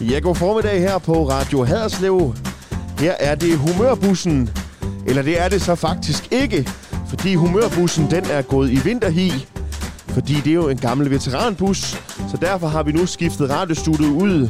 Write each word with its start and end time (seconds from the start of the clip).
Ja, 0.00 0.18
god 0.18 0.34
formiddag 0.34 0.80
her 0.80 0.98
på 0.98 1.28
Radio 1.28 1.64
Haderslev. 1.64 2.34
Her 2.98 3.12
er 3.20 3.34
det 3.34 3.58
humørbussen. 3.58 4.50
Eller 5.06 5.22
det 5.22 5.42
er 5.42 5.48
det 5.48 5.62
så 5.62 5.74
faktisk 5.74 6.32
ikke, 6.32 6.68
fordi 7.08 7.34
humørbussen 7.34 8.10
den 8.10 8.24
er 8.30 8.42
gået 8.42 8.70
i 8.70 8.76
vinterhi. 8.84 9.46
Fordi 10.08 10.34
det 10.34 10.50
er 10.50 10.54
jo 10.54 10.68
en 10.68 10.76
gammel 10.78 11.10
veteranbus, 11.10 11.78
så 12.30 12.36
derfor 12.40 12.66
har 12.66 12.82
vi 12.82 12.92
nu 12.92 13.06
skiftet 13.06 13.50
radiostudiet 13.50 14.10
ud 14.10 14.48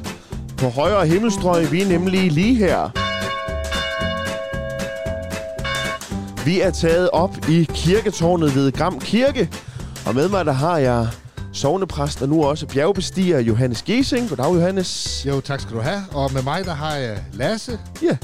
på 0.57 0.69
højre 0.69 1.07
himmelstrøg. 1.07 1.73
Vi 1.73 1.83
er 1.83 1.89
nemlig 1.89 2.33
lige 2.33 2.55
her. 2.55 2.91
Vi 6.45 6.61
er 6.61 6.71
taget 6.71 7.11
op 7.11 7.49
i 7.49 7.69
kirketårnet 7.75 8.55
ved 8.55 8.73
Gram 8.73 9.01
Kirke, 9.01 9.51
og 10.07 10.15
med 10.15 10.29
mig 10.29 10.45
der 10.45 10.53
har 10.53 10.79
jeg 10.79 11.09
sovnepræst 11.55 12.23
og 12.23 12.29
nu 12.29 12.45
også 12.45 12.67
bjergbestiger 12.67 13.39
Johannes 13.41 13.83
Gesing. 13.83 14.29
Goddag, 14.29 14.55
Johannes. 14.55 15.25
Jo, 15.29 15.41
tak 15.41 15.61
skal 15.61 15.77
du 15.77 15.81
have. 15.81 16.01
Og 16.13 16.33
med 16.33 16.43
mig, 16.43 16.65
der 16.65 16.75
har 16.75 16.95
jeg 16.95 17.25
Lasse. 17.33 17.79
Ja. 18.03 18.17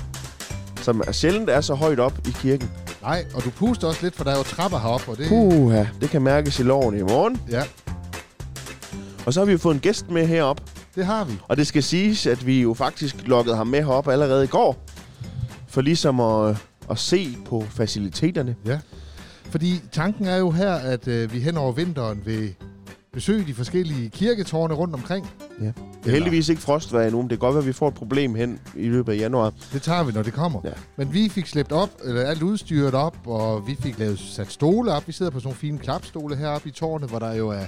Som 0.82 1.02
er 1.06 1.12
sjældent 1.12 1.50
er 1.50 1.60
så 1.60 1.74
højt 1.74 2.00
op 2.00 2.18
i 2.28 2.30
kirken. 2.30 2.70
Nej, 3.02 3.24
og 3.34 3.44
du 3.44 3.50
puster 3.50 3.88
også 3.88 4.00
lidt, 4.02 4.16
for 4.16 4.24
der 4.24 4.30
er 4.30 4.36
jo 4.36 4.42
trapper 4.42 4.78
heroppe, 4.78 5.10
og 5.10 5.16
det... 5.18 5.28
Puha, 5.28 5.84
det 6.00 6.10
kan 6.10 6.22
mærkes 6.22 6.58
i 6.58 6.62
loven 6.62 6.98
i 6.98 7.02
morgen. 7.02 7.40
Ja, 7.50 7.62
Og 9.26 9.34
så 9.34 9.40
har 9.40 9.44
vi 9.44 9.52
jo 9.52 9.58
fået 9.58 9.74
en 9.74 9.80
gæst 9.80 10.10
med 10.10 10.26
herop. 10.26 10.60
det 10.94 11.06
har 11.06 11.24
vi. 11.24 11.32
Og 11.48 11.56
det 11.56 11.66
skal 11.66 11.82
siges, 11.82 12.26
at 12.26 12.46
vi 12.46 12.62
jo 12.62 12.74
faktisk 12.74 13.16
lukkede 13.26 13.56
ham 13.56 13.66
med 13.66 13.78
herop 13.78 14.08
allerede 14.08 14.44
i 14.44 14.46
går. 14.46 14.84
For 15.68 15.80
ligesom 15.80 16.20
at, 16.20 16.56
at 16.90 16.98
se 16.98 17.36
på 17.46 17.64
faciliteterne. 17.70 18.54
Ja. 18.66 18.78
Fordi 19.50 19.82
tanken 19.92 20.26
er 20.26 20.36
jo 20.36 20.50
her, 20.50 20.72
at 20.74 21.08
øh, 21.08 21.32
vi 21.32 21.40
hen 21.40 21.56
over 21.56 21.72
vinteren 21.72 22.22
vil 22.24 22.54
besøge 23.12 23.44
de 23.46 23.54
forskellige 23.54 24.10
kirketårne 24.10 24.74
rundt 24.74 24.94
omkring. 24.94 25.30
Ja. 25.60 25.64
Det 25.66 25.74
er 26.06 26.10
heldigvis 26.10 26.48
ikke 26.48 26.62
frostvejr 26.62 27.04
endnu, 27.06 27.22
men 27.22 27.30
det 27.30 27.38
kan 27.38 27.46
godt 27.46 27.54
være, 27.54 27.62
at 27.62 27.66
vi 27.66 27.72
får 27.72 27.88
et 27.88 27.94
problem 27.94 28.34
hen 28.34 28.58
i 28.76 28.88
løbet 28.88 29.12
af 29.12 29.16
januar. 29.16 29.52
Det 29.72 29.82
tager 29.82 30.04
vi, 30.04 30.12
når 30.12 30.22
det 30.22 30.32
kommer. 30.32 30.60
Ja. 30.64 30.70
Men 30.96 31.12
vi 31.14 31.28
fik 31.28 31.46
slæbt 31.46 31.72
op, 31.72 31.90
eller 32.04 32.22
alt 32.22 32.42
udstyret 32.42 32.94
op, 32.94 33.16
og 33.26 33.66
vi 33.66 33.76
fik 33.82 33.98
lavet 33.98 34.18
sat 34.18 34.52
stole 34.52 34.92
op. 34.92 35.06
Vi 35.06 35.12
sidder 35.12 35.30
på 35.32 35.38
sådan 35.40 35.46
nogle 35.46 35.56
fine 35.58 35.78
klapstole 35.78 36.36
heroppe 36.36 36.68
i 36.68 36.72
tårnet, 36.72 37.08
hvor 37.08 37.18
der 37.18 37.34
jo 37.34 37.48
er 37.48 37.64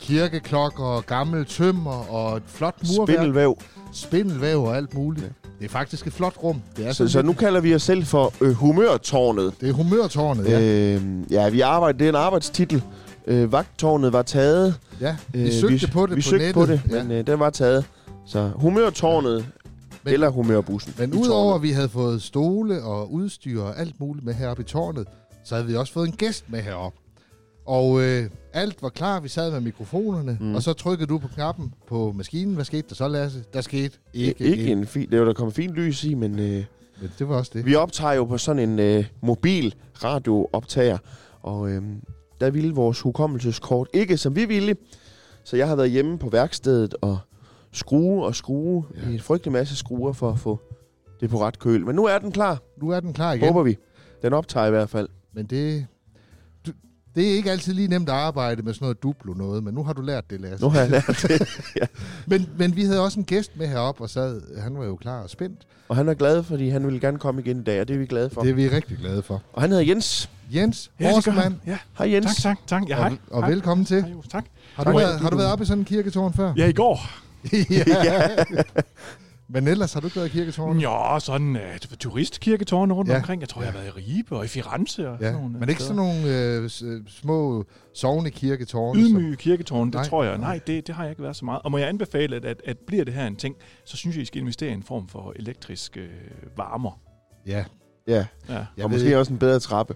kirkeklokker, 0.00 1.00
gammel 1.00 1.44
tømmer 1.44 2.10
og 2.10 2.36
et 2.36 2.42
flot 2.46 2.74
murværk. 2.96 3.16
Spindelvæv. 3.16 3.58
Spindelvæv 3.92 4.62
og 4.64 4.76
alt 4.76 4.94
muligt. 4.94 5.24
Ja. 5.24 5.30
Det 5.60 5.64
er 5.64 5.68
faktisk 5.68 6.06
et 6.06 6.12
flot 6.12 6.34
rum. 6.42 6.62
Det 6.76 6.86
er, 6.86 6.90
Så, 6.92 6.96
sådan 6.96 7.08
så 7.10 7.18
lidt- 7.18 7.26
nu 7.26 7.32
kalder 7.32 7.60
vi 7.60 7.74
os 7.74 7.82
selv 7.82 8.04
for 8.04 8.32
øh, 8.40 8.52
humørtårnet. 8.52 9.52
Det 9.60 9.68
er 9.68 9.72
humørtårnet, 9.72 10.48
ja. 10.48 10.60
Øh, 10.60 11.02
ja, 11.30 11.48
vi 11.48 11.60
arbejder, 11.60 11.98
det 11.98 12.04
er 12.04 12.08
en 12.08 12.14
arbejdstitel. 12.16 12.82
Øh, 13.28 13.52
vagttårnet 13.52 14.12
var 14.12 14.22
taget. 14.22 14.74
ja. 15.00 15.16
Vi 15.32 15.42
Øh, 15.46 15.52
søgte 15.52 15.86
på 15.88 16.06
det 16.06 16.16
vi 16.16 16.20
på 16.20 16.28
søgte 16.28 16.46
nettet. 16.46 16.54
på 16.54 16.66
det, 16.66 16.80
ja. 16.90 17.02
men 17.04 17.12
øh, 17.12 17.26
den 17.26 17.38
var 17.40 17.50
taget. 17.50 17.84
Så 18.26 18.50
humørtårnet 18.56 19.46
Men- 20.04 20.14
eller 20.14 20.28
humørbussen. 20.28 20.94
Men 20.98 21.14
udover 21.14 21.54
at 21.54 21.62
vi 21.62 21.70
havde 21.70 21.88
fået 21.88 22.22
stole 22.22 22.82
og 22.82 23.12
udstyr 23.12 23.60
og 23.62 23.78
alt 23.80 24.00
muligt 24.00 24.24
med 24.26 24.34
heroppe 24.34 24.62
i 24.62 24.66
tårnet, 24.66 25.06
så 25.44 25.54
havde 25.54 25.66
vi 25.68 25.76
også 25.76 25.92
fået 25.92 26.06
en 26.08 26.12
gæst 26.16 26.44
med 26.50 26.60
heroppe. 26.62 26.98
Og 27.66 28.02
øh, 28.02 28.30
alt 28.52 28.82
var 28.82 28.88
klar, 28.88 29.20
vi 29.20 29.28
sad 29.28 29.50
med 29.52 29.60
mikrofonerne, 29.60 30.38
Mm. 30.40 30.54
og 30.54 30.62
så 30.62 30.72
trykkede 30.72 31.06
du 31.06 31.18
på 31.18 31.28
knappen 31.28 31.74
på 31.88 32.12
maskinen. 32.16 32.54
Hvad 32.54 32.64
skete 32.64 32.88
der 32.88 32.94
så, 32.94 33.08
Lasse? 33.08 33.44
Der 33.52 33.60
skete 33.60 33.98
ikke, 34.14 34.44
ikke, 34.44 34.56
ikke 34.56 34.72
en 34.72 34.86
fin, 34.86 35.10
det 35.10 35.18
jo 35.18 35.26
der 35.26 35.32
kommet 35.32 35.54
fint 35.54 35.72
lys 35.74 36.04
i, 36.04 36.14
men 36.14 36.38
øh, 36.38 36.64
Men 37.00 37.10
det 37.18 37.28
var 37.28 37.36
også 37.36 37.50
det. 37.54 37.66
vi 37.66 37.74
optager 37.74 38.12
jo 38.12 38.24
på 38.24 38.38
sådan 38.38 38.68
en 38.68 38.78
øh, 38.78 39.04
mobil 39.22 39.74
radiooptager, 40.04 40.98
og 41.42 41.70
øh, 41.70 41.82
der 42.40 42.50
ville 42.50 42.74
vores 42.74 43.00
hukommelseskort 43.00 43.88
ikke, 43.94 44.16
som 44.16 44.36
vi 44.36 44.44
ville. 44.44 44.76
Så 45.44 45.56
jeg 45.56 45.68
har 45.68 45.76
været 45.76 45.90
hjemme 45.90 46.18
på 46.18 46.28
værkstedet 46.28 46.94
og 47.00 47.18
skrue 47.72 48.24
og 48.24 48.34
skrue 48.34 48.84
Ja. 49.06 49.10
en 49.12 49.20
frygtelig 49.20 49.52
masse 49.52 49.76
skruer 49.76 50.12
for 50.12 50.30
at 50.30 50.38
få 50.38 50.60
det 51.20 51.30
på 51.30 51.40
ret 51.40 51.58
køl. 51.58 51.86
Men 51.86 51.94
nu 51.96 52.04
er 52.04 52.18
den 52.18 52.32
klar, 52.32 52.58
Nu 52.76 52.90
er 52.90 53.00
den 53.00 53.12
klar 53.12 53.32
igen. 53.32 53.46
håber 53.48 53.62
vi. 53.62 53.76
Den 54.22 54.32
optager 54.32 54.66
i 54.66 54.70
hvert 54.70 54.90
fald. 54.90 55.08
Men 55.34 55.46
det, 55.46 55.86
det 57.14 57.28
er 57.30 57.32
ikke 57.36 57.50
altid 57.50 57.74
lige 57.74 57.88
nemt 57.88 58.08
at 58.08 58.14
arbejde 58.14 58.62
med 58.62 58.74
sådan 58.74 58.84
noget 58.84 59.02
duplo 59.02 59.32
noget, 59.34 59.64
men 59.64 59.74
nu 59.74 59.84
har 59.84 59.92
du 59.92 60.02
lært 60.02 60.30
det, 60.30 60.40
Lasse. 60.40 60.64
Nu 60.64 60.70
har 60.70 60.80
jeg 60.80 60.90
lært 60.90 61.06
det. 61.28 61.48
Men, 62.26 62.48
men 62.58 62.76
vi 62.76 62.84
havde 62.84 63.00
også 63.04 63.18
en 63.20 63.24
gæst 63.24 63.56
med 63.56 63.66
heroppe 63.68 64.02
og 64.02 64.10
sad. 64.10 64.60
Han 64.60 64.78
var 64.78 64.84
jo 64.84 64.96
klar 64.96 65.22
og 65.22 65.30
spændt. 65.30 65.60
Og 65.88 65.96
han 65.96 66.08
er 66.08 66.14
glad, 66.14 66.42
fordi 66.42 66.68
han 66.68 66.84
ville 66.84 67.00
gerne 67.00 67.18
komme 67.18 67.40
igen 67.42 67.60
i 67.60 67.62
dag, 67.64 67.80
og 67.80 67.88
det 67.88 67.94
er 67.94 67.98
vi 67.98 68.06
glade 68.06 68.30
for. 68.30 68.40
Det 68.40 68.50
er 68.50 68.54
vi 68.54 68.68
rigtig 68.68 68.96
glade 68.98 69.22
for. 69.22 69.42
Og 69.52 69.62
han 69.62 69.70
hedder 69.70 69.84
Jens. 69.84 70.30
Jens 70.54 70.90
Ja, 71.00 71.10
Horsmann. 71.12 71.60
Ja, 71.66 71.78
Hej 71.98 72.12
Jens. 72.12 72.36
tak, 72.42 72.42
tak, 72.42 72.58
tak. 72.66 72.88
Ja, 72.88 72.96
og, 72.96 73.02
hej. 73.08 73.18
og 73.30 73.42
hej. 73.42 73.50
velkommen 73.50 73.84
til. 73.84 74.02
Hej, 74.02 74.12
tak. 74.30 74.44
Har 74.74 74.84
Tak. 74.84 74.92
du, 74.92 74.98
været, 74.98 75.20
har 75.20 75.30
du 75.30 75.36
været 75.36 75.52
oppe 75.52 75.62
i 75.62 75.66
sådan 75.66 75.78
en 75.78 75.84
kirketårn 75.84 76.32
før? 76.34 76.52
Ja, 76.56 76.66
i 76.66 76.72
går. 76.72 77.00
ja. 77.70 78.28
Men 79.50 79.68
ellers 79.68 79.92
har 79.92 80.00
du 80.00 80.06
ikke 80.06 80.16
været 80.16 80.26
i 80.26 80.30
kirketårn? 80.30 80.78
Ja, 80.80 81.18
sådan 81.20 81.56
uh, 81.56 81.96
turistkirketårne 81.98 82.94
rundt 82.94 83.08
Ja. 83.08 83.14
ja. 83.14 83.18
omkring. 83.20 83.40
Jeg 83.40 83.48
tror, 83.48 83.62
jeg 83.62 83.72
har 83.72 83.78
været 83.78 83.88
i 83.96 84.00
Ribe 84.00 84.36
og 84.36 84.44
i 84.44 84.48
Firenze 84.48 85.08
og 85.08 85.16
Ja, 85.20 85.24
sådan 85.26 85.40
nogle 85.40 85.58
men 85.58 85.68
ikke 85.68 85.82
steder. 85.82 86.02
sådan 86.02 86.24
nogle 86.24 86.92
øh, 86.92 86.96
øh, 86.98 87.02
små 87.08 87.64
sovne 87.94 88.30
kirketårne. 88.30 89.00
Ydmyge 89.00 89.36
kirketårne, 89.36 89.90
det 89.90 89.94
Nej. 89.94 90.04
tror 90.04 90.24
jeg. 90.24 90.38
Nej, 90.38 90.60
det, 90.66 90.86
det 90.86 90.94
har 90.94 91.02
jeg 91.02 91.10
ikke 91.10 91.22
været 91.22 91.36
så 91.36 91.44
meget. 91.44 91.62
Og 91.64 91.70
må 91.70 91.78
jeg 91.78 91.88
anbefale, 91.88 92.36
at, 92.36 92.44
at, 92.44 92.62
at 92.64 92.78
bliver 92.86 93.04
det 93.04 93.14
her 93.14 93.26
en 93.26 93.36
ting, 93.36 93.56
så 93.84 93.96
synes 93.96 94.16
jeg, 94.16 94.22
I 94.22 94.26
skal 94.26 94.40
investere 94.40 94.70
i 94.70 94.72
en 94.74 94.82
form 94.82 95.08
for 95.08 95.32
elektrisk 95.36 95.96
øh, 95.96 96.08
varmer. 96.56 97.00
Ja, 97.46 97.64
Ja, 98.08 98.14
Ja, 98.48 98.54
jeg 98.54 98.60
og 98.60 98.66
ved 98.76 98.88
måske 98.88 99.04
ikke, 99.06 99.18
også 99.18 99.32
en 99.32 99.38
bedre 99.38 99.58
trappe. 99.60 99.94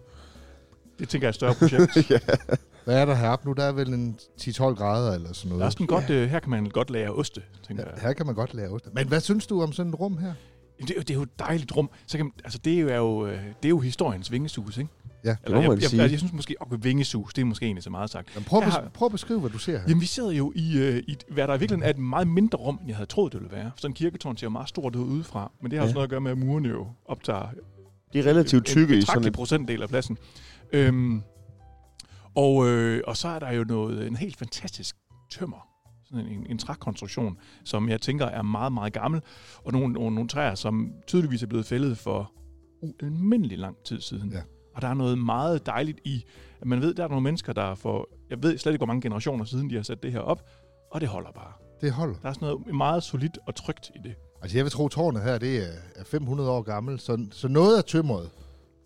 det 0.99 1.09
tænker 1.09 1.27
jeg 1.27 1.29
er 1.29 1.31
et 1.31 1.35
større 1.35 1.55
projekt. 1.55 2.11
ja. 2.11 2.19
Hvad 2.85 2.99
er 3.01 3.05
der 3.05 3.15
heroppe 3.15 3.49
nu? 3.49 3.53
Der 3.53 3.65
er 3.65 3.73
vel 3.73 3.89
en 3.95 4.17
10-12 4.41 4.63
grader 4.63 5.15
eller 5.15 5.33
sådan 5.33 5.51
Der 5.51 5.55
er 5.55 5.59
noget. 5.59 5.73
sådan 5.73 5.87
godt, 5.87 6.11
øh, 6.11 6.29
her 6.31 6.39
kan 6.41 6.51
man 6.51 6.67
godt 6.67 6.91
lære 6.91 7.11
oste, 7.11 7.43
tænker 7.69 7.85
Ja, 7.87 7.91
jeg. 7.91 8.03
her 8.03 8.13
kan 8.13 8.27
man 8.27 8.35
godt 8.35 8.55
lave 8.55 8.75
ost. 8.75 8.89
Men 8.95 9.09
hvad 9.09 9.21
synes 9.21 9.47
du 9.47 9.63
om 9.63 9.73
sådan 9.73 9.93
et 9.93 10.01
rum 10.01 10.19
her? 10.19 10.33
Det, 10.81 10.91
er 10.91 10.95
jo- 10.97 11.01
det 11.01 11.11
er 11.11 11.15
jo 11.15 11.23
et 11.23 11.39
dejligt 11.39 11.77
rum. 11.77 11.91
Så 12.07 12.17
kan, 12.17 12.27
man- 12.27 12.33
altså, 12.45 12.59
det, 12.65 12.75
er 12.75 12.81
jo, 12.81 12.89
er 12.89 12.97
jo, 12.97 13.27
øh, 13.27 13.33
det 13.33 13.65
er 13.65 13.69
jo 13.69 13.79
historiens 13.79 14.33
vingesus, 14.33 14.79
ikke? 14.79 14.91
Ja, 15.25 15.31
det 15.31 15.39
må 15.49 15.55
man 15.55 15.63
jeg, 15.63 15.81
jeg, 15.81 15.91
sige. 15.91 16.03
jeg, 16.03 16.11
jeg, 16.11 16.19
synes 16.19 16.33
måske, 16.33 16.55
okay, 16.61 16.77
vingesus, 16.81 17.35
det 17.35 17.43
er 17.43 17.47
måske 17.47 17.67
egentlig 17.67 17.83
så 17.85 17.91
meget 17.91 18.11
sagt. 18.11 18.29
Men 18.35 18.45
prøv, 18.45 18.59
at 18.59 18.65
Jeg 18.65 18.73
bes- 18.73 18.81
har- 18.83 18.89
prøv 18.95 19.07
at 19.07 19.13
beskrive, 19.13 19.41
hvad 19.41 19.51
du 19.51 19.59
ser 19.59 19.73
her. 19.79 19.85
Jamen, 19.89 20.01
vi 20.01 20.07
sidder 20.07 20.31
jo 20.31 20.53
i, 20.57 20.79
øh, 20.79 21.03
i 21.09 21.17
hvad 21.31 21.47
der 21.49 21.55
i 21.55 21.59
virkeligheden 21.59 21.83
er 21.83 21.91
et 21.91 21.99
meget 21.99 22.29
mindre 22.29 22.59
rum, 22.59 22.79
end 22.81 22.89
jeg 22.89 22.97
havde 22.97 23.09
troet, 23.09 23.33
det 23.33 23.41
ville 23.41 23.57
være. 23.57 23.71
Sådan 23.77 23.91
en 23.91 23.95
kirketårn 23.95 24.37
ser 24.37 24.47
jo 24.47 24.51
meget 24.51 24.69
stort 24.69 24.97
ud 24.97 25.05
udefra, 25.09 25.53
men 25.63 25.71
det 25.71 25.79
har 25.79 25.83
Ja. 25.83 25.87
også 25.87 25.95
noget 25.95 26.05
at 26.07 26.11
gøre 26.11 26.21
med, 26.21 26.31
at 26.31 26.39
murene 26.39 26.69
jo 26.69 26.87
optager 27.05 27.47
De 28.13 28.19
er 28.19 28.27
relativt 28.27 28.65
tykke 28.67 28.93
en 28.95 28.99
i 28.99 29.03
sådan 29.03 29.25
et... 29.25 29.33
procentdel 29.33 29.83
af 29.83 29.89
pladsen. 29.89 30.19
Øhm, 30.73 31.23
og, 32.35 32.69
øh, 32.69 33.03
og 33.07 33.17
så 33.17 33.29
er 33.29 33.39
der 33.39 33.53
jo 33.53 33.65
noget, 33.65 34.07
en 34.07 34.17
helt 34.17 34.37
fantastisk 34.37 34.97
tømmer. 35.31 35.69
Sådan 36.05 36.27
en, 36.27 36.47
en 36.51 36.59
trækonstruktion, 36.59 37.39
som 37.65 37.89
jeg 37.89 38.01
tænker 38.01 38.27
er 38.27 38.43
meget, 38.43 38.73
meget 38.73 38.93
gammel. 38.93 39.21
Og 39.65 39.73
nogle, 39.73 39.93
nogle, 39.93 40.15
nogle 40.15 40.29
træer, 40.29 40.55
som 40.55 40.93
tydeligvis 41.07 41.43
er 41.43 41.47
blevet 41.47 41.67
fældet 41.67 41.99
for 41.99 42.33
ualmindelig 42.83 43.59
lang 43.59 43.77
tid 43.85 44.01
siden. 44.01 44.33
Ja. 44.33 44.41
Og 44.75 44.83
der 44.83 44.89
er 44.89 44.95
noget 44.95 45.19
meget 45.19 45.67
dejligt 45.67 46.01
i, 46.05 46.25
at 46.61 46.67
man 46.67 46.81
ved, 46.81 46.95
der 46.95 47.05
er 47.05 47.09
nogle 47.09 47.23
mennesker, 47.23 47.53
der 47.53 47.75
for, 47.75 48.09
jeg 48.31 48.43
ved 48.43 48.59
slet 48.59 48.73
ikke, 48.73 48.79
hvor 48.79 48.87
mange 48.87 49.03
generationer 49.03 49.45
siden, 49.45 49.71
de 49.71 49.75
har 49.75 49.83
sat 49.83 50.03
det 50.03 50.13
her 50.13 50.21
op, 50.21 50.43
og 50.91 51.01
det 51.01 51.09
holder 51.09 51.31
bare. 51.33 51.53
Det 51.81 51.93
holder. 51.93 52.15
Der 52.23 52.29
er 52.29 52.33
sådan 52.33 52.49
noget 52.49 52.75
meget 52.75 53.03
solidt 53.03 53.39
og 53.47 53.55
trygt 53.55 53.91
i 53.95 53.99
det. 54.05 54.15
Altså 54.43 54.59
jeg 54.59 54.65
vil 54.65 54.73
tro, 54.73 54.89
tårnet 54.89 55.23
her 55.23 55.39
det 55.39 55.59
er 55.59 55.73
er 55.97 56.05
500 56.05 56.51
år 56.51 56.63
gammelt, 56.63 57.03
så, 57.03 57.27
så 57.31 57.49
noget 57.49 57.79
af 57.79 57.85
tømmeret 57.85 58.31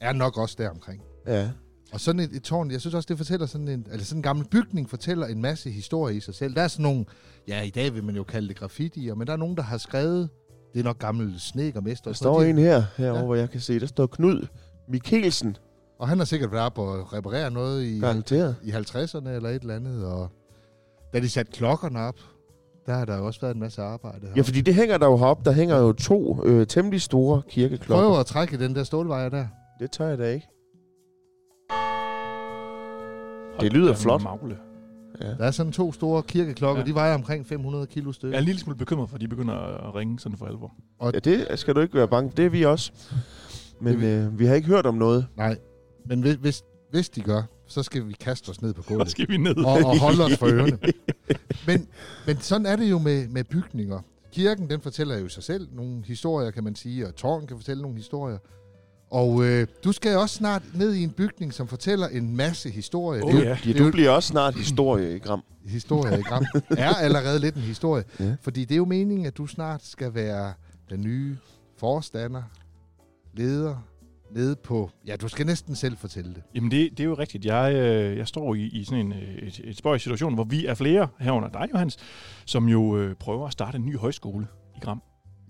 er 0.00 0.12
nok 0.12 0.38
også 0.38 0.56
der 0.58 0.70
omkring. 0.70 1.02
Ja. 1.26 1.50
Og 1.92 2.00
sådan 2.00 2.20
et, 2.20 2.30
et 2.32 2.42
tårn, 2.42 2.70
jeg 2.70 2.80
synes 2.80 2.94
også, 2.94 3.06
det 3.06 3.16
fortæller 3.16 3.46
sådan 3.46 3.68
en, 3.68 3.86
altså 3.92 4.06
sådan 4.06 4.18
en 4.18 4.22
gammel 4.22 4.46
bygning, 4.48 4.90
fortæller 4.90 5.26
en 5.26 5.42
masse 5.42 5.70
historie 5.70 6.16
i 6.16 6.20
sig 6.20 6.34
selv. 6.34 6.54
Der 6.54 6.62
er 6.62 6.68
sådan 6.68 6.82
nogle, 6.82 7.04
ja 7.48 7.62
i 7.62 7.70
dag 7.70 7.94
vil 7.94 8.04
man 8.04 8.16
jo 8.16 8.24
kalde 8.24 8.48
det 8.48 8.56
graffiti, 8.58 9.10
men 9.16 9.26
der 9.26 9.32
er 9.32 9.36
nogen, 9.36 9.56
der 9.56 9.62
har 9.62 9.78
skrevet, 9.78 10.28
det 10.74 10.80
er 10.80 10.84
nok 10.84 10.98
gammel 10.98 11.34
snedkermester. 11.40 12.10
Der 12.10 12.14
står 12.16 12.42
en 12.42 12.58
her, 12.58 12.82
herovre, 12.96 13.18
Ja. 13.18 13.24
hvor 13.24 13.34
jeg 13.34 13.50
kan 13.50 13.60
se. 13.60 13.80
Der 13.80 13.86
står 13.86 14.06
Knud 14.06 14.46
Mikkelsen, 14.88 15.56
Og 15.98 16.08
han 16.08 16.18
har 16.18 16.24
sikkert 16.24 16.52
været 16.52 16.64
oppe 16.64 16.80
og 16.80 17.12
reparere 17.12 17.50
noget 17.50 17.84
i, 17.84 17.98
garanteret. 17.98 18.56
i 18.62 18.70
50'erne 18.70 19.28
eller 19.28 19.48
et 19.48 19.62
eller 19.62 19.74
andet. 19.76 20.04
Og 20.06 20.28
da 21.14 21.20
de 21.20 21.28
satte 21.28 21.52
klokkerne 21.52 22.00
op, 22.00 22.14
der 22.86 22.94
har 22.94 23.04
der 23.04 23.16
jo 23.16 23.26
også 23.26 23.40
været 23.40 23.54
en 23.54 23.60
masse 23.60 23.82
arbejde. 23.82 24.26
Ja, 24.36 24.40
fordi 24.42 24.60
det 24.60 24.74
hænger 24.74 24.98
der 24.98 25.06
jo 25.06 25.16
heroppe. 25.16 25.44
Der 25.44 25.52
hænger 25.52 25.76
jo 25.78 25.92
to 25.92 26.44
øh, 26.44 26.66
temmelig 26.66 27.02
store 27.02 27.42
kirkeklokker. 27.48 28.08
Prøv 28.08 28.20
at 28.20 28.26
trække 28.26 28.58
den 28.58 28.74
der 28.74 28.84
stålvejer 28.84 29.28
der. 29.28 29.46
Det 29.80 29.90
tør 29.90 30.08
jeg 30.08 30.18
da 30.18 30.30
ikke. 30.32 30.46
Det 33.60 33.72
lyder 33.72 33.94
flot. 33.94 34.22
Magle. 34.22 34.56
Ja. 35.20 35.26
Der 35.28 35.44
er 35.44 35.50
sådan 35.50 35.72
to 35.72 35.92
store 35.92 36.22
kirkeklokker, 36.22 36.80
Ja. 36.82 36.86
de 36.86 36.94
vejer 36.94 37.14
omkring 37.14 37.46
500 37.46 37.86
kilo 37.86 38.08
Jeg 38.08 38.14
stykker. 38.14 38.36
er 38.36 38.38
en 38.40 38.44
lille 38.44 38.60
smule 38.60 38.76
bekymret 38.78 39.08
for, 39.08 39.14
at 39.14 39.20
de 39.20 39.28
begynder 39.28 39.54
at 39.88 39.94
ringe 39.94 40.18
sådan 40.20 40.38
for 40.38 40.46
alvor. 40.46 40.74
ja, 41.02 41.10
det 41.18 41.58
skal 41.58 41.74
du 41.74 41.80
ikke 41.80 41.94
være 41.94 42.08
bange. 42.08 42.32
Det 42.36 42.44
er 42.44 42.48
vi 42.48 42.62
også. 42.64 42.92
Men 43.80 44.02
er 44.02 44.26
øh, 44.26 44.38
vi 44.38 44.46
har 44.46 44.54
ikke 44.54 44.68
hørt 44.68 44.86
om 44.86 44.94
noget. 44.94 45.26
Nej, 45.36 45.58
men 46.06 46.20
hvis, 46.20 46.34
hvis, 46.34 46.62
hvis 46.90 47.08
de 47.08 47.20
gør, 47.20 47.42
så 47.66 47.82
skal 47.82 48.08
vi 48.08 48.12
kaste 48.12 48.50
os 48.50 48.62
ned 48.62 48.74
på 48.74 48.82
Så 48.82 48.88
gulvet. 48.88 49.10
skal 49.10 49.28
vi 49.28 49.36
ned. 49.36 49.56
og, 49.56 49.72
og 49.72 49.98
holde 50.00 50.24
os 50.24 50.36
for 50.36 50.46
ørerne. 50.46 50.78
Men, 51.66 51.88
men 52.26 52.36
sådan 52.40 52.66
er 52.66 52.76
det 52.76 52.90
jo 52.90 52.98
med, 52.98 53.28
med 53.28 53.44
bygninger. 53.44 54.00
Kirken, 54.32 54.70
den 54.70 54.80
fortæller 54.80 55.18
jo 55.18 55.28
sig 55.28 55.42
selv 55.42 55.68
nogle 55.72 56.02
historier, 56.04 56.50
kan 56.50 56.64
man 56.64 56.74
sige, 56.74 57.06
og 57.06 57.14
tårn 57.14 57.46
kan 57.46 57.56
fortælle 57.56 57.82
nogle 57.82 57.96
historier. 57.96 58.38
Og 59.10 59.44
øh, 59.44 59.66
du 59.84 59.92
skal 59.92 60.16
også 60.16 60.34
snart 60.34 60.62
ned 60.74 60.94
i 60.94 61.02
en 61.02 61.10
bygning, 61.10 61.54
som 61.54 61.68
fortæller 61.68 62.08
en 62.08 62.36
masse 62.36 62.70
historie. 62.70 63.24
Oh, 63.24 63.32
det 63.32 63.38
er 63.38 63.44
jo, 63.44 63.48
ja. 63.48 63.58
Ja, 63.66 63.78
du 63.78 63.90
bliver 63.90 64.10
også 64.10 64.28
snart 64.28 64.54
historie 64.54 65.16
i 65.16 65.18
Gram. 65.18 65.44
historie 65.66 66.18
i 66.18 66.22
Gram. 66.22 66.44
er 66.70 66.94
allerede 66.94 67.38
lidt 67.38 67.54
en 67.54 67.60
historie. 67.62 68.04
Ja. 68.20 68.36
Fordi 68.42 68.64
det 68.64 68.74
er 68.74 68.76
jo 68.76 68.84
meningen, 68.84 69.26
at 69.26 69.36
du 69.36 69.46
snart 69.46 69.84
skal 69.84 70.14
være 70.14 70.52
den 70.90 71.00
nye 71.00 71.36
forstander, 71.78 72.42
leder, 73.34 73.76
nede 74.30 74.56
på... 74.56 74.90
Ja, 75.06 75.16
du 75.16 75.28
skal 75.28 75.46
næsten 75.46 75.76
selv 75.76 75.96
fortælle 75.96 76.34
det. 76.34 76.42
Jamen 76.54 76.70
det, 76.70 76.90
det 76.90 77.00
er 77.00 77.04
jo 77.04 77.14
rigtigt. 77.14 77.44
Jeg, 77.44 77.74
øh, 77.74 78.16
jeg 78.16 78.28
står 78.28 78.54
i, 78.54 78.62
i 78.62 78.84
sådan 78.84 79.06
en 79.06 79.12
øh, 79.12 79.48
et, 79.48 79.60
et 79.64 79.76
spøjs 79.76 80.02
situation, 80.02 80.34
hvor 80.34 80.44
vi 80.44 80.66
er 80.66 80.74
flere 80.74 81.08
herunder 81.18 81.48
dig, 81.48 81.68
Johannes, 81.72 81.96
som 82.44 82.68
jo 82.68 82.96
øh, 82.96 83.14
prøver 83.14 83.46
at 83.46 83.52
starte 83.52 83.76
en 83.76 83.86
ny 83.86 83.98
højskole 83.98 84.46
i 84.76 84.80
Gram. 84.80 85.02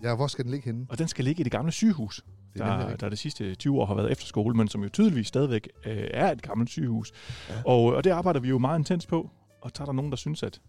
Ja, 0.03 0.15
hvor 0.15 0.27
skal 0.27 0.43
den 0.43 0.51
ligge 0.51 0.65
henne? 0.65 0.85
Og 0.89 0.99
den 0.99 1.07
skal 1.07 1.25
ligge 1.25 1.41
i 1.41 1.43
det 1.43 1.51
gamle 1.51 1.71
sygehus, 1.71 2.23
Det 2.57 2.65
er 2.73 2.87
der, 2.89 2.95
der 2.95 3.09
de 3.09 3.15
sidste 3.17 3.55
20 3.55 3.79
år 3.81 3.85
har 3.85 3.95
været 3.95 4.11
efterskole, 4.11 4.55
men 4.57 4.67
som 4.67 4.83
jo 4.83 4.89
tydeligvis 4.89 5.27
stadigvæk 5.27 5.69
øh, 5.85 6.07
er 6.11 6.31
et 6.31 6.41
gammelt 6.41 6.69
sygehus. 6.69 7.11
Ja. 7.49 7.53
Og, 7.65 7.83
og 7.83 8.03
det 8.03 8.09
arbejder 8.09 8.39
vi 8.39 8.49
jo 8.49 8.57
meget 8.57 8.79
intens 8.79 9.05
på, 9.05 9.29
og 9.61 9.71
så 9.75 9.83
er 9.83 9.85
der 9.85 9.93
nogen, 9.93 10.11
der 10.11 10.17
synes, 10.17 10.43
at, 10.43 10.61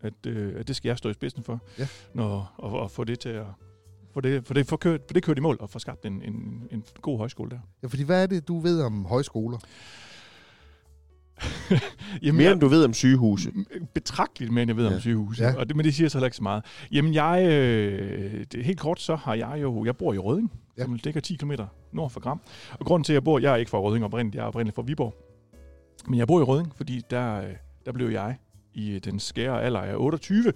at, 0.00 0.26
øh, 0.26 0.52
at 0.60 0.68
det 0.68 0.76
skal 0.76 0.88
jeg 0.88 0.98
stå 0.98 1.08
i 1.08 1.12
spidsen 1.12 1.42
for, 1.42 1.60
Ja. 1.78 1.86
når, 2.14 2.54
og, 2.56 2.80
og 2.80 2.90
få 2.90 3.04
det 3.04 3.18
til 3.20 3.28
at 3.28 3.46
få 4.14 4.20
det, 4.20 4.46
for 4.46 4.54
det, 4.54 4.66
for 4.66 4.76
kørt, 4.76 5.00
for 5.06 5.14
det 5.14 5.22
kørt 5.22 5.38
i 5.38 5.40
mål 5.40 5.56
og 5.60 5.70
få 5.70 5.78
skabt 5.78 6.06
en, 6.06 6.22
en, 6.22 6.68
en 6.70 6.84
god 7.02 7.18
højskole 7.18 7.50
der. 7.50 7.58
Ja, 7.82 7.86
fordi 7.88 8.02
hvad 8.02 8.22
er 8.22 8.26
det, 8.26 8.48
du 8.48 8.58
ved 8.58 8.82
om 8.82 9.04
højskoler? 9.04 9.58
Jamen, 12.22 12.36
Mere 12.36 12.44
jeg- 12.44 12.52
end 12.52 12.60
du 12.60 12.68
ved 12.68 12.84
om 12.84 12.92
sygehuse. 12.94 13.52
betragteligt 13.94 14.52
mere, 14.52 14.62
end 14.62 14.68
jeg 14.70 14.76
ved 14.76 14.88
Ja. 14.88 14.94
om 14.94 15.00
sygehuse. 15.00 15.44
Ja. 15.44 15.54
Og 15.56 15.68
det, 15.68 15.76
men 15.76 15.84
det 15.84 15.94
siger 15.94 16.08
så 16.08 16.18
heller 16.18 16.26
ikke 16.26 16.36
så 16.36 16.42
meget. 16.42 16.64
Jamen, 16.92 17.14
jeg, 17.14 17.46
øh, 17.50 18.44
det, 18.52 18.64
helt 18.64 18.80
kort, 18.80 19.00
så 19.00 19.16
har 19.16 19.34
jeg 19.34 19.58
jo, 19.62 19.84
jeg 19.84 19.96
bor 19.96 20.12
i 20.14 20.18
Røding, 20.18 20.52
Ja. 20.78 20.82
som 20.84 20.98
ligger 21.04 21.20
10 21.20 21.36
km 21.36 21.52
nord 21.92 22.10
for 22.10 22.20
Gram. 22.20 22.40
Og 22.80 22.86
grunden 22.86 23.04
til, 23.04 23.12
at 23.12 23.14
jeg 23.14 23.24
bor, 23.24 23.38
jeg 23.38 23.52
er 23.52 23.56
ikke 23.56 23.70
fra 23.70 23.78
Røding 23.78 24.04
oprindeligt, 24.04 24.34
jeg 24.34 24.42
er 24.42 24.46
oprindeligt 24.46 24.74
fra 24.74 24.82
Viborg. 24.82 25.14
Men 26.08 26.18
jeg 26.18 26.26
bor 26.26 26.40
i 26.40 26.42
Røding, 26.42 26.72
fordi 26.76 27.02
der, 27.10 27.36
øh, 27.40 27.50
der 27.86 27.92
blev 27.92 28.08
jeg 28.10 28.36
i 28.74 28.98
den 28.98 29.20
skære 29.20 29.62
alder 29.62 29.80
af 29.80 29.94
28 29.96 30.52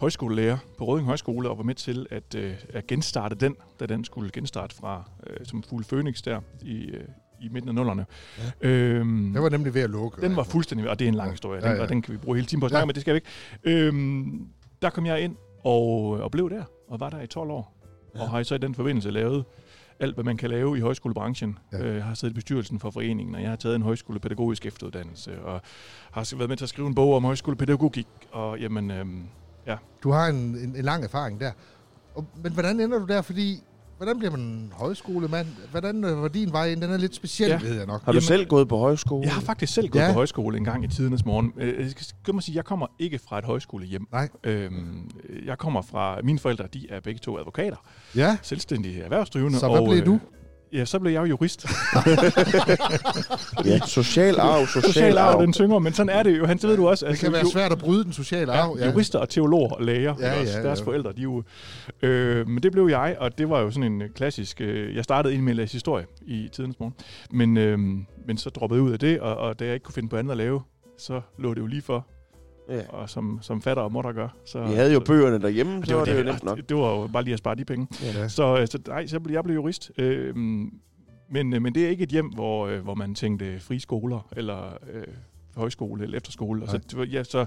højskolelærer 0.00 0.58
på 0.78 0.84
Røding 0.84 1.06
Højskole, 1.06 1.50
og 1.50 1.58
var 1.58 1.64
med 1.64 1.74
til 1.74 2.06
at, 2.10 2.34
øh, 2.36 2.54
at 2.74 2.86
genstarte 2.86 3.34
den, 3.34 3.56
da 3.80 3.86
den 3.86 4.04
skulle 4.04 4.30
genstarte 4.30 4.76
fra 4.76 5.10
øh, 5.26 5.36
som 5.46 5.62
fuld 5.62 5.84
Phoenix 5.84 6.22
der 6.22 6.40
i, 6.62 6.84
øh, 6.84 7.04
i 7.42 7.48
midten 7.48 7.68
af 7.68 7.74
nullerne. 7.74 8.06
Ja. 8.62 8.68
Øhm, 8.68 9.34
Jeg 9.34 9.42
var 9.42 9.48
nemlig 9.48 9.74
ved 9.74 9.82
at 9.82 9.90
lukke. 9.90 10.20
den 10.22 10.36
var 10.36 10.42
fuldstændig, 10.42 10.90
og 10.90 10.98
det 10.98 11.04
er 11.04 11.08
en 11.08 11.14
lang 11.14 11.30
historie, 11.30 11.60
Ja, 11.60 11.66
ja, 11.66 11.70
den, 11.70 11.76
ja. 11.76 11.82
og 11.82 11.88
den 11.88 12.02
kan 12.02 12.12
vi 12.12 12.18
bruge 12.18 12.36
hele 12.36 12.46
tiden 12.46 12.60
på 12.60 12.66
at 12.66 12.70
snakke 12.70 12.78
Ja. 12.78 12.82
ja. 12.82 12.86
men 12.86 12.94
det 12.94 13.00
skal 13.00 13.14
vi 13.14 13.16
ikke. 13.16 13.86
Øhm, 13.86 14.46
der 14.82 14.90
kom 14.90 15.06
jeg 15.06 15.20
ind 15.20 15.36
og, 15.64 16.08
og 16.10 16.30
blev 16.30 16.50
der, 16.50 16.64
og 16.88 17.00
var 17.00 17.10
der 17.10 17.20
i 17.20 17.26
12 17.26 17.50
år. 17.50 17.74
Ja. 18.14 18.18
Ja. 18.18 18.24
Og 18.24 18.30
har 18.30 18.42
så 18.42 18.54
i 18.54 18.58
den 18.58 18.74
forbindelse 18.74 19.10
lavet 19.10 19.44
alt, 20.00 20.14
hvad 20.14 20.24
man 20.24 20.36
kan 20.36 20.50
lave 20.50 20.78
i 20.78 20.80
højskolebranchen. 20.80 21.58
Ja. 21.72 21.78
Ja. 21.78 21.84
Øh, 21.84 22.02
har 22.02 22.14
siddet 22.14 22.32
i 22.32 22.34
bestyrelsen 22.34 22.80
for 22.80 22.90
foreningen, 22.90 23.34
og 23.34 23.42
jeg 23.42 23.48
har 23.50 23.56
taget 23.56 23.76
en 23.76 23.82
højskolepædagogisk 23.82 24.66
efteruddannelse, 24.66 25.42
og 25.42 25.60
har 26.10 26.36
været 26.36 26.48
med 26.48 26.56
til 26.56 26.64
at 26.64 26.68
skrive 26.68 26.88
en 26.88 26.94
bog 26.94 27.14
om 27.16 27.24
højskolepædagogik, 27.24 28.06
og 28.32 28.58
jamen, 28.60 28.90
øhm, 28.90 29.22
Du 30.02 30.10
har 30.10 30.26
en, 30.26 30.36
en, 30.36 30.76
en 30.76 30.84
lang 30.84 31.04
erfaring 31.04 31.40
der. 31.40 31.52
Og, 32.14 32.26
men 32.42 32.52
hvordan 32.52 32.80
ender 32.80 32.98
du 32.98 33.04
der? 33.06 33.22
Fordi, 33.22 33.62
hvordan 34.02 34.18
bliver 34.18 34.30
man 34.30 34.72
højskolemand? 34.72 35.46
Hvordan 35.70 36.04
øh, 36.04 36.22
var 36.22 36.28
din 36.28 36.52
vej 36.52 36.66
ind? 36.70 36.80
Den 36.80 36.90
er 36.90 36.96
lidt 36.96 37.14
speciel, 37.14 37.48
ja. 37.50 37.58
Ved 37.62 37.76
jeg 37.76 37.86
nok. 37.86 38.04
Har 38.04 38.12
du 38.12 38.16
Jamen- 38.16 38.22
selv 38.26 38.46
gået 38.46 38.68
på 38.68 38.78
højskole? 38.78 39.24
jeg 39.24 39.34
har 39.34 39.40
faktisk 39.40 39.74
selv 39.74 39.88
gået 39.88 40.02
Ja. 40.02 40.08
på 40.08 40.12
højskole 40.14 40.58
en 40.58 40.64
gang 40.64 40.84
i 40.84 40.88
tidernes 40.88 41.24
morgen. 41.24 41.52
Øh, 41.56 41.80
Jeg 41.80 41.90
skal 41.90 42.04
skal 42.04 42.34
man 42.34 42.42
sige, 42.42 42.56
jeg 42.56 42.64
kommer 42.64 42.86
ikke 42.98 43.18
fra 43.18 43.38
et 43.38 43.44
højskolehjem. 43.44 44.06
Nej. 44.12 44.28
Øhm, 44.44 45.10
jeg 45.46 45.58
kommer 45.58 45.82
fra, 45.82 46.20
mine 46.24 46.38
forældre, 46.38 46.64
de 46.74 46.86
er 46.90 47.00
begge 47.00 47.18
to 47.18 47.38
advokater. 47.38 47.76
Ja, 48.16 48.36
selvstændige 48.42 49.02
erhvervsdrivende. 49.02 49.58
Så 49.58 49.68
hvad 49.68 49.78
og, 49.80 49.88
blev 49.88 49.98
øh, 50.00 50.06
du? 50.06 50.20
Ja, 50.72 50.84
så 50.84 50.98
blev 50.98 51.12
jeg 51.12 51.20
jo 51.20 51.24
jurist. 51.24 51.66
Ja, 53.64 53.78
social 53.86 54.40
arv, 54.40 54.66
social, 54.66 54.92
Social 54.92 55.18
arv, 55.18 55.34
arv. 55.34 55.42
den 55.42 55.52
tynger, 55.52 55.78
men 55.78 55.92
sådan 55.92 56.10
er 56.18 56.22
det 56.22 56.38
jo. 56.38 56.46
Han, 56.46 56.56
det 56.58 56.68
ved 56.68 56.76
du 56.76 56.88
også. 56.88 57.06
det 57.06 57.18
kan 57.18 57.32
være 57.32 57.46
svært 57.46 57.72
at 57.72 57.78
bryde 57.78 58.04
den 58.04 58.12
sociale 58.12 58.52
arv. 58.52 58.76
ja, 58.80 58.90
jurister 58.90 59.18
og 59.18 59.28
teologer 59.28 59.68
og 59.72 59.84
læger, 59.84 60.14
Ja, 60.20 60.40
også, 60.40 60.52
ja, 60.58 60.62
deres 60.62 60.80
ja. 60.80 60.84
forældre, 60.84 61.12
de 61.12 61.22
jo... 61.22 61.42
Øh, 62.02 62.48
men 62.48 62.62
det 62.62 62.72
blev 62.72 62.86
jeg, 62.90 63.16
og 63.20 63.38
det 63.38 63.50
var 63.50 63.60
jo 63.60 63.70
sådan 63.70 63.92
en 63.92 64.02
øh, 64.02 64.08
klassisk... 64.10 64.60
Øh, 64.60 64.96
jeg 64.96 65.04
startede 65.04 65.34
ind 65.34 65.42
med 65.42 65.52
at 65.52 65.56
læse 65.56 65.72
historie 65.72 66.06
i 66.22 66.48
tidens 66.52 66.80
morgen, 66.80 66.94
men, 67.30 67.56
øh, 67.56 67.78
men 68.26 68.38
så 68.38 68.50
droppede 68.50 68.78
jeg 68.80 68.84
ud 68.84 68.92
af 68.92 68.98
det, 68.98 69.20
og, 69.20 69.36
og 69.36 69.58
da 69.60 69.64
jeg 69.64 69.74
ikke 69.74 69.84
kunne 69.84 69.94
finde 69.94 70.08
på 70.08 70.16
andet 70.16 70.30
at 70.30 70.36
lave, 70.36 70.60
så 70.98 71.20
lå 71.38 71.54
det 71.54 71.60
jo 71.60 71.66
lige 71.66 71.82
for, 71.82 72.06
Ja. 72.76 72.88
og 72.88 73.10
som, 73.10 73.38
som 73.42 73.62
fatter 73.62 73.82
og 73.82 73.92
mutter 73.92 74.12
gør. 74.12 74.28
Så, 74.44 74.66
Vi 74.66 74.74
havde 74.74 74.92
jo 74.92 75.00
så, 75.00 75.04
bøgerne 75.06 75.42
derhjemme, 75.42 75.84
så 75.86 75.94
var 75.94 76.04
det 76.04 76.12
jo 76.12 76.16
det, 76.16 76.26
nemt 76.26 76.44
nok. 76.44 76.56
det, 76.56 76.68
det 76.68 76.76
var 76.76 77.00
jo 77.00 77.06
bare 77.06 77.22
lige 77.22 77.32
at 77.32 77.38
spare 77.38 77.54
de 77.54 77.64
penge. 77.64 77.86
Ja. 78.02 78.28
Så, 78.28 78.58
øh, 78.60 78.66
så 78.66 78.78
nej, 78.88 79.06
så 79.06 79.20
blev, 79.20 79.32
jeg 79.34 79.44
blev 79.44 79.54
jurist. 79.54 79.90
Øh, 79.98 80.36
men, 81.30 81.52
øh, 81.54 81.62
men 81.62 81.74
det 81.74 81.84
er 81.84 81.88
ikke 81.88 82.02
et 82.02 82.10
hjem, 82.10 82.26
hvor, 82.28 82.66
øh, 82.66 82.80
hvor 82.80 82.94
man 82.94 83.14
tænkte 83.14 83.60
frie 83.60 83.80
skoler, 83.80 84.28
eller 84.36 84.78
øh, 84.92 85.04
højskole, 85.56 86.02
eller 86.02 86.16
efterskole. 86.16 86.62
Og, 86.62 86.68
så, 86.68 86.78
det 86.78 87.12
ja, 87.12 87.24
så, 87.24 87.46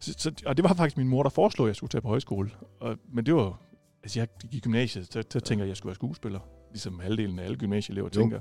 så, 0.00 0.14
så, 0.18 0.32
og 0.46 0.56
det 0.56 0.62
var 0.62 0.74
faktisk 0.74 0.96
min 0.96 1.08
mor, 1.08 1.22
der 1.22 1.30
foreslog, 1.30 1.66
at 1.66 1.68
jeg 1.68 1.76
skulle 1.76 1.90
tage 1.90 2.02
på 2.02 2.08
højskole. 2.08 2.50
Og, 2.80 2.96
men 3.12 3.26
det 3.26 3.34
var, 3.34 3.60
altså 4.02 4.20
jeg 4.20 4.28
gik 4.42 4.54
i 4.54 4.60
gymnasiet, 4.60 5.12
så, 5.12 5.22
så 5.30 5.40
tænker 5.40 5.64
jeg, 5.64 5.66
at 5.66 5.68
jeg 5.68 5.76
skulle 5.76 5.90
være 5.90 5.94
skuespiller. 5.94 6.40
Ligesom 6.70 6.98
halvdelen 7.00 7.38
af 7.38 7.44
alle 7.44 7.56
gymnasieelever 7.56 8.08
Jo. 8.14 8.20
tænker. 8.20 8.40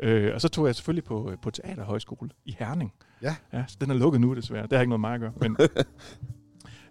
Øh, 0.00 0.34
og 0.34 0.40
så 0.40 0.48
tog 0.48 0.66
jeg 0.66 0.74
selvfølgelig 0.74 1.04
på, 1.04 1.30
øh, 1.30 1.36
på 1.42 1.50
teaterhøjskole 1.50 2.30
i 2.44 2.56
Herning. 2.58 2.92
Ja. 3.22 3.36
ja. 3.52 3.64
så 3.68 3.76
den 3.80 3.90
er 3.90 3.94
lukket 3.94 4.20
nu 4.20 4.34
desværre. 4.34 4.62
Det 4.62 4.72
har 4.72 4.80
ikke 4.80 4.98
noget 4.98 5.00
med 5.00 5.08
mig 5.08 5.14
at 5.14 5.20
gøre. 5.20 5.32
Men, 5.40 5.56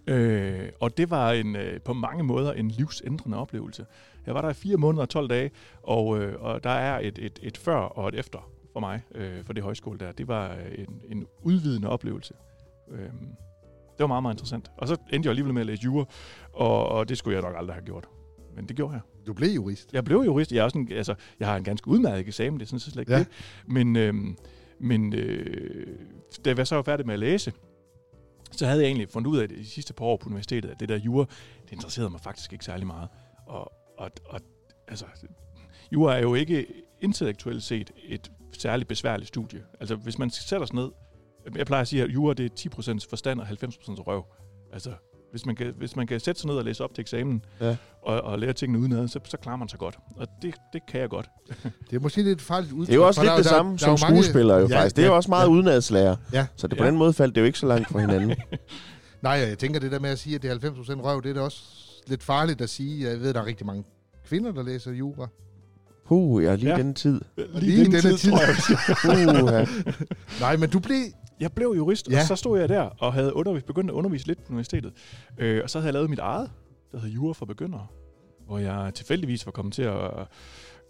øh, 0.16 0.70
og 0.82 0.98
det 0.98 1.10
var 1.10 1.32
en, 1.32 1.56
øh, 1.56 1.82
på 1.82 1.94
mange 1.94 2.24
måder 2.24 2.54
en 2.54 2.72
livsændrende 2.72 3.38
oplevelse. 3.38 3.86
Jeg 4.26 4.36
var 4.36 4.42
der 4.42 4.50
i 4.50 4.54
fire 4.54 4.78
måneder 4.78 5.02
og 5.02 5.10
12 5.10 5.30
dage, 5.30 5.52
og, 5.84 6.20
øh, 6.20 6.42
og 6.42 6.64
der 6.64 6.70
er 6.70 7.00
et, 7.00 7.20
et, 7.20 7.40
et 7.44 7.58
før 7.58 7.76
og 7.76 8.08
et 8.08 8.16
efter 8.16 8.50
for 8.74 8.80
mig, 8.80 9.02
øh, 9.16 9.44
for 9.44 9.54
det 9.54 9.64
højskole 9.64 10.00
der. 10.00 10.12
Det 10.12 10.28
var 10.28 10.52
øh, 10.52 10.78
en, 10.78 11.02
en 11.10 11.28
udvidende 11.44 11.90
oplevelse. 11.90 12.34
Øh, 12.92 13.10
det 13.98 14.04
var 14.04 14.08
meget, 14.08 14.22
meget 14.22 14.34
interessant. 14.34 14.72
Og 14.78 14.88
så 14.88 14.98
endte 15.14 15.28
jeg 15.28 15.32
alligevel 15.32 15.54
med 15.54 15.62
at 15.62 15.66
læse 15.66 15.84
jura, 15.84 16.06
og, 16.54 16.88
og 16.90 17.10
det 17.10 17.18
skulle 17.18 17.36
jeg 17.36 17.44
nok 17.44 17.56
aldrig 17.58 17.76
have 17.76 17.86
gjort. 17.86 18.08
Men 18.56 18.68
det 18.68 18.76
gjorde 18.76 18.94
jeg. 18.94 19.02
Du 19.28 19.34
blev 19.34 19.50
jurist. 19.50 19.94
Jeg 19.94 20.04
blev 20.06 20.18
jurist. 20.18 20.52
Jeg, 20.52 20.60
er 20.60 20.64
også 20.64 20.78
en, 20.78 20.92
altså, 20.92 21.16
jeg 21.40 21.48
har 21.48 21.56
en 21.56 21.64
ganske 21.64 21.88
udmærket 21.88 22.28
eksamen, 22.28 22.60
det 22.60 22.66
er 22.66 22.68
sådan 22.68 22.80
set 22.80 22.94
slet 22.94 23.02
ikke 23.02 23.14
Ja. 23.14 23.20
det. 23.20 23.28
Men, 23.68 23.96
øhm, 23.96 24.38
men 24.80 25.14
øh, 25.14 25.88
da 26.46 26.54
jeg 26.58 26.68
så 26.68 26.76
var 26.76 26.82
færdig 26.84 27.06
med 27.06 27.14
at 27.14 27.20
læse, 27.20 27.54
så 28.52 28.66
havde 28.66 28.80
jeg 28.82 28.88
egentlig 28.88 29.10
fundet 29.10 29.30
ud 29.30 29.38
af 29.38 29.50
det 29.50 29.58
de 29.58 29.66
sidste 29.66 29.94
par 29.94 30.06
år 30.06 30.18
på 30.18 30.28
universitetet, 30.30 30.70
at 30.70 30.80
det 30.80 30.90
der 30.90 30.98
jura, 30.98 31.26
det 31.64 31.72
interesserede 31.72 32.10
mig 32.10 32.22
faktisk 32.22 32.54
ikke 32.54 32.66
særlig 32.66 32.88
meget. 32.88 33.10
Og, 33.46 33.72
og, 33.98 34.12
og 34.26 34.42
altså, 34.88 35.06
jura 35.92 36.16
er 36.18 36.22
jo 36.22 36.36
ikke 36.36 36.68
intellektuelt 37.02 37.64
set 37.64 37.92
et 38.04 38.32
særligt 38.58 38.88
besværligt 38.88 39.28
studie. 39.28 39.64
Altså, 39.80 39.96
hvis 39.96 40.18
man 40.20 40.30
sætter 40.30 40.66
sig 40.66 40.76
ned, 40.76 40.92
jeg 41.56 41.66
plejer 41.66 41.82
at 41.82 41.88
sige, 41.88 42.04
at 42.04 42.10
jura 42.10 42.34
det 42.34 42.66
er 42.66 42.70
10% 43.00 43.10
forstand 43.10 43.40
og 43.42 43.48
90% 43.48 43.56
røv. 44.02 44.26
Altså, 44.74 44.94
hvis 45.32 45.46
man, 45.46 45.56
kan, 45.56 45.74
hvis 45.78 45.96
man 45.96 46.08
kan 46.08 46.20
sætte 46.20 46.42
sig 46.42 46.48
ned 46.48 46.56
og 46.56 46.66
læse 46.66 46.84
op 46.84 46.94
til 46.94 47.02
eksamen, 47.02 47.42
Ja. 47.62 47.76
og, 48.02 48.22
og 48.22 48.40
lære 48.40 48.54
tingene 48.54 48.80
udenad, 48.80 49.08
så, 49.08 49.20
så 49.24 49.38
klarer 49.38 49.58
man 49.58 49.70
sig 49.70 49.80
godt. 49.80 49.98
Og 50.16 50.28
det, 50.42 50.56
det 50.74 50.82
kan 50.92 51.02
jeg 51.02 51.10
godt. 51.10 51.30
Det 51.90 51.96
er 51.96 52.00
måske 52.00 52.24
lidt 52.24 52.42
farligt 52.42 52.72
udtryk. 52.74 52.88
Det 52.88 52.94
er 52.94 52.98
jo 52.98 53.08
også 53.08 53.22
lidt 53.22 53.30
der- 53.30 53.36
det 53.36 53.46
der- 53.46 53.50
samme 53.52 53.72
der 53.72 53.78
som 53.78 53.90
er 53.90 53.98
jo 54.02 54.06
mange- 54.06 54.24
skuespiller 54.24 54.58
jo 54.58 54.68
Ja, 54.68 54.78
faktisk. 54.80 54.96
Det 54.96 55.02
er 55.02 55.06
ja, 55.06 55.12
jo 55.12 55.16
også 55.16 55.30
meget 55.30 55.46
ja. 55.46 55.50
udenadslærer. 55.52 56.16
Ja. 56.34 56.48
Så 56.56 56.68
det, 56.68 56.78
på 56.78 56.84
Ja. 56.84 56.90
den 56.90 56.98
måde 56.98 57.14
faldt 57.14 57.36
det 57.36 57.42
jo 57.42 57.46
ikke 57.46 57.60
så 57.60 57.68
langt 57.68 57.90
fra 57.90 58.00
hinanden. 58.00 58.36
Nej, 59.22 59.34
jeg 59.34 59.58
tænker 59.58 59.80
det 59.80 59.92
der 59.92 60.00
med 60.00 60.10
at 60.10 60.20
sige, 60.20 60.36
at 60.36 60.42
det 60.42 60.52
er 60.52 60.56
90% 60.56 61.02
røv, 61.04 61.24
det 61.24 61.30
er 61.30 61.34
da 61.34 61.42
også 61.42 61.64
lidt 62.08 62.24
farligt 62.24 62.62
at 62.62 62.70
sige. 62.70 63.10
Jeg 63.10 63.20
ved, 63.20 63.34
der 63.34 63.42
er 63.42 63.46
rigtig 63.46 63.66
mange 63.66 63.84
kvinder, 64.28 64.52
der 64.52 64.64
læser 64.64 64.92
jura. 64.92 65.28
Puh, 66.08 66.44
ja, 66.44 66.56
lige 66.56 66.70
Ja. 66.70 66.78
den 66.78 66.94
tid. 66.94 67.22
Lige 67.54 67.86
denne 67.86 68.02
tid. 68.18 68.18
tror 68.32 68.40
jeg. 68.42 68.56
Puh, 69.02 69.54
ja. 69.54 69.66
Nej, 70.46 70.58
men 70.58 70.70
du 70.70 70.80
blev... 70.80 70.98
Jeg 71.40 71.52
blev 71.52 71.74
jurist, 71.78 72.10
Ja. 72.12 72.20
og 72.20 72.26
så 72.28 72.36
stod 72.36 72.60
jeg 72.60 72.70
der 72.70 72.82
og 72.82 73.14
havde 73.14 73.36
undervist, 73.36 73.66
begyndt 73.66 73.90
at 73.92 73.94
undervise 73.94 74.28
lidt 74.28 74.44
på 74.44 74.50
universitetet. 74.50 74.94
Øh, 75.38 75.62
og 75.64 75.70
så 75.70 75.80
havde 75.80 75.88
jeg 75.88 75.94
lavet 75.94 76.10
mit 76.10 76.20
eget, 76.20 76.52
der 76.92 76.98
hedder 77.00 77.14
Jura 77.16 77.34
for 77.34 77.46
Begyndere, 77.46 77.88
hvor 78.46 78.58
jeg 78.58 78.92
tilfældigvis 78.94 79.46
var 79.46 79.52
kommet 79.52 79.74
til 79.74 79.82
at 79.84 80.02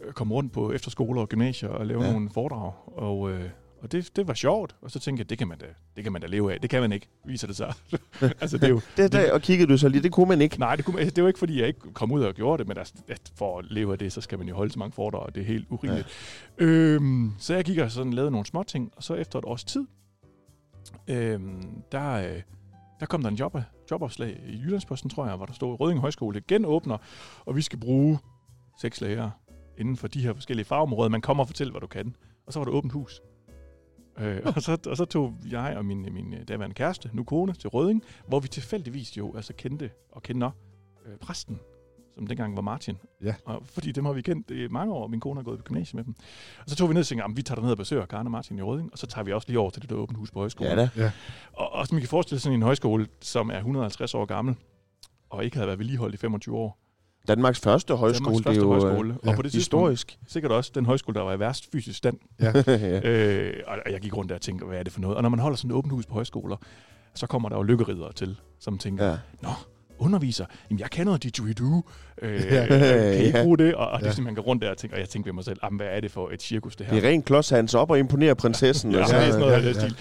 øh, 0.05 0.13
komme 0.13 0.33
rundt 0.33 0.53
på 0.53 0.71
efterskoler 0.71 1.21
og 1.21 1.29
gymnasier 1.29 1.69
og 1.69 1.85
lave 1.85 2.03
Ja. 2.03 2.11
nogle 2.11 2.29
foredrag. 2.33 2.71
Og, 2.85 3.31
øh, 3.31 3.49
og 3.81 3.91
det, 3.91 4.15
det 4.15 4.27
var 4.27 4.33
sjovt, 4.33 4.75
og 4.81 4.91
så 4.91 4.99
tænkte 4.99 5.21
jeg, 5.21 5.29
det 5.29 5.37
kan 5.37 5.47
man 5.47 5.57
da, 5.57 5.65
det 5.95 6.03
kan 6.03 6.13
man 6.13 6.21
da 6.21 6.27
leve 6.27 6.53
af. 6.53 6.61
Det 6.61 6.69
kan 6.69 6.81
man 6.81 6.91
ikke, 6.91 7.07
viser 7.25 7.47
det 7.47 7.55
sig. 7.55 7.73
altså, 8.41 8.57
det 8.57 8.63
er 8.63 8.69
jo, 8.69 8.81
Det, 8.97 9.11
der, 9.11 9.33
og 9.33 9.41
kiggede 9.41 9.71
du 9.71 9.77
så 9.77 9.87
lige, 9.89 10.03
det 10.03 10.11
kunne 10.11 10.27
man 10.27 10.41
ikke. 10.41 10.59
Nej, 10.59 10.75
det, 10.75 10.85
kunne, 10.85 10.95
man- 10.95 11.09
det 11.09 11.23
var 11.23 11.27
ikke, 11.27 11.39
fordi 11.39 11.59
jeg 11.59 11.67
ikke 11.67 11.79
kom 11.93 12.11
ud 12.11 12.23
og 12.23 12.33
gjorde 12.33 12.57
det, 12.59 12.67
men 12.67 12.77
altså, 12.77 12.93
at 13.07 13.31
for 13.35 13.59
at 13.59 13.65
leve 13.71 13.91
af 13.91 13.99
det, 13.99 14.13
så 14.13 14.21
skal 14.21 14.37
man 14.37 14.47
jo 14.47 14.55
holde 14.55 14.73
så 14.73 14.79
mange 14.79 14.93
foredrag, 14.93 15.21
og 15.21 15.35
det 15.35 15.41
er 15.41 15.45
helt 15.45 15.67
urimeligt. 15.69 16.07
Ja. 16.59 16.65
Øhm, 16.65 17.31
så 17.39 17.55
jeg 17.55 17.63
gik 17.63 17.77
og 17.77 17.91
sådan 17.91 18.13
lavede 18.13 18.31
nogle 18.31 18.45
små 18.45 18.63
ting, 18.63 18.91
og 18.95 19.03
så 19.03 19.13
efter 19.13 19.39
et 19.39 19.45
års 19.45 19.63
tid, 19.63 19.85
øh, 21.07 21.39
der, 21.91 22.11
øh, 22.11 22.41
der 22.99 23.05
kom 23.05 23.21
der 23.21 23.29
en 23.29 23.35
job, 23.35 23.57
jobopslag 23.91 24.39
i 24.47 24.61
Jyllandsposten, 24.61 25.09
tror 25.09 25.27
jeg, 25.27 25.35
hvor 25.35 25.45
der 25.45 25.53
stod, 25.53 25.79
Røding 25.79 25.99
Højskole 25.99 26.41
genåbner, 26.47 26.97
og 27.45 27.55
vi 27.55 27.61
skal 27.61 27.79
bruge 27.79 28.19
seks 28.81 29.01
lærere 29.01 29.31
inden 29.77 29.97
for 29.97 30.07
de 30.07 30.21
her 30.21 30.33
forskellige 30.33 30.65
fagområder. 30.65 31.09
Man 31.09 31.21
kommer 31.21 31.43
og 31.43 31.47
fortæller, 31.47 31.71
hvad 31.71 31.81
du 31.81 31.87
kan. 31.87 32.15
Og 32.45 32.53
så 32.53 32.59
var 32.59 32.63
det 32.65 32.73
åbent 32.73 32.93
hus. 32.93 33.21
Øh, 34.19 34.41
og, 34.55 34.61
så, 34.61 34.77
og 34.87 34.97
så 34.97 35.05
tog 35.05 35.33
jeg 35.51 35.77
og 35.77 35.85
min, 35.85 36.13
min 36.13 36.33
øh, 36.33 36.47
daværende 36.47 36.73
kæreste, 36.73 37.09
nu 37.13 37.23
kone, 37.23 37.53
til 37.53 37.69
Røding, 37.69 38.03
hvor 38.27 38.39
vi 38.39 38.47
tilfældigvis 38.47 39.17
jo 39.17 39.35
altså 39.35 39.53
kendte 39.53 39.91
og 40.11 40.23
kender 40.23 40.51
øh, 41.05 41.17
præsten, 41.17 41.59
som 42.17 42.27
dengang 42.27 42.55
var 42.55 42.61
Martin. 42.61 42.97
Ja. 43.23 43.33
Og, 43.45 43.61
fordi 43.65 43.91
dem 43.91 44.05
har 44.05 44.13
vi 44.13 44.21
kendt 44.21 44.51
i 44.51 44.67
mange 44.67 44.93
år, 44.93 45.07
min 45.07 45.19
kone 45.19 45.39
har 45.39 45.43
gået 45.43 45.57
på 45.59 45.63
gymnasiet 45.63 45.95
med 45.95 46.03
dem. 46.03 46.15
Og 46.59 46.69
så 46.69 46.75
tog 46.75 46.89
vi 46.89 46.93
ned 46.93 47.01
og 47.01 47.07
tænkte, 47.07 47.25
at 47.25 47.31
vi 47.35 47.41
tager 47.41 47.55
derned 47.55 47.71
og 47.71 47.77
besøger 47.77 48.05
Karen 48.05 48.27
og 48.27 48.31
Martin 48.31 48.57
i 48.57 48.61
Røding, 48.61 48.89
og 48.91 48.97
så 48.97 49.07
tager 49.07 49.25
vi 49.25 49.33
også 49.33 49.47
lige 49.47 49.59
over 49.59 49.69
til 49.69 49.81
det 49.81 49.89
der 49.89 49.95
åbent 49.95 50.17
hus 50.17 50.31
på 50.31 50.39
højskolen. 50.39 50.71
Ja 50.71 50.89
da. 50.95 51.11
Og, 51.53 51.73
og 51.73 51.87
som 51.87 51.97
I 51.97 52.01
kan 52.01 52.09
forestille 52.09 52.39
sig 52.39 52.43
sådan 52.43 52.55
en 52.55 52.61
højskole, 52.61 53.07
som 53.21 53.49
er 53.49 53.57
150 53.57 54.13
år 54.13 54.25
gammel, 54.25 54.55
og 55.29 55.45
ikke 55.45 55.57
havde 55.57 55.67
været 55.67 55.79
vedligeholdt 55.79 56.15
i 56.15 56.17
25 56.17 56.55
år. 56.55 56.79
Danmarks 57.27 57.59
første 57.59 57.95
højskole, 57.95 58.25
Danmarks 58.25 58.37
det 58.37 58.45
er 58.45 58.53
første 58.53 58.61
jo 58.61 58.89
højskole. 58.89 59.13
øh, 59.13 59.29
og 59.29 59.35
på 59.35 59.41
det 59.41 59.53
historisk. 59.53 60.19
sikkert 60.27 60.51
også 60.51 60.71
den 60.75 60.85
højskole, 60.85 61.15
der 61.15 61.21
var 61.21 61.33
i 61.33 61.39
værst 61.39 61.71
fysisk 61.71 61.97
stand. 61.97 62.17
ja. 62.39 62.53
Øh, 63.09 63.53
og 63.67 63.91
jeg 63.91 64.01
gik 64.01 64.17
rundt 64.17 64.29
der 64.29 64.35
og 64.35 64.41
tænkte, 64.41 64.65
hvad 64.65 64.79
er 64.79 64.83
det 64.83 64.93
for 64.93 65.01
noget? 65.01 65.17
Og 65.17 65.23
når 65.23 65.29
man 65.29 65.39
holder 65.39 65.57
sådan 65.57 65.71
et 65.71 65.75
åbent 65.75 65.93
hus 65.93 66.05
på 66.05 66.13
højskoler, 66.13 66.57
så 67.15 67.27
kommer 67.27 67.49
der 67.49 67.55
jo 67.55 67.63
lykkeridere 67.63 68.13
til, 68.13 68.39
som 68.59 68.77
tænker, 68.77 69.05
ja. 69.05 69.11
ja. 69.11 69.17
nå, 69.41 69.49
underviser, 69.99 70.45
jamen 70.69 70.79
jeg 70.79 70.89
kan 70.89 71.05
noget 71.05 71.23
didgeridoo, 71.23 71.83
øh, 72.21 72.41
Ja. 72.51 72.65
kan 72.67 73.13
I 73.13 73.25
ikke 73.25 73.37
Ja. 73.37 73.43
bruge 73.43 73.57
det? 73.57 73.75
Og, 73.75 73.87
og 73.87 73.99
det 73.99 74.05
Ja. 74.05 74.11
er 74.11 74.21
man 74.21 74.35
går 74.35 74.41
rundt 74.41 74.61
der 74.61 74.69
og 74.71 74.77
tænker, 74.77 74.95
og 74.95 74.99
jeg 75.01 75.09
tænker 75.09 75.27
ved 75.31 75.33
mig 75.35 75.45
selv, 75.45 75.57
jamen, 75.63 75.77
hvad 75.77 75.87
er 75.87 75.99
det 75.99 76.11
for 76.11 76.29
et 76.29 76.41
cirkus 76.41 76.75
det 76.75 76.85
her? 76.85 76.93
Det 76.95 77.03
er 77.05 77.09
rent 77.09 77.25
klods 77.25 77.49
hans 77.49 77.73
op 77.73 77.91
og 77.91 77.99
imponere 77.99 78.35
prinsessen. 78.35 78.91
Ja, 78.93 79.03
og 79.03 79.09
ja, 79.09 79.15
er 79.17 79.25
sådan 79.25 79.39
noget 79.39 79.51
ja, 79.53 79.57
af 79.57 79.63
det 79.63 79.75
ja. 79.81 79.87
stil. 79.87 79.97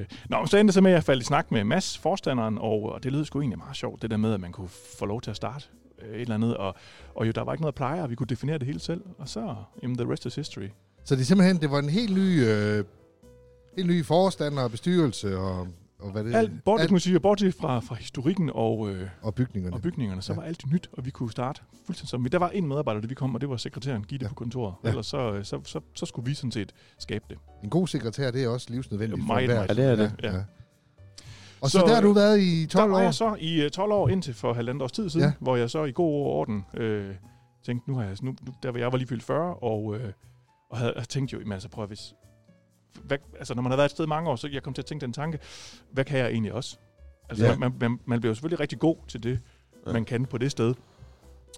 Øh, 0.00 0.04
nå, 0.28 0.46
så 0.46 0.56
endte 0.56 0.66
det 0.68 0.74
så 0.74 0.80
med, 0.80 0.90
at 0.90 0.94
jeg 0.94 1.04
faldt 1.04 1.22
i 1.22 1.26
snak 1.26 1.50
med 1.52 1.64
Mads, 1.64 1.98
forstanderen, 1.98 2.58
og, 2.58 2.82
og 2.92 3.02
det 3.04 3.12
lød 3.12 3.24
sgu 3.24 3.40
egentlig 3.40 3.58
meget 3.58 3.76
sjovt, 3.76 4.02
det 4.02 4.10
der 4.10 4.16
med, 4.16 4.34
at 4.34 4.40
man 4.40 4.52
kunne 4.52 4.68
få 4.98 5.06
lov 5.06 5.20
til 5.20 5.30
at 5.30 5.36
starte 5.36 5.64
øh, 6.02 6.14
et 6.14 6.20
eller 6.20 6.34
andet, 6.34 6.56
og, 6.56 6.74
og 7.14 7.26
jo, 7.26 7.32
der 7.34 7.42
var 7.44 7.52
ikke 7.52 7.62
noget 7.62 7.74
plejer, 7.74 8.02
og 8.02 8.10
vi 8.10 8.14
kunne 8.14 8.26
definere 8.26 8.58
det 8.58 8.66
hele 8.66 8.80
selv, 8.80 9.00
og 9.18 9.28
så, 9.28 9.54
jamen, 9.82 9.96
the 9.98 10.12
rest 10.12 10.26
is 10.26 10.34
history. 10.34 10.68
Så 11.04 11.14
det 11.14 11.20
er 11.20 11.24
simpelthen, 11.26 11.56
det 11.60 11.70
var 11.70 11.78
en 11.78 11.88
helt 11.88 12.14
ny, 12.16 12.44
øh, 12.44 12.84
helt 13.76 13.88
ny 13.88 14.04
forstander 14.04 14.62
og 14.62 14.70
bestyrelse 14.70 15.38
og, 15.38 15.68
og 16.02 16.10
hvad 16.10 16.24
det 16.24 16.34
Alt, 16.34 16.64
bort, 16.64 16.80
alt, 16.80 16.92
alt. 16.92 17.02
Sige, 17.02 17.20
bortset 17.20 17.54
fra, 17.54 17.80
fra 17.80 17.94
historikken 17.94 18.50
og, 18.54 18.90
øh, 18.90 19.08
og 19.22 19.34
bygningerne. 19.34 19.76
og 19.76 19.82
bygningerne, 19.82 20.22
så 20.22 20.32
Ja. 20.32 20.36
var 20.38 20.46
alt 20.46 20.72
nyt, 20.72 20.88
og 20.92 21.04
vi 21.04 21.10
kunne 21.10 21.30
starte 21.32 21.62
fuldstændig 21.86 22.08
som 22.08 22.24
vi. 22.24 22.28
Der 22.28 22.38
var 22.38 22.48
en 22.48 22.66
medarbejder, 22.68 23.00
da 23.00 23.06
vi 23.06 23.14
kom, 23.14 23.34
og 23.34 23.40
det 23.40 23.48
var 23.48 23.56
sekretæren 23.56 24.04
Gitte 24.04 24.24
Ja. 24.24 24.26
ja. 24.26 24.28
på 24.28 24.34
kontoret. 24.34 24.74
Ja. 24.82 24.88
Ja. 24.88 24.92
Ellers 24.92 25.06
så, 25.06 25.32
øh, 25.32 25.44
så, 25.44 25.60
så, 25.64 25.80
så 25.94 26.06
skulle 26.06 26.26
vi 26.26 26.34
sådan 26.34 26.52
set 26.52 26.72
skabe 26.98 27.24
det. 27.30 27.38
En 27.64 27.70
god 27.70 27.86
sekretær, 27.88 28.30
det 28.30 28.44
er 28.44 28.48
også 28.48 28.66
livsnødvendigt. 28.70 29.18
Ja, 29.18 29.22
for 29.22 29.26
meget, 29.26 29.44
enhver. 29.44 29.56
meget. 29.66 29.78
Ja, 29.78 29.82
det 29.92 29.92
er 29.92 29.96
det. 29.96 30.14
Ja. 30.22 30.42
Og 31.60 31.70
så, 31.70 31.78
Så, 31.78 31.86
der 31.86 31.94
har 31.94 32.00
du 32.02 32.12
været 32.12 32.40
i 32.40 32.66
12 32.66 32.82
der 32.84 32.88
var 32.90 32.96
år. 32.98 33.02
jeg 33.02 33.14
så 33.14 33.36
i 33.40 33.62
øh, 33.62 33.70
12 33.70 33.92
år 33.92 34.08
indtil 34.08 34.34
for 34.34 34.52
halvandet 34.52 34.82
års 34.82 34.92
tid 34.92 35.10
siden, 35.10 35.24
Ja. 35.24 35.28
ja. 35.28 35.32
hvor 35.40 35.56
jeg 35.56 35.70
så 35.70 35.84
i 35.84 35.92
god 35.92 36.14
og 36.14 36.26
orden 36.26 36.64
øh, 36.74 37.14
tænkte, 37.66 37.90
nu 37.90 37.96
har 37.96 38.04
jeg, 38.04 38.16
nu, 38.22 38.30
nu, 38.46 38.52
der 38.62 38.70
var 38.70 38.78
jeg 38.78 38.92
var 38.92 38.98
lige 38.98 39.08
fyldt 39.08 39.22
40, 39.22 39.54
og, 39.54 39.96
øh, 39.96 40.12
og 40.70 40.78
havde, 40.78 40.92
jeg 40.96 41.08
tænkte 41.08 41.32
jo, 41.34 41.38
jamen 41.40 41.52
altså 41.52 41.68
prøv 41.68 41.82
at 41.84 41.90
hvis, 41.90 42.14
hvad, 43.02 43.18
altså 43.38 43.54
når 43.54 43.62
man 43.62 43.72
har 43.72 43.76
været 43.76 43.86
et 43.88 43.90
sted 43.90 44.06
mange 44.06 44.30
år, 44.30 44.36
så 44.36 44.48
jeg 44.52 44.62
kom 44.62 44.74
til 44.74 44.82
at 44.82 44.86
tænke 44.86 45.02
den 45.06 45.12
tanke, 45.12 45.38
hvad 45.92 46.04
kan 46.04 46.18
jeg 46.18 46.30
egentlig 46.30 46.52
også? 46.52 46.76
Altså 47.28 47.46
Ja. 47.46 47.56
man, 47.56 47.72
man, 47.80 48.00
man 48.04 48.20
bliver 48.20 48.30
jo 48.30 48.34
selvfølgelig 48.34 48.60
rigtig 48.60 48.78
god 48.78 48.96
til 49.08 49.22
det, 49.22 49.40
Ja. 49.86 49.92
man 49.92 50.04
kan 50.04 50.26
på 50.26 50.38
det 50.38 50.50
sted. 50.50 50.74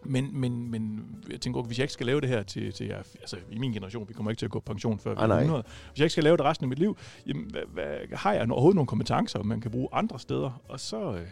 Men, 0.04 0.40
men, 0.40 0.70
men 0.70 1.00
jeg 1.30 1.40
tænker, 1.40 1.60
okay, 1.60 1.66
hvis 1.66 1.78
jeg 1.78 1.84
ikke 1.84 1.92
skal 1.92 2.06
lave 2.06 2.20
det 2.20 2.28
her 2.28 2.42
til, 2.42 2.72
til 2.72 2.86
jeg, 2.86 2.96
altså 3.20 3.36
i 3.50 3.58
min 3.58 3.72
generation, 3.72 4.08
vi 4.08 4.14
kommer 4.14 4.30
ikke 4.30 4.38
til 4.40 4.46
at 4.46 4.50
gå 4.50 4.60
på 4.60 4.64
pension 4.72 4.98
før 4.98 5.10
vi 5.10 5.16
Ah, 5.18 5.22
er 5.22 5.26
nej. 5.26 5.38
100. 5.40 5.64
Hvis 5.90 5.98
jeg 5.98 6.04
ikke 6.04 6.12
skal 6.12 6.24
lave 6.24 6.36
det 6.36 6.44
resten 6.44 6.64
af 6.64 6.68
mit 6.68 6.78
liv, 6.78 6.96
jamen, 7.26 7.50
hvad, 7.50 7.62
hvad, 7.72 7.96
har 8.12 8.32
jeg 8.32 8.50
overhovedet 8.50 8.74
nogle 8.74 8.86
kompetencer, 8.86 9.42
man 9.42 9.60
kan 9.60 9.70
bruge 9.70 9.88
andre 9.92 10.18
steder? 10.18 10.60
Og 10.68 10.80
så, 10.80 11.12
øh, 11.14 11.26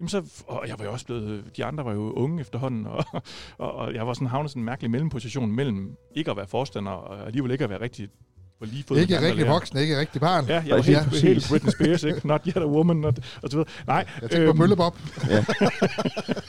jamen 0.00 0.08
så, 0.08 0.44
og 0.48 0.68
jeg 0.68 0.78
var 0.78 0.84
jo 0.84 0.92
også 0.92 1.06
blevet, 1.06 1.56
de 1.56 1.64
andre 1.64 1.84
var 1.84 1.92
jo 1.92 2.12
unge 2.12 2.40
efterhånden, 2.40 2.86
og, 2.86 3.04
og, 3.58 3.72
og 3.74 3.94
jeg 3.94 4.06
var 4.06 4.12
sådan 4.12 4.28
havnet 4.28 4.50
sådan 4.50 4.60
en 4.60 4.64
mærkelig 4.66 4.90
mellemposition 4.90 5.52
mellem 5.52 5.96
ikke 6.14 6.30
at 6.30 6.36
være 6.36 6.46
forstander, 6.46 6.92
og 6.92 7.26
alligevel 7.26 7.50
ikke 7.52 7.64
at 7.64 7.70
være 7.70 7.80
rigtig 7.80 8.08
på 8.58 8.64
lige 8.64 8.84
de 8.94 9.00
Ikke 9.00 9.20
rigtig 9.20 9.46
voksen, 9.46 9.78
ikke 9.78 9.98
rigtig 10.00 10.20
barn. 10.20 10.44
Ja, 10.46 10.54
jeg 10.54 10.70
var 10.70 10.76
Præcis, 10.76 10.94
helt, 10.96 11.08
præcis. 11.08 11.22
helt 11.22 11.46
Britney 11.50 11.70
Spears, 11.72 12.02
ikke? 12.04 12.26
Not 12.26 12.40
yet 12.46 12.56
a 12.56 12.66
woman, 12.66 12.96
not, 12.96 13.18
og 13.42 13.50
så 13.50 13.56
videre. 13.56 13.70
Nej, 13.86 14.06
Jeg 14.22 14.30
tænker 14.30 14.46
på 14.46 14.50
øhm, 14.50 14.58
Bøllebop. 14.58 14.98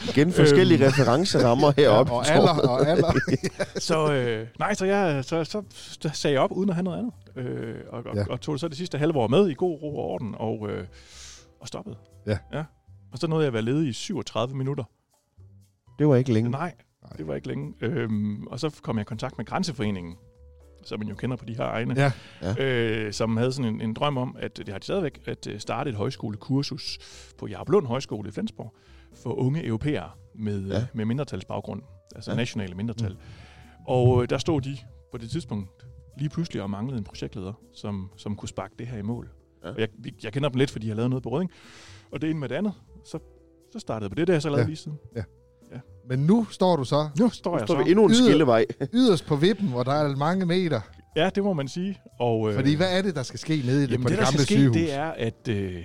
Igen 0.09 0.31
forskellige 0.33 0.77
Øhm. 0.85 0.87
referencerammer 0.87 1.71
heroppe. 1.77 2.11
og 2.11 2.27
alder, 2.27 2.49
og 2.69 2.87
alder. 2.87 3.11
Så, 3.79 4.13
øh, 4.13 4.47
nej, 4.59 4.73
så, 4.73 4.85
jeg, 4.85 5.25
så, 5.25 5.43
så, 5.43 5.63
så 5.71 6.09
sagde 6.13 6.33
jeg 6.33 6.41
op 6.41 6.51
uden 6.51 6.69
at 6.69 6.75
have 6.75 6.83
noget 6.83 6.97
andet. 6.97 7.13
Øh, 7.35 7.75
og, 7.89 7.97
og, 8.05 8.15
Ja. 8.15 8.19
ja. 8.19 8.25
og 8.29 8.41
tog 8.41 8.59
så 8.59 8.67
det 8.67 8.77
sidste 8.77 8.97
halve 8.97 9.19
år 9.19 9.27
med 9.27 9.49
i 9.49 9.53
god 9.53 9.81
ro 9.81 9.97
og 9.97 10.05
orden, 10.05 10.35
og, 10.37 10.69
øh, 10.69 10.85
og 11.61 11.67
stoppede. 11.67 11.95
Ja. 12.27 12.37
ja. 12.53 12.63
Og 13.11 13.17
så 13.17 13.27
nåede 13.27 13.43
jeg 13.43 13.47
at 13.47 13.53
være 13.53 13.61
ledig 13.63 13.89
i 13.89 13.93
37 13.93 14.55
minutter. 14.55 14.83
Det 15.99 16.07
var 16.07 16.15
ikke 16.15 16.33
længe. 16.33 16.49
Nej, 16.49 16.73
det 17.17 17.27
var 17.27 17.35
ikke 17.35 17.47
længe. 17.47 17.73
Øhm, 17.81 18.47
og 18.47 18.59
så 18.59 18.69
kom 18.81 18.97
jeg 18.97 19.01
i 19.01 19.05
kontakt 19.05 19.37
med 19.37 19.45
Grænseforeningen, 19.45 20.15
som 20.83 20.99
man 20.99 21.07
jo 21.07 21.15
kender 21.15 21.35
på 21.37 21.45
de 21.45 21.53
her 21.55 21.63
egne, 21.63 21.93
Ja. 21.97 22.11
Ja. 22.41 22.65
Øh, 22.65 23.13
som 23.13 23.37
havde 23.37 23.51
sådan 23.51 23.75
en, 23.75 23.81
en 23.81 23.93
drøm 23.93 24.17
om, 24.17 24.35
at 24.39 24.57
det 24.57 24.69
har 24.69 24.77
de 24.77 24.83
stadigvæk, 24.83 25.21
at 25.25 25.47
øh, 25.47 25.59
starte 25.59 25.89
et 25.89 25.95
højskolekursus 25.95 26.97
på 27.37 27.47
Jarplund 27.47 27.87
Højskole 27.87 28.29
i 28.29 28.31
Flensborg 28.31 28.75
for 29.23 29.33
unge 29.33 29.65
europæere 29.65 30.09
med, 30.35 30.67
Ja. 30.67 30.77
ja. 30.77 30.85
med 30.93 31.05
mindretalsbaggrund, 31.05 31.81
altså 32.15 32.31
Ja. 32.31 32.35
ja. 32.35 32.41
nationale 32.41 32.75
mindretal. 32.75 33.17
Og 33.87 34.23
øh, 34.23 34.29
der 34.29 34.37
stod 34.37 34.61
de 34.61 34.77
på 35.11 35.17
det 35.17 35.29
tidspunkt 35.29 35.69
lige 36.17 36.29
pludselig 36.29 36.61
og 36.61 36.69
manglede 36.69 36.97
en 36.97 37.03
projektleder, 37.03 37.53
som, 37.73 38.11
som 38.17 38.35
kunne 38.35 38.49
sparke 38.49 38.73
det 38.79 38.87
her 38.87 38.97
i 38.97 39.01
mål. 39.01 39.29
Ja. 39.63 39.67
Ja. 39.67 39.73
Og 39.73 39.79
jeg, 39.79 39.89
jeg 40.23 40.33
kender 40.33 40.49
dem 40.49 40.57
lidt, 40.57 40.71
fordi 40.71 40.87
jeg 40.87 40.91
har 40.91 40.95
lavet 40.95 41.09
noget 41.09 41.23
på 41.23 41.29
Røding. 41.29 41.51
Og 42.11 42.21
det 42.21 42.29
ene 42.29 42.39
med 42.39 42.49
det 42.49 42.55
andet, 42.55 42.73
så, 43.05 43.19
så 43.71 43.79
startede 43.79 44.03
jeg 44.05 44.11
på 44.11 44.15
det, 44.15 44.27
der 44.27 44.33
jeg 44.33 44.41
så 44.41 44.49
lavet 44.49 44.57
Ja. 44.57 44.63
ja. 44.63 44.67
lige 44.67 44.75
siden. 44.77 44.97
Men 46.09 46.19
nu 46.19 46.45
står 46.45 46.75
du 46.75 46.83
så 46.83 47.09
Nu 47.19 47.29
står 47.29 47.57
jeg 47.57 47.67
Så 47.67 47.73
er 47.73 47.77
så. 47.77 47.83
vi 47.83 47.89
endnu 47.91 48.05
en 48.05 48.11
Yder- 48.11 48.23
skillevej. 48.25 48.65
yderst 48.93 49.25
på 49.25 49.35
vippen, 49.35 49.67
hvor 49.69 49.83
der 49.83 49.91
er 49.91 50.15
mange 50.15 50.45
meter. 50.45 50.81
Ja, 51.15 51.29
det 51.35 51.43
må 51.43 51.53
man 51.53 51.67
sige. 51.67 51.99
Og, 52.19 52.49
øh, 52.49 52.55
Fordi 52.55 52.75
hvad 52.75 52.97
er 52.97 53.01
det, 53.01 53.15
der 53.15 53.23
skal 53.23 53.39
ske 53.39 53.61
nede 53.65 53.77
i 53.83 53.85
det, 53.87 53.91
jamen, 53.91 54.03
på 54.03 54.09
det, 54.09 54.17
det, 54.17 54.25
der 54.25 54.31
gamle 54.31 54.39
skal 54.39 54.45
ske, 54.45 54.53
sygehus? 54.53 54.75
det 54.75 54.93
er, 54.93 55.05
at, 55.05 55.47
øh, 55.49 55.83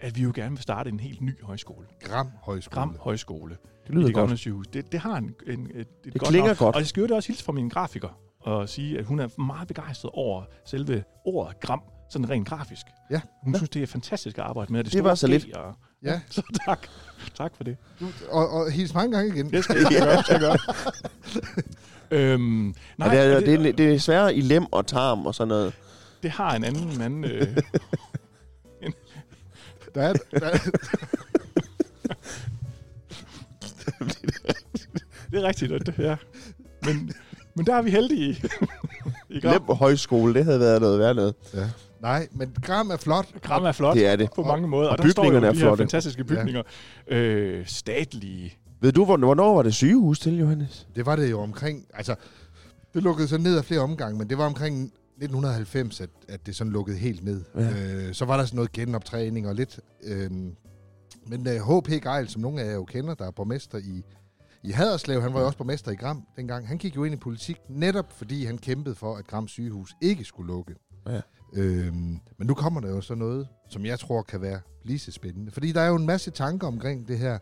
at 0.00 0.16
vi 0.16 0.22
jo 0.22 0.32
gerne 0.34 0.50
vil 0.50 0.62
starte 0.62 0.90
en 0.90 1.00
helt 1.00 1.20
ny 1.20 1.42
højskole. 1.42 1.86
Gram 2.04 2.28
Højskole. 2.42 2.74
Gram 2.74 2.96
Højskole. 3.00 3.56
Det 3.86 3.94
lyder 3.94 4.06
det 4.06 4.14
godt. 4.14 4.38
sygehus. 4.38 4.66
Det, 4.66 4.92
det 4.92 5.00
har 5.00 5.16
en, 5.16 5.34
en, 5.46 5.66
et, 5.74 5.80
et 5.80 5.86
Det 6.04 6.12
godt 6.12 6.28
klinger 6.28 6.46
navn. 6.46 6.56
godt. 6.56 6.74
Og 6.74 6.80
jeg 6.80 6.86
skal 6.88 7.00
jo 7.00 7.06
det 7.06 7.16
også 7.16 7.26
hilse 7.28 7.44
fra 7.44 7.52
min 7.52 7.68
grafiker 7.68 8.08
og 8.40 8.68
sige, 8.68 8.98
at 8.98 9.04
hun 9.04 9.20
er 9.20 9.40
meget 9.40 9.68
begejstret 9.68 10.10
over 10.14 10.42
selve 10.66 11.04
ordet 11.24 11.60
gram, 11.60 11.82
sådan 12.10 12.30
rent 12.30 12.48
grafisk. 12.48 12.86
Ja. 13.10 13.20
Hun 13.44 13.52
Ja. 13.54 13.58
synes, 13.58 13.70
det 13.70 13.82
er 13.82 13.86
fantastisk 13.86 14.38
at 14.38 14.44
arbejde 14.44 14.72
med. 14.72 14.84
Det, 14.84 14.92
Det 14.92 15.04
var 15.04 15.14
så 15.14 15.26
lidt. 15.26 15.56
Og, 15.56 15.74
Ja. 16.04 16.20
Så 16.30 16.42
tak. 16.66 16.86
Tak 17.34 17.52
for 17.56 17.64
det. 17.64 17.76
Du, 18.00 18.06
og, 18.30 18.48
og 18.50 18.70
hils 18.70 18.94
mange 18.94 19.16
gange 19.16 19.34
igen. 19.34 19.50
Det 19.50 19.64
skal 19.64 19.76
jeg 19.76 19.86
gøre. 20.02 20.16
Det 20.16 20.24
skal 20.24 20.32
jeg 20.32 20.40
gøre. 20.40 20.58
øhm, 22.32 22.74
nej, 22.98 23.08
det, 23.14 23.18
er, 23.20 23.40
det, 23.40 23.58
det, 23.60 23.78
det 23.78 23.94
er 23.94 23.98
sværere 23.98 24.34
i 24.34 24.40
lem 24.40 24.66
og 24.72 24.86
tarm 24.86 25.26
og 25.26 25.34
sådan 25.34 25.48
noget. 25.48 25.72
det 26.22 26.30
har 26.30 26.54
en 26.56 26.64
anden 26.64 26.98
mand. 26.98 27.26
Øh, 27.26 27.56
Der 29.94 30.02
er, 30.02 30.12
der, 30.12 30.46
er- 30.46 30.58
det 35.30 35.38
er 35.38 35.42
rigtigt. 35.42 35.86
Det, 35.86 35.94
ja. 35.98 36.16
men, 36.82 37.12
men 37.54 37.66
der 37.66 37.74
er 37.74 37.82
vi 37.82 37.90
heldige. 37.90 38.48
I. 39.28 39.40
Lem 39.40 39.68
og 39.68 39.76
højskole, 39.76 40.34
det 40.34 40.44
havde 40.44 40.60
været 40.60 40.80
noget 40.80 40.98
værd 40.98 41.16
noget. 41.16 41.34
ja. 41.54 41.68
Nej, 42.02 42.28
men 42.32 42.54
Gram 42.62 42.90
er 42.90 42.96
flot. 42.96 43.26
Gram 43.42 43.64
er 43.64 43.72
flot 43.72 43.96
Det 43.96 44.06
er 44.06 44.16
det. 44.16 44.30
på 44.34 44.42
mange 44.42 44.68
måder. 44.68 44.90
og 44.90 44.96
Og, 44.98 45.08
jo 45.08 45.12
bygningerne 45.16 45.46
er 45.46 45.52
her 45.52 45.58
flotte. 45.60 45.82
fantastiske 45.82 46.24
bygninger. 46.24 46.62
Øh, 47.08 47.66
statlige. 47.66 48.58
Ved 48.80 48.92
du, 48.92 49.04
hvornår, 49.04 49.54
var 49.54 49.62
det 49.62 49.74
sygehus 49.74 50.20
til, 50.20 50.38
Johannes? 50.38 50.88
Det 50.96 51.06
var 51.06 51.16
det 51.16 51.30
jo 51.30 51.40
omkring, 51.40 51.86
altså, 51.94 52.14
det 52.94 53.02
lukkede 53.02 53.28
så 53.28 53.38
ned 53.38 53.56
af 53.58 53.64
flere 53.64 53.80
omgange, 53.80 54.18
men 54.18 54.30
det 54.30 54.38
var 54.38 54.46
omkring 54.46 54.84
1990, 54.84 56.00
at, 56.00 56.10
at 56.28 56.46
det 56.46 56.56
sådan 56.56 56.72
lukkede 56.72 56.96
helt 56.98 57.24
ned. 57.24 57.44
Ja. 57.56 57.70
Øh, 57.70 58.14
så 58.14 58.24
var 58.24 58.36
der 58.36 58.44
sådan 58.44 58.56
noget 58.56 58.72
genoptræning 58.72 59.48
og 59.48 59.54
lidt... 59.54 59.80
Øh, 60.04 60.30
men 61.26 61.46
uh, 61.46 61.78
H.P. 61.78 61.88
Geil, 62.02 62.28
som 62.28 62.42
nogle 62.42 62.60
af 62.60 62.66
jer 62.66 62.72
jo 62.72 62.84
kender, 62.84 63.14
der 63.14 63.26
er 63.26 63.30
borgmester 63.30 63.78
i, 63.78 64.02
i 64.64 64.70
Haderslev, 64.70 65.22
han 65.22 65.34
var 65.34 65.40
jo 65.40 65.46
også 65.46 65.58
borgmester 65.58 65.90
i 65.90 65.94
Gram 65.94 66.22
dengang, 66.36 66.68
han 66.68 66.78
gik 66.78 66.96
jo 66.96 67.04
ind 67.04 67.14
i 67.14 67.18
politik 67.18 67.56
netop 67.68 68.12
fordi 68.16 68.44
han 68.44 68.58
kæmpede 68.58 68.94
for, 68.94 69.16
at 69.16 69.26
Gram 69.26 69.48
sygehus 69.48 69.94
ikke 70.00 70.24
skulle 70.24 70.46
lukke. 70.52 70.74
Ja. 71.08 71.20
Øhm, 71.52 72.18
men 72.38 72.46
nu 72.46 72.54
kommer 72.54 72.80
der 72.80 72.88
jo 72.88 73.00
så 73.00 73.14
noget, 73.14 73.48
som 73.68 73.84
jeg 73.86 73.98
tror 73.98 74.22
kan 74.22 74.40
være 74.40 74.60
lige 74.84 74.98
så 74.98 75.12
spændende. 75.12 75.50
Fordi 75.52 75.72
der 75.72 75.80
er 75.80 75.88
jo 75.88 75.94
en 75.96 76.06
masse 76.06 76.30
tanker 76.30 76.66
omkring 76.66 77.08
det 77.08 77.18
her 77.18 77.38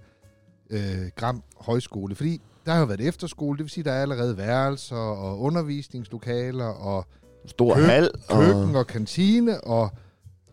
øh, 0.70 1.10
Gram 1.16 1.42
Højskole. 1.60 2.14
Fordi 2.14 2.40
der 2.66 2.72
har 2.72 2.80
jo 2.80 2.86
været 2.86 3.00
efterskole, 3.00 3.58
det 3.58 3.64
vil 3.64 3.70
sige, 3.70 3.84
der 3.84 3.92
er 3.92 4.02
allerede 4.02 4.36
værelser 4.36 4.96
og 4.96 5.40
undervisningslokaler 5.40 6.64
og 6.64 7.06
Stor 7.46 7.74
Kø- 7.74 7.80
hal. 7.82 8.10
køkken 8.30 8.76
og 8.76 8.86
kantine 8.86 9.60
og 9.64 9.90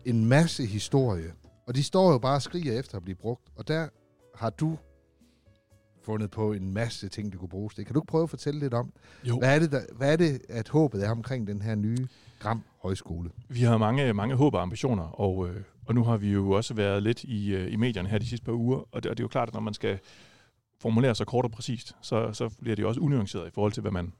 en 0.04 0.26
masse 0.26 0.66
historie. 0.66 1.32
Og 1.66 1.74
de 1.74 1.82
står 1.84 2.12
jo 2.12 2.18
bare 2.18 2.34
og 2.36 2.42
skriger 2.42 2.78
efter 2.78 2.96
at 2.96 3.02
blive 3.04 3.16
brugt. 3.16 3.48
Og 3.56 3.68
der 3.68 3.88
har 4.34 4.50
du 4.50 4.78
fundet 6.04 6.30
på 6.30 6.52
en 6.52 6.74
masse 6.74 7.08
ting, 7.08 7.30
det 7.32 7.40
kunne 7.40 7.48
bruges 7.48 7.74
til. 7.74 7.84
Kan 7.84 7.94
du 7.94 8.00
ikke 8.00 8.06
prøve 8.10 8.22
at 8.22 8.30
fortælle 8.30 8.60
lidt 8.60 8.74
om, 8.74 8.92
Jo. 9.24 9.38
hvad 9.38 9.54
er 9.54 9.58
det, 9.58 9.72
der, 9.72 9.80
hvad 9.96 10.12
er 10.12 10.16
det 10.16 10.40
at 10.48 10.68
håbet 10.68 11.04
er 11.06 11.10
omkring 11.10 11.46
den 11.46 11.62
her 11.62 11.74
nye 11.74 12.06
Gram 12.38 12.64
Højskole? 12.82 13.30
Vi 13.48 13.60
har 13.60 13.78
mange, 13.78 14.12
mange 14.12 14.34
håb 14.34 14.54
og 14.54 14.62
ambitioner, 14.62 15.20
og, 15.20 15.48
øh, 15.48 15.62
og 15.86 15.94
nu 15.94 16.04
har 16.04 16.16
vi 16.16 16.32
jo 16.32 16.50
også 16.50 16.74
været 16.74 17.02
lidt 17.02 17.24
i, 17.24 17.54
øh, 17.54 17.72
i 17.72 17.76
medierne 17.76 18.08
her 18.08 18.18
de 18.18 18.26
sidste 18.26 18.44
par 18.44 18.52
uger, 18.52 18.78
og 18.92 19.02
det, 19.02 19.10
og 19.10 19.16
det 19.16 19.22
er 19.22 19.24
jo 19.24 19.28
klart, 19.28 19.48
at 19.48 19.54
når 19.54 19.60
man 19.60 19.74
skal 19.74 19.98
formulere 20.80 21.14
sig 21.14 21.26
kort 21.26 21.44
og 21.44 21.50
præcist, 21.50 21.96
så, 22.02 22.32
så 22.32 22.48
bliver 22.60 22.76
det 22.76 22.82
jo 22.82 22.88
også 22.88 23.00
unuanceret 23.00 23.48
i 23.48 23.50
forhold 23.50 23.72
til, 23.72 23.80
hvad 23.80 23.92
man 23.92 24.12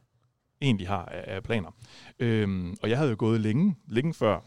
egentlig 0.61 0.89
har 0.89 1.05
af, 1.05 1.25
af 1.27 1.43
planer. 1.43 1.71
Øhm, 2.19 2.77
og 2.83 2.91
jeg 2.91 2.99
havde 2.99 3.11
jo 3.11 3.17
gået 3.19 3.41
længe, 3.41 3.77
længe 3.89 4.15
før 4.15 4.41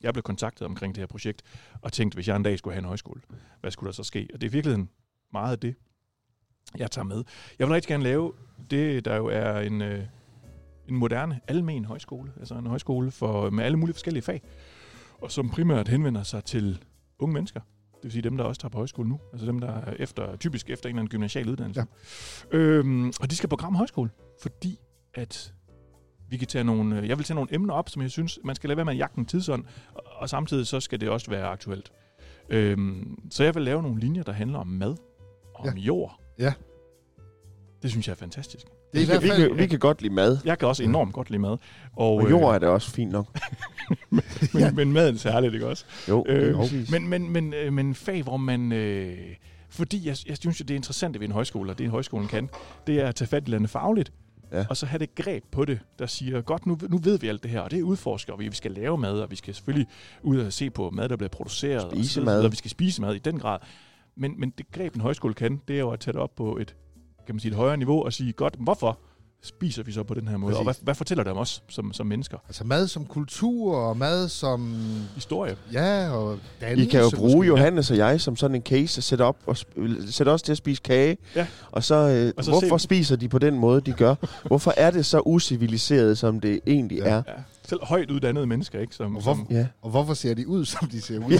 jeg 0.00 0.14
blev 0.14 0.22
kontaktet 0.22 0.66
omkring 0.66 0.94
det 0.94 1.00
her 1.00 1.06
projekt, 1.06 1.42
og 1.82 1.92
tænkte, 1.92 2.16
hvis 2.16 2.28
jeg 2.28 2.36
en 2.36 2.42
dag 2.42 2.58
skulle 2.58 2.74
have 2.74 2.78
en 2.78 2.84
højskole, 2.84 3.20
hvad 3.60 3.70
skulle 3.70 3.88
der 3.88 3.92
så 3.94 4.04
ske? 4.04 4.28
Og 4.34 4.40
det 4.40 4.46
er 4.46 4.50
i 4.50 4.52
virkeligheden 4.52 4.90
meget 5.32 5.52
af 5.52 5.58
det, 5.58 5.74
jeg 6.78 6.90
tager 6.90 7.04
med. 7.04 7.24
Jeg 7.58 7.66
vil 7.66 7.74
rigtig 7.74 7.88
gerne 7.88 8.04
lave 8.04 8.32
det, 8.70 9.04
der 9.04 9.16
jo 9.16 9.26
er 9.26 9.60
en, 9.60 9.82
øh, 9.82 10.04
en 10.88 10.96
moderne 10.96 11.40
almen 11.48 11.84
højskole, 11.84 12.32
altså 12.38 12.54
en 12.54 12.66
højskole 12.66 13.10
for, 13.10 13.50
med 13.50 13.64
alle 13.64 13.78
mulige 13.78 13.94
forskellige 13.94 14.22
fag, 14.22 14.42
og 15.22 15.30
som 15.30 15.50
primært 15.50 15.88
henvender 15.88 16.22
sig 16.22 16.44
til 16.44 16.84
unge 17.18 17.32
mennesker. 17.34 17.60
Det 17.94 18.04
vil 18.04 18.12
sige 18.12 18.22
dem, 18.22 18.36
der 18.36 18.44
også 18.44 18.60
tager 18.60 18.70
på 18.70 18.78
højskole 18.78 19.08
nu. 19.08 19.20
Altså 19.32 19.46
dem, 19.46 19.58
der 19.58 19.68
er 19.68 19.94
efter, 19.98 20.36
typisk 20.36 20.70
efter 20.70 20.88
en 20.88 20.90
eller 20.94 21.00
anden 21.00 21.10
gymnasial 21.10 21.48
uddannelse. 21.48 21.84
Ja. 22.52 22.58
Øhm, 22.58 23.12
og 23.20 23.30
de 23.30 23.36
skal 23.36 23.48
på 23.48 23.56
Gram 23.56 23.74
Højskole, 23.74 24.10
fordi 24.42 24.78
at 25.14 25.54
vi 26.28 26.36
kan 26.36 26.48
tage 26.48 26.64
nogle, 26.64 26.98
øh, 27.00 27.08
jeg 27.08 27.18
vil 27.18 27.24
tage 27.24 27.34
nogle 27.34 27.54
emner 27.54 27.74
op, 27.74 27.88
som 27.88 28.02
jeg 28.02 28.10
synes, 28.10 28.38
man 28.44 28.56
skal 28.56 28.68
lade 28.68 28.76
være 28.76 28.84
med 28.84 28.92
at 28.92 28.98
jagte 28.98 29.18
en 29.18 29.26
tidsånd, 29.26 29.64
og, 29.94 30.28
samtidig 30.28 30.66
så 30.66 30.80
skal 30.80 31.00
det 31.00 31.08
også 31.08 31.30
være 31.30 31.46
aktuelt. 31.46 31.92
Øhm, 32.48 33.18
så 33.30 33.44
jeg 33.44 33.54
vil 33.54 33.62
lave 33.62 33.82
nogle 33.82 34.00
linjer, 34.00 34.22
der 34.22 34.32
handler 34.32 34.58
om 34.58 34.66
mad 34.66 34.96
og 35.54 35.64
Ja. 35.66 35.70
om 35.70 35.76
jord. 35.78 36.20
Ja. 36.38 36.52
Det 37.82 37.90
synes 37.90 38.06
jeg 38.08 38.12
er 38.12 38.16
fantastisk. 38.16 38.66
Det 38.92 38.98
er 38.98 38.98
i 38.98 39.00
vi, 39.00 39.06
hvert 39.06 39.22
vi, 39.22 39.28
kan, 39.48 39.58
vi 39.58 39.66
kan 39.66 39.78
godt 39.78 40.02
lide 40.02 40.14
mad. 40.14 40.38
Jeg 40.44 40.58
kan 40.58 40.68
også 40.68 40.82
enormt 40.82 41.12
godt 41.12 41.30
lide 41.30 41.42
mad. 41.42 41.56
Og, 41.92 42.14
Og 42.14 42.30
jord 42.30 42.54
er 42.54 42.58
det 42.58 42.68
også 42.68 42.90
fint 42.90 43.12
nok. 43.12 43.38
øh, 44.12 44.18
men, 44.54 44.76
men 44.76 44.92
maden 44.92 45.14
er 45.14 45.18
særligt, 45.18 45.54
ikke 45.54 45.66
også? 45.66 45.84
Jo, 46.08 46.24
Øh, 46.28 46.40
det 46.40 46.50
er 46.50 46.56
præcis. 46.56 46.90
Men, 46.90 47.08
men, 47.08 47.30
men, 47.32 47.54
øh, 47.54 47.72
men 47.72 47.94
fag, 47.94 48.22
hvor 48.22 48.36
man... 48.36 48.72
Øh, 48.72 49.16
fordi 49.70 50.06
jeg, 50.08 50.16
jeg 50.28 50.36
synes, 50.36 50.58
det 50.58 50.70
er 50.70 50.74
interessant 50.74 51.20
ved 51.20 51.26
en 51.26 51.32
højskole, 51.32 51.70
og 51.70 51.78
det 51.78 51.90
højskolen 51.90 52.28
kan, 52.28 52.48
det 52.86 53.00
er 53.00 53.06
at 53.06 53.14
tage 53.14 53.28
fat 53.28 53.48
i 53.48 53.50
landet 53.50 53.70
fagligt, 53.70 54.12
Ja. 54.52 54.64
og 54.70 54.76
så 54.76 54.86
have 54.86 54.98
det 54.98 55.14
greb 55.14 55.44
på 55.50 55.64
det, 55.64 55.78
der 55.98 56.06
siger, 56.06 56.40
godt, 56.40 56.66
nu, 56.66 56.78
nu 56.88 56.98
ved 56.98 57.18
vi 57.18 57.28
alt 57.28 57.42
det 57.42 57.50
her, 57.50 57.60
og 57.60 57.70
det 57.70 57.82
udforsker 57.82 58.36
vi. 58.36 58.48
Vi 58.48 58.54
skal 58.54 58.70
lave 58.70 58.98
mad, 58.98 59.20
og 59.20 59.30
vi 59.30 59.36
skal 59.36 59.54
selvfølgelig 59.54 59.86
ud 60.22 60.38
og 60.38 60.52
se 60.52 60.70
på 60.70 60.90
mad, 60.90 61.08
der 61.08 61.16
bliver 61.16 61.28
produceret. 61.28 61.84
og 61.84 61.90
Spise 61.92 62.08
så 62.14 62.20
videre, 62.20 62.34
mad. 62.36 62.44
Og 62.44 62.50
vi 62.52 62.56
skal 62.56 62.70
spise 62.70 63.00
mad 63.00 63.14
i 63.14 63.18
den 63.18 63.38
grad. 63.38 63.58
Men, 64.16 64.34
men 64.40 64.52
det 64.58 64.66
greb, 64.72 64.94
en 64.94 65.00
højskole 65.00 65.34
kan, 65.34 65.60
det 65.68 65.76
er 65.76 65.80
jo 65.80 65.90
at 65.90 66.00
tage 66.00 66.12
det 66.12 66.20
op 66.20 66.34
på 66.36 66.56
et, 66.56 66.74
kan 67.28 67.34
man 67.34 67.40
sige, 67.40 67.50
et 67.50 67.56
højere 67.56 67.76
niveau 67.76 68.04
og 68.04 68.12
sige, 68.12 68.32
godt, 68.32 68.54
hvorfor 68.58 68.98
spiser 69.42 69.82
vi 69.82 69.92
så 69.92 70.02
på 70.02 70.14
den 70.14 70.28
her 70.28 70.36
måde? 70.36 70.50
Præcis. 70.52 70.58
Og 70.58 70.64
hvad, 70.64 70.74
hvad 70.82 70.94
fortæller 70.94 71.24
det 71.24 71.30
om 71.32 71.38
os 71.38 71.62
som, 71.68 71.92
som 71.92 72.06
mennesker? 72.06 72.38
Altså 72.48 72.64
mad 72.64 72.88
som 72.88 73.04
kultur, 73.04 73.76
og 73.76 73.96
mad 73.96 74.28
som... 74.28 74.76
Historie. 75.14 75.56
Ja, 75.72 76.10
og 76.10 76.34
I 76.34 76.38
dannelse. 76.60 76.90
kan 76.90 77.00
jo 77.00 77.10
bruge 77.16 77.36
måske. 77.36 77.46
Johannes 77.48 77.90
og 77.90 77.96
jeg 77.96 78.20
som 78.20 78.36
sådan 78.36 78.54
en 78.54 78.62
case 78.62 78.98
og 78.98 79.02
sætte, 79.02 79.22
op 79.22 79.36
og 79.46 79.56
sætte 80.08 80.30
os 80.30 80.42
til 80.42 80.52
at 80.52 80.58
spise 80.58 80.82
kage. 80.82 81.16
Ja. 81.36 81.46
Og 81.70 81.84
så, 81.84 81.94
øh, 81.94 82.32
Og 82.36 82.44
så 82.44 82.50
hvorfor 82.50 82.78
se- 82.78 82.82
spiser 82.84 83.16
de 83.16 83.28
på 83.28 83.38
den 83.38 83.58
måde, 83.58 83.80
de 83.80 83.92
gør? 83.92 84.14
Hvorfor 84.48 84.74
er 84.76 84.90
det 84.90 85.06
så 85.06 85.20
usiviliseret, 85.24 86.18
som 86.18 86.40
det 86.40 86.60
egentlig 86.66 86.98
Ja. 86.98 87.04
er? 87.08 87.22
Ja. 87.26 87.32
Selv 87.68 87.80
højt 87.84 88.10
uddannede 88.10 88.46
mennesker, 88.46 88.80
ikke? 88.80 88.94
Som, 88.94 89.16
Og 89.16 89.22
hvor- 89.22 89.34
som, 89.34 89.46
Ja. 89.50 89.66
Og 89.82 89.90
hvorfor 89.90 90.14
ser 90.14 90.34
de 90.34 90.48
ud, 90.48 90.64
som 90.64 90.88
de 90.88 91.00
ser 91.00 91.18
ud? 91.18 91.30
Ja. 91.32 91.38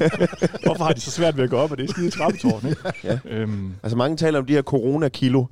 hvorfor 0.64 0.84
har 0.84 0.92
de 0.92 1.00
så 1.00 1.10
svært 1.10 1.36
ved 1.36 1.44
at 1.44 1.50
gå 1.50 1.56
op, 1.56 1.70
og 1.70 1.78
det 1.78 1.84
er 1.88 1.92
skide 1.92 2.10
trappetårn, 2.10 2.66
ikke? 2.68 2.92
Ja. 3.04 3.18
Øhm, 3.24 3.72
Altså 3.82 3.96
mange 3.96 4.16
taler 4.16 4.38
om 4.38 4.46
de 4.46 4.52
her 4.52 4.62
corona-kilo. 4.62 5.44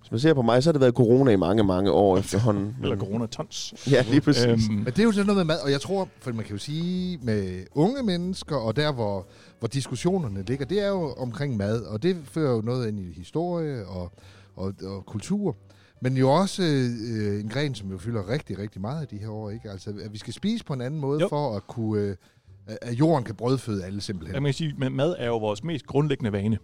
Hvis 0.00 0.10
man 0.10 0.20
ser 0.20 0.34
på 0.34 0.42
mig, 0.42 0.62
så 0.62 0.68
har 0.68 0.72
det 0.72 0.80
været 0.80 0.94
corona 0.94 1.30
i 1.30 1.36
mange, 1.36 1.64
mange 1.64 1.90
år 1.90 2.18
efterhånden. 2.18 2.76
eller 2.82 2.96
corona-tons. 2.96 3.74
Ja, 3.90 4.04
lige 4.10 4.20
præcis. 4.20 4.44
Øhm, 4.46 4.74
Men 4.74 4.84
det 4.84 4.98
er 4.98 5.02
jo 5.02 5.12
sådan 5.12 5.26
noget 5.26 5.36
med 5.36 5.44
mad, 5.54 5.60
og 5.64 5.70
jeg 5.70 5.80
tror, 5.80 6.08
for 6.20 6.32
man 6.32 6.44
kan 6.44 6.52
jo 6.52 6.58
sige 6.58 7.18
med 7.22 7.64
unge 7.74 8.02
mennesker, 8.02 8.56
og 8.56 8.76
der 8.76 8.92
hvor, 8.92 9.26
hvor 9.58 9.68
diskussionerne 9.68 10.42
ligger, 10.46 10.64
det 10.66 10.82
er 10.84 10.88
jo 10.88 11.12
omkring 11.12 11.56
mad, 11.56 11.80
og 11.82 12.02
det 12.02 12.16
fører 12.24 12.52
jo 12.54 12.60
noget 12.60 12.88
ind 12.88 12.98
i 13.00 13.12
historie 13.16 13.86
og, 13.86 14.12
og, 14.56 14.72
og 14.84 15.06
kultur. 15.06 15.56
Men 16.02 16.16
jo 16.16 16.30
også 16.30 16.62
øh, 16.62 17.40
en 17.40 17.48
gren, 17.48 17.74
som 17.74 17.90
jo 17.90 17.98
fylder 17.98 18.28
rigtig, 18.28 18.58
rigtig 18.58 18.80
meget 18.80 19.12
i 19.12 19.16
de 19.16 19.20
her 19.20 19.28
år, 19.28 19.50
ikke? 19.50 19.70
Altså, 19.70 19.90
at 20.04 20.12
vi 20.12 20.18
skal 20.18 20.32
spise 20.32 20.64
på 20.64 20.72
en 20.72 20.80
anden 20.80 21.00
måde, 21.00 21.20
Jo. 21.20 21.28
for 21.28 21.56
at 21.56 21.66
kunne... 21.66 22.00
Øh, 22.02 22.16
at 22.82 22.92
jorden 22.94 23.24
kan 23.24 23.34
brødføde 23.34 23.84
alle 23.84 24.00
simpelthen. 24.00 24.34
jeg 24.34 24.42
kan 24.42 24.52
sige, 24.54 24.74
at 24.82 24.92
mad 24.92 25.14
er 25.18 25.26
jo 25.26 25.36
vores 25.38 25.64
mest 25.64 25.86
grundlæggende 25.86 26.32
vane. 26.32 26.58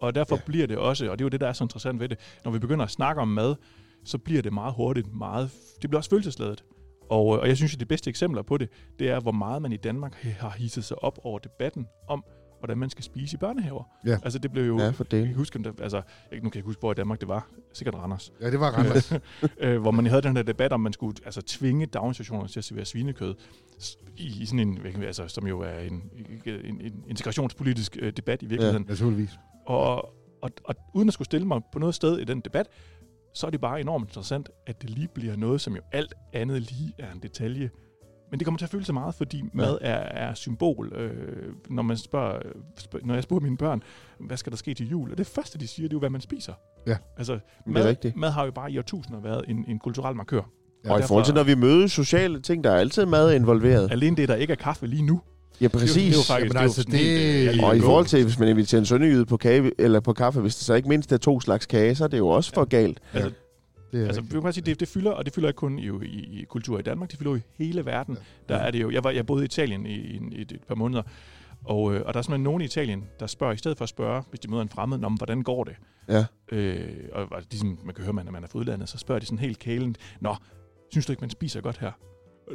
Og 0.00 0.14
derfor 0.14 0.34
Ja. 0.34 0.40
ja. 0.40 0.46
bliver 0.46 0.66
det 0.66 0.78
også, 0.78 1.10
og 1.10 1.18
det 1.18 1.22
er 1.22 1.26
jo 1.26 1.28
det, 1.28 1.40
der 1.40 1.48
er 1.48 1.52
så 1.52 1.64
interessant 1.64 2.00
ved 2.00 2.08
det, 2.08 2.18
når 2.44 2.50
vi 2.50 2.58
begynder 2.58 2.84
at 2.84 2.90
snakke 2.90 3.20
om 3.22 3.28
mad, 3.28 3.54
så 4.04 4.18
bliver 4.18 4.42
det 4.42 4.52
meget 4.52 4.74
hurtigt 4.74 5.14
meget... 5.14 5.50
Det 5.82 5.90
bliver 5.90 5.98
også 5.98 6.10
følelsesladet. 6.10 6.64
Og, 7.10 7.34
øh, 7.34 7.40
og 7.40 7.48
jeg 7.48 7.56
synes, 7.56 7.74
at 7.74 7.80
de 7.80 7.86
bedste 7.86 8.10
eksempler 8.10 8.42
på 8.42 8.56
det, 8.58 8.68
det 8.98 9.10
er, 9.10 9.20
hvor 9.20 9.32
meget 9.32 9.62
man 9.62 9.72
i 9.72 9.76
Danmark 9.76 10.14
har 10.38 10.50
hisset 10.50 10.84
sig 10.84 11.04
op 11.04 11.18
over 11.24 11.38
debatten 11.38 11.86
om, 12.08 12.24
hvordan 12.58 12.78
man 12.78 12.90
skal 12.90 13.04
spise 13.04 13.34
i 13.34 13.38
børnehaver. 13.38 13.82
Ja. 14.06 14.18
Altså 14.22 14.38
det 14.38 14.52
blev 14.52 14.66
jo... 14.66 14.78
Ja, 14.78 14.90
for 14.90 15.04
Jeg 15.04 15.10
det. 15.10 15.26
kan 15.26 15.36
huske, 15.36 15.56
om 15.56 15.62
det, 15.62 15.80
altså, 15.80 15.96
jeg, 15.96 16.04
nu 16.30 16.40
kan 16.40 16.44
jeg 16.44 16.56
ikke 16.56 16.66
huske, 16.66 16.80
hvor 16.80 16.92
i 16.92 16.94
Danmark 16.94 17.20
det 17.20 17.28
var. 17.28 17.48
Sikkert 17.72 17.94
Randers. 17.94 18.32
Ja, 18.40 18.50
det 18.50 18.60
var 18.60 18.70
Randers. 18.70 19.12
øh, 19.60 19.80
hvor 19.80 19.90
man 19.90 20.06
havde 20.06 20.22
den 20.22 20.36
her 20.36 20.42
debat 20.42 20.72
om, 20.72 20.80
man 20.80 20.92
skulle 20.92 21.16
altså, 21.24 21.42
tvinge 21.42 21.86
daginstitutioner 21.86 22.46
til 22.46 22.60
at 22.60 22.64
servere 22.64 22.84
svinekød 22.84 23.34
i, 24.16 24.42
i 24.42 24.46
sådan 24.46 24.60
en, 24.60 25.02
altså, 25.02 25.28
som 25.28 25.46
jo 25.46 25.60
er 25.60 25.78
en, 25.78 26.10
en, 26.46 26.80
en 26.80 27.04
integrationspolitisk 27.08 27.96
øh, 28.00 28.12
debat 28.12 28.42
i 28.42 28.46
virkeligheden. 28.46 28.86
Naturligvis. 28.88 29.30
Og, 29.66 29.96
og, 30.42 30.50
og 30.64 30.74
uden 30.94 31.08
at 31.08 31.14
skulle 31.14 31.26
stille 31.26 31.46
mig 31.46 31.60
på 31.72 31.78
noget 31.78 31.94
sted 31.94 32.18
i 32.18 32.24
den 32.24 32.40
debat, 32.40 32.66
så 33.34 33.46
er 33.46 33.50
det 33.50 33.60
bare 33.60 33.80
enormt 33.80 34.04
interessant, 34.08 34.48
at 34.66 34.82
det 34.82 34.90
lige 34.90 35.08
bliver 35.08 35.36
noget, 35.36 35.60
som 35.60 35.74
jo 35.76 35.82
alt 35.92 36.14
andet 36.32 36.62
lige 36.62 36.92
er 36.98 37.12
en 37.12 37.18
detalje. 37.18 37.70
Men 38.30 38.40
det 38.40 38.44
kommer 38.46 38.58
til 38.58 38.64
at 38.64 38.70
føle 38.70 38.84
sig 38.84 38.94
meget, 38.94 39.14
fordi 39.14 39.42
mad 39.52 39.78
er, 39.80 39.94
er 39.94 40.34
symbol. 40.34 40.92
Øh, 40.96 41.10
når, 41.70 41.82
man 41.82 41.96
spørger, 41.96 42.38
spørg, 42.78 43.00
når 43.06 43.14
jeg 43.14 43.22
spørger 43.22 43.40
mine 43.42 43.56
børn, 43.56 43.82
hvad 44.18 44.36
skal 44.36 44.50
der 44.52 44.56
ske 44.56 44.74
til 44.74 44.88
jul? 44.88 45.10
Og 45.12 45.18
det 45.18 45.26
første, 45.26 45.58
de 45.58 45.66
siger, 45.66 45.88
det 45.88 45.92
er 45.92 45.96
jo, 45.96 45.98
hvad 45.98 46.10
man 46.10 46.20
spiser. 46.20 46.52
Ja. 46.86 46.96
Altså, 47.18 47.32
Det 47.32 47.40
er 47.66 47.70
mad, 47.70 47.84
rigtigt. 47.84 48.16
mad 48.16 48.30
har 48.30 48.44
jo 48.44 48.50
bare 48.50 48.72
i 48.72 48.78
årtusinder 48.78 49.20
været 49.20 49.44
en, 49.48 49.64
en 49.68 49.78
kulturel 49.78 50.16
markør. 50.16 50.36
Ja, 50.84 50.90
Og 50.90 50.98
i 50.98 51.00
derfor- 51.00 51.08
forhold 51.08 51.24
til, 51.24 51.34
når 51.34 51.42
vi 51.42 51.54
mødes 51.54 51.92
sociale 51.92 52.40
ting, 52.40 52.64
der 52.64 52.70
er 52.70 52.76
altid 52.76 53.06
mad 53.06 53.34
involveret. 53.34 53.90
Alene 53.92 54.16
det, 54.16 54.28
der 54.28 54.34
ikke 54.34 54.52
er 54.52 54.56
kaffe 54.56 54.86
lige 54.86 55.02
nu, 55.02 55.20
Ja, 55.60 55.64
det 55.64 55.74
er 55.74 55.78
jo- 55.78 55.80
præcis. 55.80 55.94
det 55.94 56.02
er 56.02 56.06
jo 56.08 56.12
faktisk 56.16 56.30
Jamen 56.38 56.50
det 56.52 56.60
altså, 56.60 56.82
det- 56.82 56.94
helt, 57.00 57.48
øh, 57.48 57.54
lige 57.54 57.66
Og 57.66 57.76
i 57.76 57.80
forhold 57.80 58.06
til, 58.06 58.24
hvis 58.24 58.38
man 58.38 58.48
inviterer 58.48 58.78
en 58.78 58.86
sønderjyde 58.86 59.26
på, 59.26 59.36
kage, 59.36 59.72
eller 59.78 60.00
på 60.00 60.12
kaffe, 60.12 60.40
hvis 60.40 60.56
det 60.56 60.64
så 60.64 60.74
ikke 60.74 60.88
mindst 60.88 61.12
er 61.12 61.16
to 61.16 61.40
slags 61.40 61.66
kage, 61.66 61.94
så 61.94 62.04
er 62.04 62.08
det 62.08 62.18
jo 62.18 62.28
også 62.28 62.52
for 62.54 62.64
galt. 62.64 63.00
Altså, 63.12 63.30
Det 63.92 64.02
er 64.02 64.06
Altså, 64.06 64.20
vi 64.20 64.40
kan 64.40 64.52
sige, 64.52 64.64
det, 64.64 64.80
det 64.80 64.88
fylder, 64.88 65.10
og 65.10 65.24
det 65.24 65.34
fylder 65.34 65.48
ikke 65.48 65.58
kun 65.58 65.78
i, 65.78 65.88
i, 66.04 66.40
i 66.40 66.44
kultur 66.44 66.78
i 66.78 66.82
Danmark, 66.82 67.10
det 67.10 67.18
fylder 67.18 67.30
jo 67.30 67.36
i 67.36 67.40
hele 67.54 67.86
verden. 67.86 68.14
Ja. 68.48 68.54
Der 68.54 68.60
er 68.60 68.70
det 68.70 68.82
jo, 68.82 68.90
jeg, 68.90 69.04
var, 69.04 69.10
jeg 69.10 69.26
boede 69.26 69.42
i 69.42 69.44
Italien 69.44 69.86
i, 69.86 69.94
i, 69.94 70.20
i 70.32 70.40
et, 70.40 70.60
par 70.68 70.74
måneder, 70.74 71.02
og, 71.64 71.94
øh, 71.94 72.02
og 72.06 72.14
der 72.14 72.18
er 72.18 72.22
simpelthen 72.22 72.42
nogen 72.44 72.62
i 72.62 72.64
Italien, 72.64 73.04
der 73.20 73.26
spørger, 73.26 73.54
i 73.54 73.56
stedet 73.56 73.78
for 73.78 73.82
at 73.82 73.88
spørge, 73.88 74.22
hvis 74.30 74.40
de 74.40 74.50
møder 74.50 74.62
en 74.62 74.68
fremmed, 74.68 75.04
om 75.04 75.14
hvordan 75.14 75.42
går 75.42 75.64
det? 75.64 75.74
Ja. 76.08 76.24
Øh, 76.52 76.88
og 77.12 77.42
ligesom 77.50 77.78
man 77.84 77.94
kan 77.94 78.04
høre, 78.04 78.12
man, 78.12 78.24
når 78.24 78.32
man 78.32 78.44
er 78.44 78.48
fra 78.48 78.58
udlandet, 78.58 78.88
så 78.88 78.98
spørger 78.98 79.18
de 79.18 79.26
sådan 79.26 79.38
helt 79.38 79.58
kælen, 79.58 79.96
Nå, 80.20 80.36
synes 80.90 81.06
du 81.06 81.12
ikke, 81.12 81.20
man 81.20 81.30
spiser 81.30 81.60
godt 81.60 81.78
her? 81.78 81.92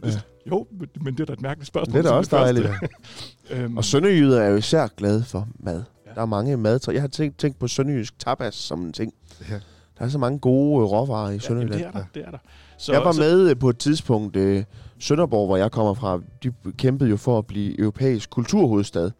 Det, 0.04 0.16
Ja. 0.16 0.20
Jo, 0.52 0.68
men, 1.02 1.14
det 1.14 1.20
er 1.20 1.26
da 1.26 1.34
et 1.34 1.42
mærkeligt 1.42 1.68
spørgsmål. 1.68 1.98
Det 1.98 2.06
er 2.06 2.12
da 2.12 2.18
også 2.18 2.38
dejligt. 2.38 2.68
øhm, 3.52 3.78
Og 3.78 3.86
sønderjyder 3.86 4.42
er 4.42 4.50
jo 4.50 4.56
især 4.56 4.88
glade 4.88 5.24
for 5.24 5.48
mad. 5.60 5.84
Ja. 6.06 6.12
Der 6.16 6.22
er 6.22 6.26
mange 6.26 6.58
mad. 6.58 6.80
Jeg 6.88 7.02
har 7.02 7.08
tænkt, 7.08 7.38
tænkt 7.38 7.60
på 7.60 7.68
sønderjysk 7.68 8.20
tapas 8.20 8.56
som 8.56 8.82
en 8.82 8.94
ting. 8.94 9.14
Ja. 9.50 9.60
Der 10.02 10.08
er 10.08 10.12
så 10.12 10.18
mange 10.18 10.40
gode 10.40 10.84
øh, 10.84 10.92
råvarer 10.92 11.22
i 11.22 11.26
ja, 11.26 11.30
jamen, 11.30 11.40
Sønderjylland. 11.40 11.80
det 11.80 11.88
er 11.88 11.92
der, 11.92 12.04
det 12.14 12.24
er 12.26 12.32
der. 12.32 12.38
Så, 12.78 12.92
jeg 12.92 13.02
var 13.02 13.12
så, 13.12 13.22
med 13.22 13.50
øh, 13.50 13.60
på 13.60 13.70
et 13.70 13.78
tidspunkt, 13.78 14.36
øh, 14.36 14.64
Sønderborg, 15.00 15.48
hvor 15.48 15.58
jeg 15.58 15.72
kommer 15.72 15.94
fra, 15.94 16.20
de 16.44 16.54
kæmpede 16.78 17.10
jo 17.10 17.18
for 17.18 17.38
at 17.38 17.46
blive 17.46 17.80
europæisk 17.80 18.30
kulturhovedstad 18.30 19.12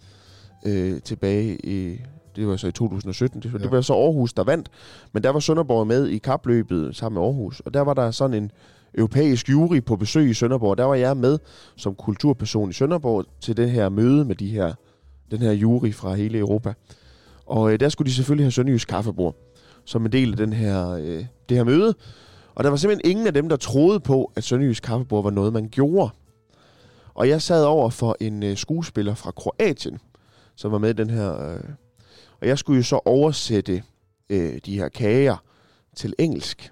øh, 0.66 1.02
tilbage 1.02 1.66
i, 1.66 2.02
det 2.36 2.48
var 2.48 2.56
så 2.56 2.68
i 2.68 2.72
2017, 2.72 3.42
det, 3.42 3.46
ja. 3.46 3.52
Ja. 3.58 3.64
det 3.64 3.72
var 3.72 3.82
så 3.82 3.94
Aarhus, 3.94 4.34
der 4.34 4.44
vandt, 4.44 4.70
men 5.14 5.24
der 5.24 5.30
var 5.30 5.40
Sønderborg 5.40 5.88
med 5.88 6.08
i 6.08 6.18
kapløbet 6.18 6.96
sammen 6.96 7.20
med 7.20 7.28
Aarhus, 7.28 7.60
og 7.60 7.74
der 7.74 7.82
var 7.82 7.94
der 7.94 8.12
sådan 8.12 8.44
en 8.44 8.52
europæisk 8.96 9.50
jury 9.50 9.84
på 9.84 9.96
besøg 9.96 10.30
i 10.30 10.34
Sønderborg, 10.34 10.78
der 10.78 10.84
var 10.84 10.96
jeg 10.96 11.18
med 11.18 11.40
som 11.76 11.96
kulturperson 11.96 12.70
i 12.70 12.74
Sønderborg 12.74 13.26
til 13.42 13.58
det 13.58 13.72
her 13.72 13.90
møde 13.90 14.26
med 14.26 14.36
de 14.36 14.48
her, 14.48 14.74
den 15.32 15.40
her 15.40 15.52
jury 15.52 15.94
fra 15.94 16.14
hele 16.14 16.38
Europa. 16.38 16.74
Og 17.46 17.74
øh, 17.74 17.80
der 17.80 17.90
skulle 17.90 18.10
de 18.10 18.16
selvfølgelig 18.16 18.46
have 18.46 18.52
Sønderjysk 18.52 18.88
kaffebord 18.88 19.36
som 19.86 20.06
en 20.06 20.12
del 20.12 20.32
af 20.32 20.38
den 20.38 20.54
her, 20.54 20.90
øh, 20.90 21.26
det 21.50 21.58
her 21.58 21.64
møde. 21.64 21.96
Og 22.56 22.64
der 22.64 22.70
var 22.70 22.78
simpelthen 22.78 23.12
ingen 23.12 23.28
af 23.28 23.34
dem, 23.34 23.50
der 23.50 23.56
troede 23.56 24.00
på, 24.00 24.32
at 24.36 24.44
Sønderjysk 24.44 24.84
kaffebord 24.84 25.24
var 25.24 25.30
noget, 25.30 25.54
man 25.54 25.70
gjorde. 25.70 26.10
Og 27.14 27.30
jeg 27.30 27.42
sad 27.42 27.64
over 27.64 27.90
for 27.90 28.18
en 28.20 28.44
øh, 28.44 28.58
skuespiller 28.58 29.16
fra 29.16 29.32
Kroatien, 29.32 30.00
som 30.56 30.72
var 30.72 30.78
med 30.78 30.90
i 30.90 30.94
den 30.94 31.10
her. 31.10 31.52
Øh, 31.52 31.64
og 32.42 32.48
jeg 32.48 32.58
skulle 32.58 32.78
jo 32.78 32.84
så 32.84 33.00
oversætte 33.06 33.84
øh, 34.30 34.60
de 34.66 34.78
her 34.78 34.90
kager 34.90 35.38
til 35.96 36.14
engelsk. 36.20 36.72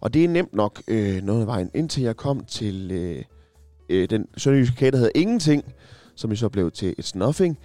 Og 0.00 0.14
det 0.14 0.24
er 0.24 0.28
nemt 0.28 0.54
nok 0.54 0.82
øh, 0.88 1.22
noget 1.22 1.40
af 1.40 1.46
vejen, 1.46 1.70
indtil 1.74 2.02
jeg 2.02 2.16
kom 2.16 2.44
til 2.44 2.90
øh, 2.90 3.24
øh, 3.88 4.10
den 4.10 4.26
sønderjyske 4.36 4.76
kage, 4.76 4.90
der 4.90 4.96
hedder 4.96 5.12
Ingenting, 5.14 5.64
som 6.14 6.30
jo 6.30 6.36
så 6.36 6.48
blev 6.48 6.70
til 6.70 6.94
It's 7.00 7.10
Nothing. 7.14 7.58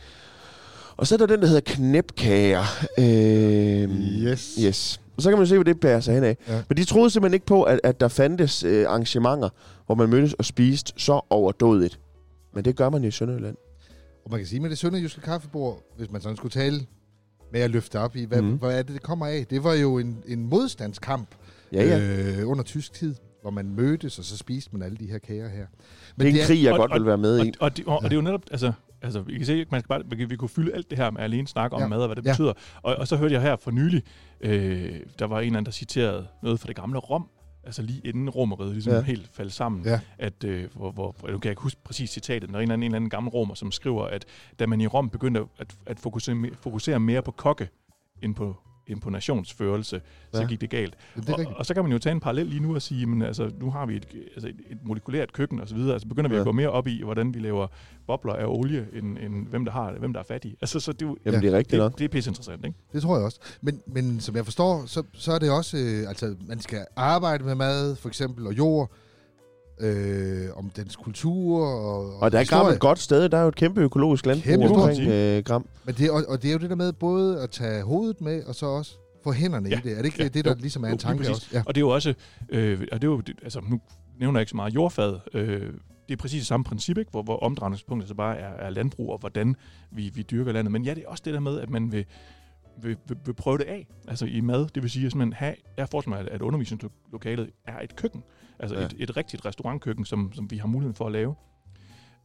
Og 0.98 1.08
så 1.08 1.16
er 1.16 1.18
der 1.18 1.26
den, 1.26 1.42
der 1.42 1.48
hedder 1.48 1.62
knæpkager. 1.66 2.64
Øh, 2.98 3.90
Yes. 4.32 4.56
Yes. 4.62 5.02
Og 5.18 5.22
så 5.24 5.30
kan 5.30 5.38
man 5.38 5.48
se, 5.48 5.56
hvad 5.56 5.66
det 5.66 5.80
bærer 5.80 6.00
sig 6.00 6.14
hen 6.16 6.24
af. 6.24 6.38
Ja. 6.48 6.62
Men 6.70 6.78
de 6.78 6.86
troede 6.86 7.10
simpelthen 7.10 7.34
ikke 7.34 7.46
på, 7.46 7.64
at, 7.64 7.80
at 7.84 8.00
der 8.00 8.08
fandtes 8.08 8.64
øh, 8.64 8.86
arrangementer, 8.88 9.50
hvor 9.86 9.96
man 9.96 10.10
mødtes 10.10 10.34
og 10.34 10.46
spiste 10.46 10.94
så 10.98 11.22
overdådigt. 11.30 12.00
Men 12.54 12.66
det 12.66 12.76
gør 12.76 12.90
man 12.90 13.04
i 13.04 13.12
Sønderjylland. 13.12 13.56
Og 14.26 14.32
man 14.32 14.40
kan 14.40 14.48
sige 14.48 14.60
med 14.60 14.70
det 14.70 14.78
sønderjyske 14.78 15.22
kaffebord, 15.22 15.84
hvis 15.98 16.12
man 16.12 16.22
sådan 16.22 16.38
skulle 16.38 16.52
tale 16.52 16.86
med 17.52 17.62
at 17.62 17.72
løfte 17.72 18.00
op 18.00 18.16
i, 18.16 18.24
hvad, 18.26 18.42
mm. 18.42 18.52
hvad 18.56 18.78
er 18.80 18.82
det, 18.84 18.94
det 18.94 19.04
kommer 19.04 19.26
af? 19.26 19.46
Det 19.50 19.64
var 19.64 19.74
jo 19.74 19.98
en, 19.98 20.18
en 20.28 20.46
modstandskamp 20.50 21.28
Ja, 21.74 21.84
ja. 21.84 22.00
Øh, 22.00 22.50
under 22.50 22.64
tysk 22.64 22.94
tid, 22.94 23.16
hvor 23.42 23.52
man 23.52 23.70
mødtes, 23.76 24.20
og 24.20 24.26
så 24.26 24.38
spiste 24.38 24.70
man 24.74 24.82
alle 24.82 24.98
de 24.98 25.06
her 25.08 25.18
kager 25.18 25.50
her. 25.50 25.66
det 26.20 26.28
er 26.28 26.42
en 26.42 26.48
krig, 26.48 26.64
jeg 26.64 26.74
og- 26.74 26.80
godt 26.80 26.92
og- 26.92 27.00
vil 27.00 27.06
være 27.08 27.18
med 27.18 27.40
og, 27.40 27.46
i. 27.46 27.52
og, 27.60 27.78
det, 27.78 27.86
og, 27.86 27.96
og 27.98 28.04
det 28.04 28.12
er 28.12 28.16
jo 28.16 28.22
netop, 28.22 28.42
altså, 28.52 28.72
Altså, 29.04 29.22
vi 29.22 29.38
kan 29.38 29.46
se, 29.46 29.66
man 29.72 29.80
skal 29.82 29.88
bare, 29.88 30.28
vi, 30.30 30.36
kunne 30.36 30.50
fylde 30.50 30.74
alt 30.74 30.90
det 30.90 30.98
her 30.98 31.12
med 31.12 31.22
alene 31.22 31.48
snak 31.48 31.74
om 31.74 31.82
Ja. 31.82 31.88
mad 31.88 31.98
og 32.00 32.08
hvad 32.08 32.16
det 32.16 32.26
Ja. 32.26 32.32
betyder. 32.32 32.54
Og, 32.82 32.96
og 32.96 33.08
så 33.08 33.18
hørte 33.18 33.34
jeg 33.34 33.42
her 33.42 33.56
for 33.56 33.72
nylig, 33.72 34.04
øh, 34.42 35.00
der 35.20 35.26
var 35.26 35.40
en 35.40 35.46
eller 35.46 35.58
anden, 35.58 35.66
der 35.66 35.72
citerede 35.72 36.28
noget 36.44 36.60
fra 36.60 36.68
det 36.68 36.76
gamle 36.76 37.00
Rom, 37.00 37.30
altså 37.64 37.82
lige 37.82 38.02
inden 38.06 38.30
romeriet 38.30 38.74
ligesom 38.74 38.94
Ja. 38.94 39.02
helt 39.02 39.30
faldt 39.34 39.54
sammen, 39.54 39.86
Ja. 39.86 40.00
at, 40.18 40.44
øh, 40.44 40.70
hvor, 40.76 40.92
hvor, 40.92 41.16
nu 41.22 41.28
kan 41.28 41.40
jeg 41.44 41.52
ikke 41.52 41.62
huske 41.62 41.82
præcis 41.84 42.10
citatet, 42.10 42.50
men 42.50 42.54
der 42.54 42.60
er 42.60 42.62
en 42.62 42.64
eller 42.64 42.74
anden, 42.74 42.84
en 42.84 42.88
eller 42.92 42.96
anden 42.96 43.10
gammel 43.10 43.30
romer, 43.30 43.54
som 43.54 43.72
skriver, 43.72 44.04
at 44.06 44.26
da 44.60 44.66
man 44.68 44.82
i 44.82 44.88
Rom 44.88 45.10
begyndte 45.10 45.46
at, 45.60 45.76
at 45.86 46.00
fokusere, 46.00 46.50
fokusere 46.62 47.00
mere 47.00 47.22
på 47.22 47.32
kokke, 47.32 47.70
end 48.22 48.36
på, 48.36 48.56
end 48.88 49.02
på 49.02 49.10
nationsførelse, 49.10 50.02
så 50.34 50.42
Ja. 50.42 50.48
gik 50.48 50.62
det 50.62 50.70
galt. 50.70 50.96
Det 51.16 51.30
er 51.30 51.34
Og, 51.34 51.40
rigtigt. 51.40 51.58
og 51.58 51.66
så 51.66 51.74
kan 51.74 51.84
man 51.84 51.92
jo 51.92 52.00
tage 52.00 52.12
en 52.14 52.20
parallel 52.20 52.46
lige 52.46 52.60
nu 52.60 52.76
og 52.76 52.82
sige, 52.82 53.06
men 53.06 53.22
altså, 53.22 53.52
nu 53.60 53.72
har 53.72 53.86
vi 53.86 53.96
et, 53.96 54.08
altså 54.36 54.48
et, 54.48 54.56
et 54.70 54.78
molekylært 54.84 55.34
køkken 55.34 55.60
og 55.60 55.68
så 55.70 55.76
videre. 55.76 55.94
Altså 55.94 56.08
begynder 56.08 56.30
vi 56.30 56.36
Ja. 56.36 56.42
at 56.42 56.46
gå 56.46 56.52
mere 56.52 56.70
op 56.70 56.88
i, 56.88 57.02
hvordan 57.04 57.34
vi 57.34 57.40
laver 57.40 57.68
bobler 58.08 58.34
af 58.34 58.46
olie, 58.48 58.88
end, 58.94 59.18
end 59.18 59.48
hvem 59.48 59.66
der 59.66 59.72
har 59.72 59.92
hvem 60.00 60.14
der 60.14 60.20
er 60.20 60.24
fattig. 60.24 60.56
Altså, 60.62 60.80
så 60.80 60.92
det, 60.94 61.02
er 61.08 61.14
Jamen, 61.26 61.42
det 61.42 61.54
er 61.54 61.58
rigtigt 61.58 61.80
nok. 61.80 61.92
det, 61.92 62.00
det 62.00 62.06
er 62.06 62.10
pisse 62.10 62.30
interessant, 62.30 62.66
ikke? 62.66 62.78
Det 62.94 63.02
tror 63.02 63.16
jeg 63.16 63.26
også. 63.26 63.40
Men, 63.62 63.82
men 63.88 64.20
som 64.20 64.36
jeg 64.36 64.46
forstår, 64.46 64.86
så, 64.86 65.04
så 65.14 65.32
er 65.32 65.40
det 65.40 65.52
også, 65.52 65.78
øh, 65.78 66.10
altså 66.10 66.36
man 66.48 66.60
skal 66.60 66.86
arbejde 66.96 67.44
med 67.44 67.56
mad, 67.56 67.96
for 67.96 68.08
eksempel, 68.10 68.48
og 68.48 68.58
jord, 68.58 68.92
øh, 69.80 70.48
om 70.56 70.70
dens 70.70 70.96
kultur 70.96 71.66
og, 71.68 72.20
Og 72.20 72.32
der 72.32 72.40
er. 72.40 72.46
Gram 72.46 72.68
et 72.74 72.80
godt 72.80 73.00
sted. 73.00 73.30
Der 73.30 73.38
er 73.38 73.42
jo 73.42 73.48
et 73.48 73.56
kæmpe 73.56 73.82
økologisk 73.82 74.26
landbrug 74.26 74.44
Kæmpe 74.44 74.66
omkring 74.68 75.02
øh, 75.08 75.44
Gram. 75.44 75.66
Men 75.86 75.96
det, 75.96 76.12
og, 76.12 76.24
og 76.28 76.42
det 76.42 76.48
er 76.50 76.54
jo 76.54 76.60
det 76.60 76.70
der 76.70 76.76
med 76.76 76.94
både 76.94 77.42
at 77.42 77.50
tage 77.50 77.84
hovedet 77.84 78.22
med, 78.22 78.44
og 78.44 78.56
så 78.56 78.66
også 78.66 78.96
få 79.24 79.32
hænderne 79.32 79.70
Ja. 79.70 79.78
i 79.78 79.82
det. 79.84 79.92
Er 79.92 79.98
det 79.98 80.06
ikke 80.06 80.24
Ja. 80.24 80.28
det, 80.28 80.46
der 80.46 80.52
Jo. 80.52 80.58
ligesom 80.60 80.84
er 80.84 80.88
Jo, 80.88 80.94
en 80.94 80.98
tanke 81.00 81.30
også? 81.30 81.48
Ja. 81.54 81.64
Og 81.66 81.76
det 81.76 81.82
er 81.82 81.86
jo 81.86 81.90
også, 81.90 82.14
øh, 82.50 82.82
og 82.92 83.02
det 83.02 83.08
er 83.08 83.12
jo, 83.12 83.22
altså 83.44 83.62
nu 83.70 83.82
nævner 84.20 84.40
jeg 84.40 84.42
ikke 84.42 84.50
så 84.50 84.56
meget 84.56 84.76
jordfad, 84.76 85.20
øh, 85.34 85.74
det 86.10 86.14
er 86.14 86.18
præcis 86.18 86.40
det 86.42 86.48
samme 86.48 86.64
princip, 86.64 86.98
ikke? 86.98 87.12
Hvor, 87.12 87.24
hvor 87.24 87.38
omdrejningspunktet 87.40 88.08
så 88.10 88.16
bare 88.16 88.38
er, 88.38 88.54
er 88.66 88.70
landbrug, 88.70 89.12
og 89.12 89.18
hvordan 89.18 89.56
vi, 89.92 90.12
vi 90.16 90.22
dyrker 90.22 90.52
landet. 90.52 90.72
Men 90.72 90.84
ja, 90.86 90.94
det 90.94 91.04
er 91.04 91.10
også 91.10 91.22
det 91.26 91.34
der 91.34 91.40
med, 91.40 91.60
at 91.60 91.70
man 91.70 91.92
vil, 91.92 92.06
vil, 92.82 92.98
vil, 93.08 93.18
vil 93.26 93.34
prøve 93.34 93.58
det 93.58 93.64
af, 93.64 93.88
altså 94.08 94.26
i 94.26 94.42
mad. 94.42 94.68
Det 94.76 94.84
vil 94.84 94.92
sige, 94.92 95.06
at 95.06 95.16
man 95.16 95.34
have, 95.34 95.56
jeg 95.78 95.90
forestiller 95.92 96.18
mig, 96.18 96.32
at 96.32 96.42
undervisningslokalet 96.42 97.50
er 97.68 97.80
et 97.84 97.96
køkken. 97.96 98.24
Altså 98.60 98.78
Ja. 98.80 98.86
et, 98.86 98.96
et 99.00 99.18
rigtigt 99.18 99.46
restaurantkøkken, 99.46 100.06
som, 100.06 100.32
som 100.34 100.52
vi 100.52 100.58
har 100.58 100.68
mulighed 100.68 100.94
for 100.96 101.06
at 101.06 101.12
lave. 101.12 101.36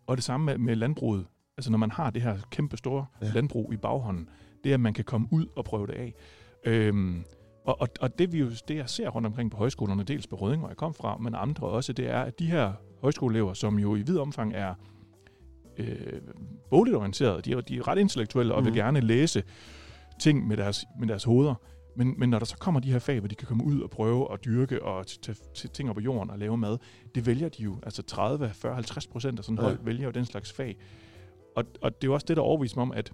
Og 0.06 0.16
det 0.16 0.24
samme 0.24 0.46
med, 0.46 0.58
med 0.58 0.76
landbruget. 0.76 1.26
Altså 1.56 1.70
når 1.70 1.78
man 1.78 1.90
har 1.90 2.10
det 2.10 2.22
her 2.22 2.36
kæmpe 2.50 2.76
store 2.76 3.06
Ja. 3.22 3.30
landbrug 3.34 3.72
i 3.72 3.76
baghånden, 3.76 4.28
det 4.64 4.70
er, 4.70 4.74
at 4.74 4.80
man 4.80 4.94
kan 4.94 5.04
komme 5.04 5.28
ud 5.30 5.46
og 5.56 5.64
prøve 5.64 5.86
det 5.86 5.92
af. 5.92 6.14
Øhm, 6.64 7.24
og, 7.64 7.80
og, 7.80 7.88
og 8.00 8.18
det, 8.18 8.32
vi 8.32 8.38
jo, 8.38 8.50
det, 8.68 8.76
jeg 8.76 8.88
ser 8.88 9.08
rundt 9.08 9.26
omkring 9.26 9.50
på 9.50 9.56
højskolerne, 9.56 10.02
dels 10.02 10.26
på 10.26 10.36
Rødding, 10.36 10.60
hvor 10.60 10.68
jeg 10.68 10.76
kom 10.76 10.94
fra, 10.94 11.16
men 11.16 11.34
andre 11.34 11.66
også, 11.66 11.92
det 11.92 12.10
er, 12.10 12.20
at 12.20 12.38
de 12.38 12.46
her 12.46 12.72
højskoleelever, 13.02 13.54
som 13.54 13.78
jo 13.78 13.96
i 13.96 14.02
vid 14.02 14.18
omfang 14.18 14.52
er 14.54 14.74
øh, 15.78 16.20
bogligt 16.70 16.96
orienterede, 16.96 17.42
de 17.42 17.52
er, 17.52 17.60
de 17.60 17.76
er 17.76 17.88
ret 17.88 17.98
intellektuelle 17.98 18.54
og 18.54 18.64
vil 18.64 18.70
Mhm. 18.70 18.76
gerne 18.76 19.00
læse 19.00 19.42
ting 20.20 20.46
med 20.46 20.56
deres, 20.56 20.84
med 21.00 21.08
deres 21.08 21.24
hoveder. 21.24 21.54
Men, 21.98 22.14
men 22.18 22.30
når 22.30 22.38
der 22.38 22.46
så 22.46 22.56
kommer 22.56 22.80
de 22.80 22.92
her 22.92 22.98
fag, 22.98 23.18
hvor 23.18 23.28
de 23.28 23.34
kan 23.34 23.48
komme 23.48 23.64
ud 23.64 23.80
og 23.80 23.90
prøve 23.90 24.32
at 24.32 24.44
dyrke 24.44 24.82
og 24.84 25.06
tage 25.54 25.68
ting 25.72 25.88
op 25.90 25.94
på 25.94 26.00
jorden 26.00 26.30
og 26.30 26.38
lave 26.38 26.58
mad, 26.58 26.78
det 27.14 27.26
vælger 27.26 27.48
de 27.48 27.62
jo. 27.62 27.78
Altså 27.82 28.02
30, 28.02 28.50
40, 28.54 28.74
50 28.74 29.06
procent 29.06 29.38
af 29.38 29.44
sådan 29.44 29.58
et 29.58 29.62
Ja. 29.62 29.68
hold 29.68 29.78
vælger 29.82 30.04
jo 30.04 30.10
den 30.10 30.24
slags 30.24 30.52
fag. 30.52 30.76
Og, 31.56 31.64
og 31.82 31.90
det 31.94 32.04
er 32.04 32.08
jo 32.08 32.14
også 32.14 32.24
det, 32.28 32.36
der 32.36 32.42
overviser 32.42 32.76
mig 32.76 32.82
om, 32.82 32.92
at 32.92 33.12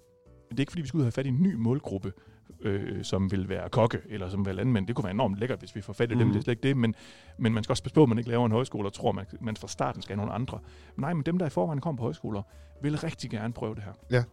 det 0.51 0.59
er 0.59 0.61
ikke 0.61 0.73
fordi, 0.73 0.83
vi 0.83 0.89
skal 0.89 0.99
ud 0.99 1.03
og 1.03 1.07
have 1.07 1.13
fat 1.13 1.27
i 1.27 1.29
en 1.29 1.43
ny 1.43 1.55
målgruppe, 1.55 2.13
øh, 2.61 3.05
som 3.05 3.31
vil 3.31 3.49
være 3.49 3.69
kokke, 3.69 4.01
eller 4.09 4.29
som 4.29 4.41
vil 4.41 4.47
være 4.47 4.55
landmænd. 4.57 4.87
Det 4.87 4.97
kunne 4.97 5.05
være 5.05 5.15
enormt 5.15 5.39
lækkert, 5.39 5.59
hvis 5.59 5.77
vi 5.77 5.81
får 5.81 5.93
fat 5.93 6.11
i 6.11 6.15
mm. 6.15 6.19
dem. 6.19 6.27
Mhm. 6.27 6.33
Det 6.33 6.41
er 6.41 6.45
slet 6.45 6.53
ikke 6.53 6.69
det, 6.69 6.77
men, 6.77 6.95
men 7.39 7.55
man 7.55 7.65
skal 7.65 7.73
også 7.73 7.83
passe 7.83 7.95
på, 7.95 8.03
at 8.03 8.09
man 8.09 8.19
ikke 8.19 8.31
laver 8.31 8.47
en 8.47 8.53
højskole 8.53 8.89
og 8.89 8.93
tror, 8.93 9.09
at 9.09 9.15
man, 9.15 9.27
man 9.41 9.57
fra 9.57 9.69
starten 9.69 10.03
skal 10.03 10.17
have 10.17 10.27
nogle 10.27 10.33
andre. 10.33 10.59
Nej, 10.97 11.15
men 11.15 11.23
dem, 11.23 11.39
der 11.39 11.47
i 11.47 11.51
forvejen 11.51 11.81
kommer 11.81 11.97
på 11.97 12.03
højskoler, 12.03 12.43
vil 12.83 12.99
rigtig 12.99 13.31
gerne 13.31 13.53
prøve 13.53 13.75
det 13.75 13.83
her. 13.83 13.93
Ja. 14.11 14.25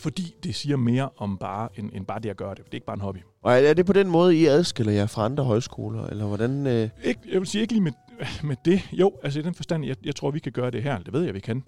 Fordi 0.00 0.34
det 0.42 0.54
siger 0.54 0.76
mere 0.76 1.08
om 1.16 1.38
bare, 1.38 1.68
end, 1.76 1.90
end 1.94 2.06
bare 2.06 2.20
det 2.20 2.28
at 2.28 2.36
gøre 2.36 2.50
det. 2.54 2.58
Det 2.64 2.70
er 2.70 2.74
ikke 2.74 2.86
bare 2.86 2.94
en 2.94 3.00
hobby. 3.00 3.18
Og 3.42 3.52
er 3.52 3.74
det 3.74 3.86
på 3.86 3.92
den 3.92 4.08
måde, 4.08 4.36
I 4.36 4.46
adskiller 4.46 4.92
jer 4.92 5.06
fra 5.06 5.24
andre 5.24 5.44
højskoler? 5.44 6.06
Eller 6.06 6.26
hvordan... 6.26 6.66
Øh, 6.66 6.88
Ikke, 7.04 7.20
jeg 7.32 7.40
vil 7.40 7.46
sige 7.46 7.62
ikke 7.62 7.72
lige 7.72 7.82
med, 7.82 7.92
med 8.44 8.56
det. 8.64 8.82
Jo, 8.92 9.12
altså 9.22 9.38
i 9.40 9.42
den 9.42 9.54
forstand, 9.54 9.84
jeg, 9.84 9.96
jeg 10.04 10.16
tror, 10.16 10.30
vi 10.30 10.38
kan 10.38 10.52
gøre 10.52 10.70
det 10.70 10.82
her. 10.82 10.98
Det 10.98 11.12
ved 11.12 11.22
jeg, 11.22 11.34
vi 11.34 11.40
kan. 11.40 11.62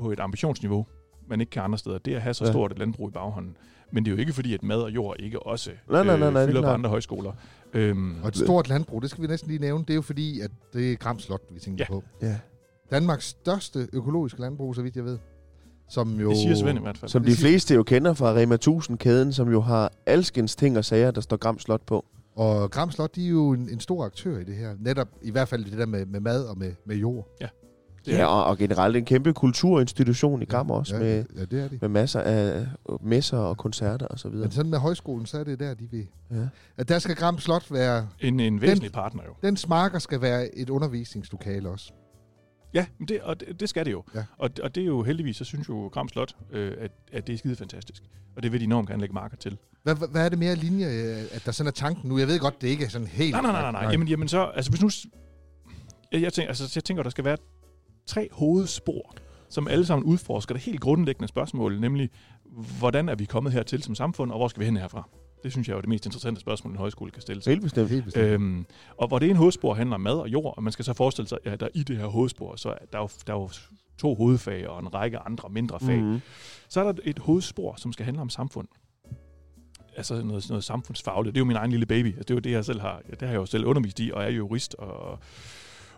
På 0.00 0.10
et 0.10 0.20
ambitionsniveau, 0.20 0.86
man 1.28 1.40
ikke 1.40 1.50
kan 1.50 1.62
andre 1.62 1.78
steder. 1.78 1.98
Det 1.98 2.12
er 2.12 2.16
at 2.16 2.22
have 2.22 2.34
så 2.34 2.44
Ja. 2.44 2.50
stort 2.52 2.72
et 2.72 2.78
landbrug 2.78 3.08
i 3.08 3.12
baghånden. 3.12 3.56
Men 3.92 4.04
det 4.04 4.10
er 4.10 4.14
jo 4.14 4.20
ikke 4.20 4.32
fordi, 4.32 4.54
at 4.54 4.62
mad 4.62 4.76
og 4.82 4.90
jord 4.94 5.16
ikke 5.18 5.42
også 5.46 5.70
øh, 5.70 5.76
Nej, 5.90 6.04
nej, 6.04 6.18
nej, 6.18 6.30
nej, 6.30 6.40
det 6.40 6.48
er 6.48 6.52
fylder 6.52 6.62
på 6.62 6.68
andre 6.68 6.90
højskoler. 6.90 7.32
Øhm, 7.72 8.16
Og 8.22 8.28
et 8.28 8.36
stort 8.36 8.68
landbrug, 8.68 9.02
det 9.02 9.10
skal 9.10 9.22
vi 9.22 9.26
næsten 9.28 9.48
lige 9.50 9.60
nævne, 9.60 9.84
det 9.84 9.90
er 9.90 9.94
jo 9.94 10.02
fordi, 10.02 10.40
at 10.40 10.50
det 10.72 10.92
er 10.92 10.96
Gram 10.96 11.18
Slot, 11.18 11.40
vi 11.50 11.60
tænker 11.60 11.84
Ja. 11.88 11.94
på. 11.94 12.04
ja. 12.22 12.38
Danmarks 12.90 13.24
største 13.24 13.88
økologiske 13.92 14.40
landbrug, 14.40 14.74
så 14.74 14.82
vidt 14.82 14.96
jeg 14.96 15.04
ved. 15.04 15.18
Som 15.88 16.20
jo... 16.20 16.28
det 16.30 16.36
siger 16.38 16.54
Svend 16.56 16.78
i 16.78 16.82
hvert 16.82 16.98
fald. 16.98 17.10
Som 17.10 17.24
de 17.24 17.32
fleste 17.36 17.74
jo 17.74 17.82
kender 17.82 18.14
fra 18.14 18.32
Rema 18.34 18.56
1000-kæden, 18.68 19.32
som 19.32 19.50
jo 19.50 19.60
har 19.60 19.92
alskens 20.06 20.56
ting 20.56 20.78
og 20.78 20.84
sager, 20.84 21.10
der 21.10 21.20
står 21.20 21.36
Gram 21.36 21.58
Slot 21.58 21.82
på. 21.86 22.04
Og 22.36 22.70
Gram 22.70 22.90
Slot, 22.90 23.14
de 23.14 23.24
er 23.26 23.30
jo 23.30 23.50
en, 23.52 23.68
en 23.72 23.80
stor 23.80 24.04
aktør 24.04 24.38
i 24.38 24.44
det 24.44 24.54
her. 24.56 24.74
Netop 24.80 25.08
i 25.22 25.30
hvert 25.30 25.48
fald 25.48 25.64
det 25.64 25.78
der 25.78 25.86
med, 25.86 26.06
med 26.06 26.20
mad 26.20 26.44
og 26.44 26.58
med, 26.58 26.72
med 26.86 26.96
jord. 26.96 27.28
Det 27.38 27.44
er- 27.44 27.48
Ja, 28.18 28.26
og, 28.26 28.44
og 28.44 28.58
generelt 28.58 28.96
en 28.96 29.04
kæmpe 29.04 29.32
kulturinstitution 29.32 30.42
i 30.42 30.44
Gram 30.44 30.70
også, 30.70 30.94
ja, 30.96 31.00
med, 31.02 31.24
Ja, 31.36 31.44
det 31.44 31.60
er 31.64 31.68
de. 31.68 31.78
med 31.80 31.88
masser 31.88 32.20
af 32.20 32.66
messer 33.02 33.38
og 33.38 33.56
koncerter 33.56 34.06
og 34.06 34.18
så 34.18 34.28
videre. 34.28 34.44
Men 34.44 34.52
sådan 34.52 34.70
med 34.70 34.78
højskolen, 34.78 35.26
så 35.26 35.38
er 35.38 35.44
det 35.44 35.60
der, 35.60 35.74
de 35.74 35.88
vil... 35.90 36.06
Ja. 36.30 36.36
At 36.76 36.88
der 36.88 36.98
skal 36.98 37.16
Gram 37.16 37.38
Slot 37.38 37.72
være... 37.72 38.08
En, 38.20 38.40
en 38.40 38.60
væsentlig 38.60 38.92
partner 38.92 39.22
jo. 39.26 39.32
Den 39.42 39.56
smarker 39.56 39.98
skal 39.98 40.20
være 40.20 40.58
et 40.58 40.70
undervisningslokale 40.70 41.68
også. 41.68 41.92
Ja, 42.74 42.86
men 42.98 43.08
det, 43.08 43.20
og 43.22 43.40
det, 43.40 43.60
det 43.60 43.68
skal 43.68 43.84
det 43.84 43.92
jo. 43.92 44.04
Ja. 44.14 44.24
Og, 44.38 44.50
og 44.62 44.74
det 44.74 44.80
er 44.80 44.86
jo 44.86 45.02
heldigvis, 45.02 45.36
så 45.36 45.44
synes 45.44 45.68
jo 45.68 45.86
Gram 45.92 46.08
Slot, 46.08 46.36
øh, 46.52 46.72
at, 46.78 46.90
at 47.12 47.26
det 47.26 47.32
er 47.32 47.38
skide 47.38 47.56
fantastisk. 47.56 48.02
Og 48.36 48.42
det 48.42 48.52
vil 48.52 48.60
de 48.60 48.64
enormt 48.64 48.88
gerne 48.88 49.00
lægge 49.00 49.14
marker 49.14 49.36
til. 49.36 49.58
Hvad, 49.82 49.94
hvad- 49.94 50.24
er 50.24 50.28
det 50.28 50.38
mere 50.38 50.54
linje, 50.54 50.86
øh, 50.86 51.24
at 51.32 51.42
der 51.46 51.52
sådan 51.52 51.68
er 51.68 51.72
tanken 51.72 52.08
nu? 52.08 52.18
Jeg 52.18 52.28
ved 52.28 52.38
godt, 52.38 52.60
det 52.62 52.68
ikke 52.68 52.84
er 52.84 52.88
sådan 52.88 53.06
helt... 53.06 53.32
Nej, 53.32 53.42
nej, 53.42 53.52
nej, 53.52 53.72
nej. 53.72 53.82
nej. 53.82 53.92
Jamen, 53.92 54.08
jamen 54.08 54.28
så, 54.28 54.44
altså 54.44 54.70
hvis 54.70 54.82
nu... 54.82 54.90
Jeg, 56.12 56.22
jeg, 56.22 56.32
tænker, 56.32 56.48
altså, 56.48 56.72
jeg 56.74 56.84
tænker, 56.84 57.02
der 57.02 57.10
skal 57.10 57.24
være 57.24 57.36
tre 58.06 58.28
hovedspor, 58.32 59.14
som 59.48 59.68
alle 59.68 59.86
sammen 59.86 60.06
udforsker 60.06 60.54
det 60.54 60.62
helt 60.62 60.80
grundlæggende 60.80 61.28
spørgsmål, 61.28 61.80
nemlig, 61.80 62.10
hvordan 62.78 63.08
er 63.08 63.14
vi 63.14 63.24
kommet 63.24 63.52
hertil 63.52 63.82
som 63.82 63.94
samfund, 63.94 64.30
og 64.30 64.38
hvor 64.38 64.48
skal 64.48 64.60
vi 64.60 64.64
hen 64.64 64.76
herfra? 64.76 65.08
Det 65.46 65.52
synes 65.52 65.68
jeg 65.68 65.74
er 65.74 65.76
jo 65.76 65.80
det 65.80 65.88
mest 65.88 66.06
interessante 66.06 66.40
spørgsmål, 66.40 66.72
en 66.72 66.78
højskole 66.78 67.10
kan 67.10 67.22
stille 67.22 67.42
sig. 67.42 67.50
Helt 67.50 67.62
bestemt. 67.62 67.90
Helt 67.90 68.04
bestemt. 68.04 68.26
Øhm, 68.26 68.66
og 68.96 69.08
hvor 69.08 69.18
det 69.18 69.30
ene 69.30 69.38
hovedspor 69.38 69.74
handler 69.74 69.94
om 69.94 70.00
mad 70.00 70.12
og 70.14 70.28
jord, 70.28 70.54
og 70.56 70.62
man 70.62 70.72
skal 70.72 70.84
så 70.84 70.92
forestille 70.92 71.28
sig, 71.28 71.38
at 71.44 71.60
der 71.60 71.68
i 71.74 71.82
det 71.82 71.96
her 71.96 72.06
hovedspor, 72.06 72.56
så 72.56 72.68
er 72.68 72.86
der 72.92 72.98
jo, 72.98 73.08
der 73.26 73.34
er 73.34 73.38
jo 73.38 73.50
to 73.98 74.14
hovedfag 74.14 74.68
og 74.68 74.80
en 74.80 74.94
række 74.94 75.18
andre 75.18 75.48
mindre 75.48 75.80
fag. 75.80 75.98
Mm-hmm. 75.98 76.20
Så 76.68 76.80
er 76.80 76.92
der 76.92 77.00
et 77.04 77.18
hovedspor, 77.18 77.74
som 77.76 77.92
skal 77.92 78.04
handle 78.04 78.22
om 78.22 78.28
samfund. 78.28 78.68
Altså 79.96 80.22
noget, 80.22 80.48
noget 80.48 80.64
samfundsfagligt. 80.64 81.34
Det 81.34 81.38
er 81.38 81.40
jo 81.40 81.46
min 81.46 81.56
egen 81.56 81.70
lille 81.70 81.86
baby. 81.86 82.06
Altså, 82.06 82.22
det 82.22 82.30
er 82.30 82.34
jo 82.34 82.40
det, 82.40 82.50
jeg 82.50 82.64
selv 82.64 82.80
har, 82.80 83.02
det 83.10 83.22
har 83.22 83.28
jeg 83.28 83.36
jo 83.36 83.46
selv 83.46 83.66
undervist 83.66 84.00
i, 84.00 84.10
og 84.14 84.24
er 84.24 84.28
jo 84.28 84.36
jurist. 84.36 84.74
Og, 84.74 85.18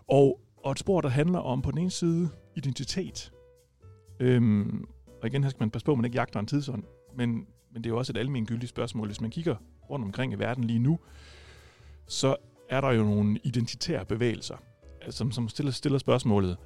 og, 0.07 0.39
og 0.63 0.71
et 0.71 0.79
spor, 0.79 1.01
der 1.01 1.09
handler 1.09 1.39
om 1.39 1.61
på 1.61 1.71
den 1.71 1.79
ene 1.79 1.91
side 1.91 2.29
identitet. 2.55 3.31
Øhm, 4.19 4.85
og 5.21 5.27
igen, 5.27 5.43
her 5.43 5.49
skal 5.49 5.61
man 5.61 5.71
passe 5.71 5.85
på, 5.85 5.91
at 5.91 5.97
man 5.97 6.05
ikke 6.05 6.17
jagter 6.17 6.39
en 6.39 6.45
tidsånd. 6.45 6.83
Men, 7.17 7.47
men 7.73 7.83
det 7.83 7.89
er 7.89 7.93
jo 7.93 7.97
også 7.97 8.11
et 8.13 8.17
almengyldigt 8.17 8.69
spørgsmål. 8.69 9.07
Hvis 9.07 9.21
man 9.21 9.29
kigger 9.31 9.55
rundt 9.89 10.05
omkring 10.05 10.33
i 10.33 10.35
verden 10.35 10.63
lige 10.63 10.79
nu, 10.79 10.99
så 12.07 12.35
er 12.69 12.81
der 12.81 12.91
jo 12.91 13.03
nogle 13.03 13.39
identitære 13.43 14.05
bevægelser, 14.05 14.55
altså, 15.01 15.17
som, 15.17 15.31
som 15.31 15.49
stiller, 15.49 15.71
stiller 15.71 15.97
spørgsmålet, 15.99 16.57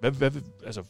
hvad, 0.00 0.10
hvad, 0.10 0.30
altså, 0.66 0.82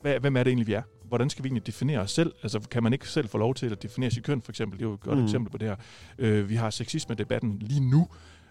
hvad, 0.00 0.20
hvem 0.20 0.36
er 0.36 0.42
det 0.42 0.50
egentlig, 0.50 0.66
vi 0.66 0.72
er? 0.72 0.82
Hvordan 1.04 1.30
skal 1.30 1.44
vi 1.44 1.46
egentlig 1.46 1.66
definere 1.66 1.98
os 2.00 2.10
selv? 2.10 2.32
Altså, 2.42 2.60
kan 2.60 2.82
man 2.82 2.92
ikke 2.92 3.08
selv 3.08 3.28
få 3.28 3.38
lov 3.38 3.54
til 3.54 3.72
at 3.72 3.82
definere 3.82 4.10
sit 4.10 4.24
køn, 4.24 4.42
for 4.42 4.52
eksempel? 4.52 4.78
Det 4.78 4.84
er 4.84 4.88
jo 4.88 4.94
et 4.94 5.00
godt 5.00 5.18
Mm. 5.18 5.24
eksempel 5.24 5.50
på 5.52 5.58
det 5.58 5.68
her. 5.68 5.76
Øh, 6.18 6.48
vi 6.48 6.54
har 6.54 6.70
sexisme-debatten 6.70 7.58
lige 7.58 7.90
nu, 7.90 8.08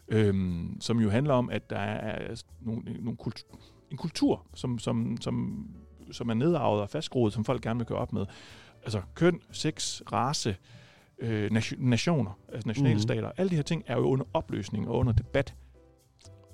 øhm, 0.08 0.78
som 0.82 1.00
jo 1.00 1.10
handler 1.10 1.34
om, 1.34 1.50
at 1.50 1.70
der 1.70 1.78
er 1.78 2.42
nogle, 2.62 2.82
nogle 3.00 3.18
kultur, 3.18 3.60
en 3.92 3.98
kultur, 3.98 4.46
som, 4.54 4.80
som, 4.80 5.18
som, 5.22 5.66
som 6.12 6.30
er 6.30 6.34
nedarvet 6.34 6.82
og 6.82 6.90
fastgroet, 6.90 7.34
som 7.34 7.46
folk 7.46 7.62
gerne 7.64 7.80
vil 7.80 7.88
gøre 7.88 7.98
op 7.98 8.14
med. 8.14 8.26
Altså 8.84 9.02
køn, 9.16 9.42
sex, 9.52 10.02
race, 10.12 10.58
øh, 11.20 11.52
nation, 11.52 11.80
nationer, 11.80 12.40
altså 12.54 12.68
nationalstater, 12.68 13.28
mm. 13.28 13.34
alle 13.38 13.50
de 13.50 13.56
her 13.56 13.64
ting 13.64 13.84
er 13.88 13.96
jo 13.96 14.04
under 14.04 14.26
opløsning 14.34 14.88
og 14.88 14.98
under 14.98 15.14
debat. 15.14 15.56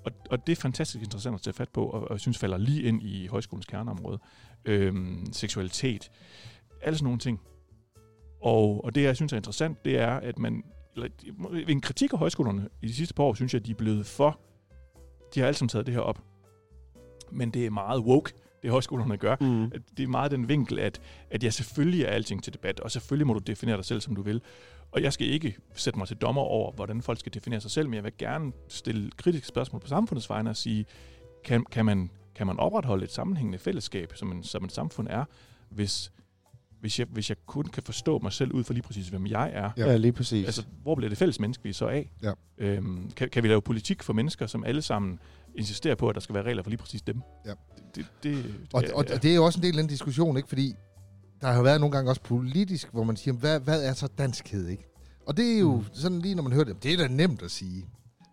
Og, 0.06 0.12
og 0.30 0.48
det 0.48 0.58
er 0.58 0.62
fantastisk 0.62 1.04
interessant 1.04 1.36
at 1.36 1.42
tage 1.42 1.54
fat 1.54 1.70
på, 1.70 1.86
og, 1.86 2.02
og 2.02 2.12
jeg 2.12 2.20
synes 2.20 2.38
falder 2.38 2.58
lige 2.58 2.82
ind 2.82 3.04
i 3.04 3.28
højskolens 3.28 3.66
kerneområde. 3.66 4.20
Øhm, 4.66 5.26
seksualitet, 5.34 6.12
alle 6.82 6.98
sådan 6.98 7.06
nogle 7.06 7.20
ting. 7.20 7.40
Og, 8.42 8.84
og 8.84 8.96
det, 8.96 9.04
jeg 9.04 9.16
synes 9.16 9.34
er 9.34 9.38
interessant, 9.38 9.86
det 9.86 9.98
er, 10.00 10.12
at 10.12 10.40
man... 10.40 10.64
Eller, 10.96 11.10
en 11.68 11.82
kritik 11.82 12.14
af 12.14 12.20
højskolerne 12.20 12.70
i 12.82 12.88
de 12.88 12.94
sidste 12.94 13.14
par 13.14 13.24
år, 13.24 13.34
synes 13.34 13.54
jeg, 13.54 13.60
at 13.60 13.66
de 13.66 13.72
er 13.72 13.76
blevet 13.76 14.06
for... 14.06 14.40
De 15.36 15.40
har 15.40 15.48
alle 15.48 15.58
sammen 15.58 15.70
taget 15.70 15.86
det 15.86 15.94
her 15.94 16.02
op. 16.02 16.24
Men 17.32 17.52
det 17.52 17.66
er 17.66 17.70
meget 17.70 18.02
woke, 18.02 18.34
det 18.62 18.72
højskolerne 18.72 19.18
gør. 19.18 19.36
Mm. 19.42 19.64
At 19.64 19.82
Det 19.98 20.04
er 20.04 20.08
meget 20.08 20.32
den 20.32 20.50
vinkel, 20.50 20.80
at, 20.80 21.02
at 21.30 21.44
ja, 21.44 21.50
selvfølgelig 21.50 22.04
er 22.04 22.10
alting 22.10 22.44
til 22.44 22.54
debat, 22.54 22.80
og 22.80 22.92
selvfølgelig 22.92 23.28
må 23.28 23.34
du 23.34 23.40
definere 23.40 23.78
dig 23.78 23.86
selv, 23.86 24.02
som 24.02 24.16
du 24.16 24.22
vil. 24.22 24.42
Og 24.92 25.02
jeg 25.02 25.14
skal 25.14 25.28
ikke 25.28 25.58
sætte 25.76 26.00
mig 26.00 26.08
til 26.08 26.18
dommer 26.18 26.42
over, 26.42 26.72
hvordan 26.72 27.02
folk 27.02 27.20
skal 27.20 27.34
definere 27.34 27.62
sig 27.62 27.72
selv, 27.72 27.88
men 27.90 27.94
jeg 27.96 28.04
vil 28.04 28.14
gerne 28.18 28.52
stille 28.68 29.12
kritiske 29.18 29.48
spørgsmål 29.48 29.82
på 29.82 29.88
samfundets 29.88 30.30
vegne 30.30 30.50
og 30.50 30.56
sige, 30.56 30.86
kan, 31.44 31.66
kan, 31.72 31.86
man, 31.86 32.12
kan 32.36 32.48
man 32.48 32.60
opretholde 32.60 33.04
et 33.04 33.12
sammenhængende 33.12 33.58
fællesskab, 33.58 34.12
som, 34.16 34.32
en, 34.32 34.44
som 34.44 34.66
et 34.66 34.72
samfund 34.72 35.08
er, 35.10 35.26
hvis, 35.70 36.12
hvis, 36.80 37.00
jeg, 37.00 37.08
hvis 37.12 37.30
jeg 37.30 37.38
kun 37.46 37.64
kan 37.64 37.84
forstå 37.84 38.20
mig 38.20 38.32
selv 38.32 38.52
ud 38.52 38.64
fra 38.64 38.74
lige 38.74 38.84
præcis, 38.84 39.08
hvem 39.08 39.28
jeg 39.28 39.52
er. 39.54 39.72
Ja. 39.78 39.86
Ja, 39.86 39.98
lige 39.98 40.12
præcis. 40.12 40.46
Altså, 40.46 40.66
hvor 40.84 40.96
bliver 40.96 41.10
det 41.10 41.18
fælles 41.18 41.40
menneskelige 41.40 41.74
så 41.74 41.88
af? 41.88 42.12
Ja. 42.24 42.32
Øhm, 42.58 43.12
kan, 43.12 43.30
kan 43.30 43.44
vi 43.44 43.48
lave 43.48 43.62
politik 43.62 44.04
for 44.04 44.14
mennesker, 44.14 44.48
som 44.48 44.64
alle 44.64 44.82
sammen 44.82 45.20
insisterer 45.58 45.96
på, 45.96 46.08
at 46.10 46.16
der 46.16 46.22
skal 46.22 46.36
være 46.36 46.44
regler 46.44 46.64
for 46.64 46.70
lige 46.70 46.78
præcis 46.78 47.02
dem? 47.02 47.22
Ja. 47.46 47.50
Det, 47.50 47.56
det, 47.96 48.06
det, 48.24 48.46
Og, 48.74 48.84
ja, 48.84 48.94
og, 48.94 49.06
ja. 49.10 49.16
og 49.16 49.24
det 49.24 49.32
er 49.32 49.36
jo 49.36 49.46
også 49.46 49.60
en 49.60 49.64
del 49.64 49.78
af 49.78 49.84
den 49.84 49.90
diskussion, 49.90 50.38
ikke? 50.38 50.50
Fordi 50.50 50.74
der 51.42 51.48
har 51.52 51.62
været 51.62 51.80
nogle 51.80 51.92
gange 51.96 52.12
også 52.12 52.22
politisk, 52.22 52.88
hvor 52.92 53.04
man 53.04 53.16
siger, 53.18 53.34
hvad, 53.36 53.60
hvad 53.60 53.84
er 53.84 53.94
så 53.94 54.08
danskhed, 54.18 54.68
ikke? 54.68 54.84
Og 55.28 55.38
det 55.38 55.54
er 55.56 55.60
jo 55.60 55.76
Mm. 55.76 55.84
sådan 55.94 56.20
lige, 56.20 56.36
når 56.36 56.44
man 56.44 56.52
hører 56.52 56.64
det, 56.66 56.84
det 56.84 56.94
er 56.94 56.98
da 56.98 57.08
nemt 57.08 57.42
at 57.42 57.52
sige. 57.52 57.86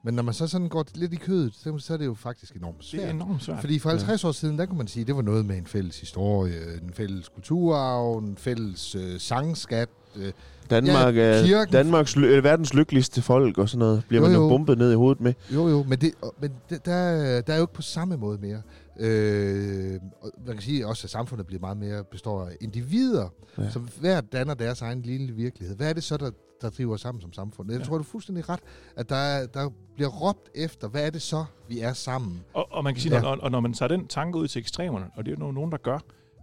Men 0.05 0.15
når 0.15 0.23
man 0.23 0.35
så 0.35 0.47
sådan 0.47 0.69
går 0.69 0.85
lidt 0.95 1.13
i 1.13 1.17
kødet, 1.17 1.55
så, 1.55 1.79
så 1.79 1.93
er 1.93 1.97
det 1.97 2.05
jo 2.05 2.15
faktisk 2.15 2.55
enormt 2.55 2.77
det 2.79 2.85
svært. 2.87 3.05
er 3.05 3.11
enormt 3.11 3.43
svært. 3.43 3.61
Fordi 3.61 3.79
for 3.79 3.89
50 3.91 4.25
år 4.25 4.33
siden, 4.33 4.59
der 4.59 4.67
kunne 4.67 4.79
man 4.79 4.87
sige, 4.87 5.01
at 5.01 5.07
det 5.07 5.17
var 5.17 5.23
noget 5.23 5.47
med 5.47 5.57
en 5.59 5.67
fælles 5.67 6.01
historie, 6.01 6.75
en 6.83 6.93
fælles 6.95 7.29
kulturarv, 7.29 8.19
en 8.19 8.37
fælles 8.37 8.95
øh, 8.95 9.21
sangskat. 9.21 9.89
Øh, 10.17 10.33
Danmark 10.71 11.17
Ja, 11.17 11.23
er 11.23 11.43
kirken- 11.47 11.73
Danmarks, 11.73 12.17
øh, 12.17 12.45
verdens 12.45 12.75
lykkeligste 12.75 13.23
folk 13.23 13.59
og 13.59 13.69
sådan 13.69 13.79
noget. 13.79 14.03
Bliver 14.09 14.21
Jo, 14.23 14.27
man 14.27 14.37
jo 14.37 14.43
jo. 14.43 14.49
bumpet 14.49 14.79
ned 14.79 14.93
i 14.93 14.95
hovedet 14.95 15.21
med. 15.21 15.35
jo, 15.55 15.69
jo, 15.69 15.83
men, 15.89 15.99
det, 16.01 16.13
men 16.41 16.51
det, 16.71 16.87
der, 16.87 17.41
der 17.41 17.53
er 17.53 17.57
jo 17.57 17.63
ikke 17.63 17.73
på 17.75 17.83
samme 17.83 18.17
måde 18.17 18.39
mere. 18.39 18.63
Øh, 19.01 20.01
og 20.23 20.31
man 20.47 20.55
kan 20.55 20.63
sige 20.63 20.87
også, 20.87 21.07
at 21.07 21.11
samfundet 21.11 21.47
bliver 21.47 21.61
meget 21.61 21.77
mere 21.77 22.05
består 22.05 22.43
af 22.45 22.53
individer, 22.61 23.29
Ja. 23.59 23.71
som 23.71 23.89
hver 24.01 24.21
danner 24.21 24.55
deres 24.55 24.83
egen 24.83 25.03
lille 25.03 25.33
virkelighed. 25.33 25.77
Hvad 25.77 25.89
er 25.89 25.93
det 25.93 26.05
så, 26.05 26.17
der, 26.17 26.31
der 26.63 26.71
driver 26.71 26.95
os 26.95 27.01
sammen 27.01 27.21
som 27.23 27.33
samfund? 27.33 27.71
Jeg 27.71 27.79
Ja. 27.81 27.85
tror, 27.85 27.95
du 27.97 28.03
er 28.03 28.07
fuldstændig 28.07 28.49
ret, 28.49 28.61
at 28.97 29.09
der, 29.09 29.17
er- 29.17 29.47
der 29.47 29.69
bliver 29.95 30.11
råbt 30.11 30.49
efter, 30.55 30.89
hvad 30.89 31.07
er 31.07 31.11
det 31.11 31.23
så, 31.23 31.45
vi 31.69 31.81
er 31.81 31.93
sammen? 31.93 32.41
Og, 32.55 32.67
og 32.73 32.85
man 32.85 32.95
kan 32.95 33.01
sige, 33.03 33.15
Ja. 33.17 33.27
og, 33.27 33.39
og 33.43 33.51
når 33.51 33.61
man 33.61 33.73
tager 33.73 33.89
den 33.89 34.07
tanke 34.09 34.39
ud 34.39 34.49
til 34.49 34.61
ekstremerne, 34.61 35.07
og 35.17 35.27
det 35.27 35.33
er 35.41 35.45
jo 35.47 35.53
nogen, 35.53 35.73
der 35.73 35.79
gør, 35.79 35.99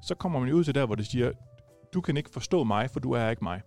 så 0.08 0.16
kommer 0.16 0.40
man 0.40 0.50
jo 0.50 0.56
ud 0.56 0.64
til 0.64 0.76
der, 0.76 0.86
hvor 0.86 0.96
det 0.96 1.06
siger, 1.06 1.32
du 1.94 2.02
kan 2.02 2.18
ikke 2.18 2.30
forstå 2.30 2.64
mig, 2.64 2.90
for 2.90 3.00
du 3.00 3.12
er 3.12 3.30
ikke 3.30 3.44
mig. 3.44 3.62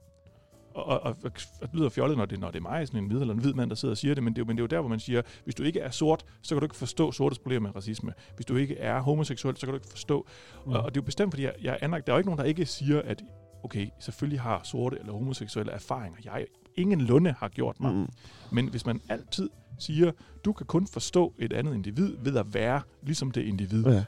Og, 0.74 0.84
og, 0.86 1.00
og, 1.02 1.16
og 1.24 1.32
det 1.62 1.70
lyder 1.74 1.88
fjollet, 1.88 2.18
når 2.18 2.24
det, 2.26 2.40
når 2.40 2.50
det 2.50 2.58
er 2.58 2.62
mig, 2.62 2.86
sådan 2.86 3.02
en 3.02 3.06
hvid 3.10 3.20
eller 3.20 3.34
en 3.34 3.40
hvid 3.40 3.52
mand, 3.54 3.70
der 3.70 3.76
sidder 3.76 3.92
og 3.92 3.98
siger 3.98 4.14
det, 4.14 4.22
men 4.24 4.32
det, 4.32 4.38
er 4.38 4.42
jo- 4.42 4.46
men 4.46 4.56
det 4.56 4.60
er 4.60 4.64
jo 4.64 4.66
der, 4.76 4.80
hvor 4.80 4.88
man 4.88 5.00
siger, 5.00 5.22
hvis 5.44 5.54
du 5.54 5.62
ikke 5.62 5.80
er 5.80 5.90
sort, 5.90 6.24
så 6.42 6.54
kan 6.54 6.60
du 6.60 6.64
ikke 6.64 6.76
forstå 6.76 7.12
sortes 7.12 7.38
problemer 7.38 7.68
med 7.68 7.76
racisme. 7.76 8.12
Hvis 8.36 8.46
du 8.46 8.56
ikke 8.56 8.76
er 8.78 9.00
homoseksuel, 9.00 9.56
så 9.56 9.66
kan 9.66 9.68
du 9.72 9.76
ikke 9.76 9.88
forstå. 9.90 10.26
Mm. 10.66 10.72
Og, 10.72 10.78
og 10.80 10.94
det 10.94 11.00
er 11.00 11.02
jo 11.02 11.04
bestemt, 11.04 11.32
fordi 11.32 11.42
jeg, 11.42 11.54
jeg 11.62 11.78
anerkender, 11.82 12.04
der 12.04 12.12
er 12.12 12.16
jo 12.16 12.18
ikke 12.18 12.28
nogen, 12.28 12.38
der 12.38 12.44
ikke 12.44 12.66
siger, 12.66 13.02
at 13.02 13.22
okay, 13.64 13.88
selvfølgelig 13.98 14.40
har 14.40 14.60
sorte 14.64 14.96
eller 15.00 15.12
homoseksuelle 15.12 15.72
erfaringer. 15.72 16.18
Jeg 16.24 16.46
ingen 16.76 17.00
lunde 17.00 17.34
har 17.38 17.48
gjort 17.48 17.80
mig. 17.80 17.94
Mm. 17.94 18.06
Men 18.52 18.68
hvis 18.68 18.86
man 18.86 19.00
altid 19.08 19.50
siger, 19.78 20.12
du 20.44 20.52
kan 20.52 20.66
kun 20.66 20.86
forstå 20.86 21.34
et 21.38 21.52
andet 21.52 21.74
individ 21.74 22.16
ved 22.20 22.36
at 22.36 22.54
være 22.54 22.80
ligesom 23.02 23.30
det 23.30 23.42
individ, 23.42 23.86
Ja. 23.86 24.04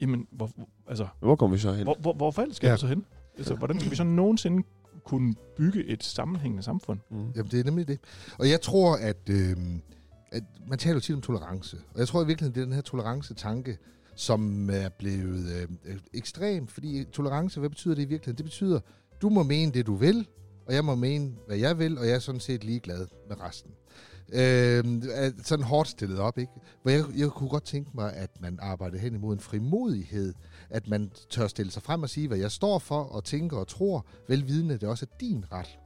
Jamen, 0.00 0.26
hvor, 0.32 0.50
altså, 0.88 1.06
Hvor 1.20 1.36
kommer 1.36 1.56
vi 1.56 1.60
så 1.60 1.72
hen? 1.72 1.84
hvor, 1.84 1.96
hvor, 2.00 2.12
hvor 2.14 2.30
skal 2.52 2.66
Ja. 2.68 2.72
du 2.74 2.80
så 2.80 2.86
hen? 2.86 3.04
Altså, 3.38 3.54
hvordan 3.54 3.78
skal 3.80 3.90
vi 3.90 3.96
så 3.96 4.04
nogensinde 4.04 4.62
kunne 5.04 5.34
bygge 5.56 5.84
et 5.84 6.04
sammenhængende 6.04 6.62
samfund? 6.62 6.98
Mm. 7.10 7.30
Jamen, 7.36 7.50
det 7.50 7.60
er 7.60 7.64
nemlig 7.64 7.88
det. 7.88 7.98
Og 8.38 8.50
jeg 8.50 8.60
tror, 8.60 8.96
at, 8.96 9.28
øh, 9.30 9.56
at 10.32 10.42
man 10.68 10.78
taler 10.78 10.94
jo 10.94 11.00
tit 11.00 11.14
om 11.16 11.22
tolerance. 11.22 11.76
Og 11.94 11.98
jeg 12.00 12.08
tror 12.08 12.22
i 12.22 12.26
virkeligheden, 12.26 12.54
det 12.54 12.60
er 12.60 12.64
den 12.64 12.74
her 12.74 12.80
tolerance-tanke, 12.82 13.78
som 14.14 14.70
er 14.72 14.88
blevet 14.88 15.68
øh, 15.84 15.96
ekstrem. 16.14 16.66
Fordi 16.66 17.04
tolerance, 17.04 17.60
hvad 17.60 17.68
betyder 17.70 17.94
det 17.94 18.02
i 18.02 18.04
virkeligheden? 18.04 18.36
Det 18.38 18.44
betyder, 18.44 18.80
du 19.22 19.28
må 19.28 19.42
mene 19.42 19.72
det, 19.72 19.86
du 19.86 19.94
vil, 19.94 20.26
og 20.66 20.74
jeg 20.74 20.84
må 20.84 20.94
mene, 20.94 21.32
hvad 21.46 21.56
jeg 21.56 21.78
vil, 21.78 21.98
og 21.98 22.06
jeg 22.06 22.14
er 22.14 22.18
sådan 22.18 22.40
set 22.40 22.64
ligeglad 22.64 23.06
med 23.28 23.40
resten. 23.40 23.70
Øh, 24.32 24.84
sådan 25.44 25.64
hårdt 25.64 25.88
stillet 25.88 26.18
op, 26.18 26.38
ikke? 26.38 26.52
Hvor 26.82 26.90
jeg, 26.90 27.04
jeg 27.16 27.28
kunne 27.28 27.48
godt 27.48 27.64
tænke 27.64 27.90
mig, 27.94 28.12
at 28.12 28.30
man 28.40 28.58
arbejdede 28.62 28.98
hen 29.00 29.14
imod 29.14 29.34
en 29.34 29.40
frimodighed, 29.40 30.34
at 30.70 30.88
man 30.88 31.10
tør 31.30 31.46
stille 31.46 31.72
sig 31.72 31.82
frem 31.82 32.02
og 32.02 32.10
sige, 32.10 32.28
hvad 32.28 32.38
jeg 32.38 32.50
står 32.50 32.78
for, 32.78 33.00
og 33.02 33.24
tænker 33.24 33.56
og 33.56 33.68
tror, 33.68 34.06
velvidende, 34.28 34.74
det 34.78 34.88
også 34.88 35.06
er 35.12 35.16
din 35.20 35.44
ret. 35.52 35.78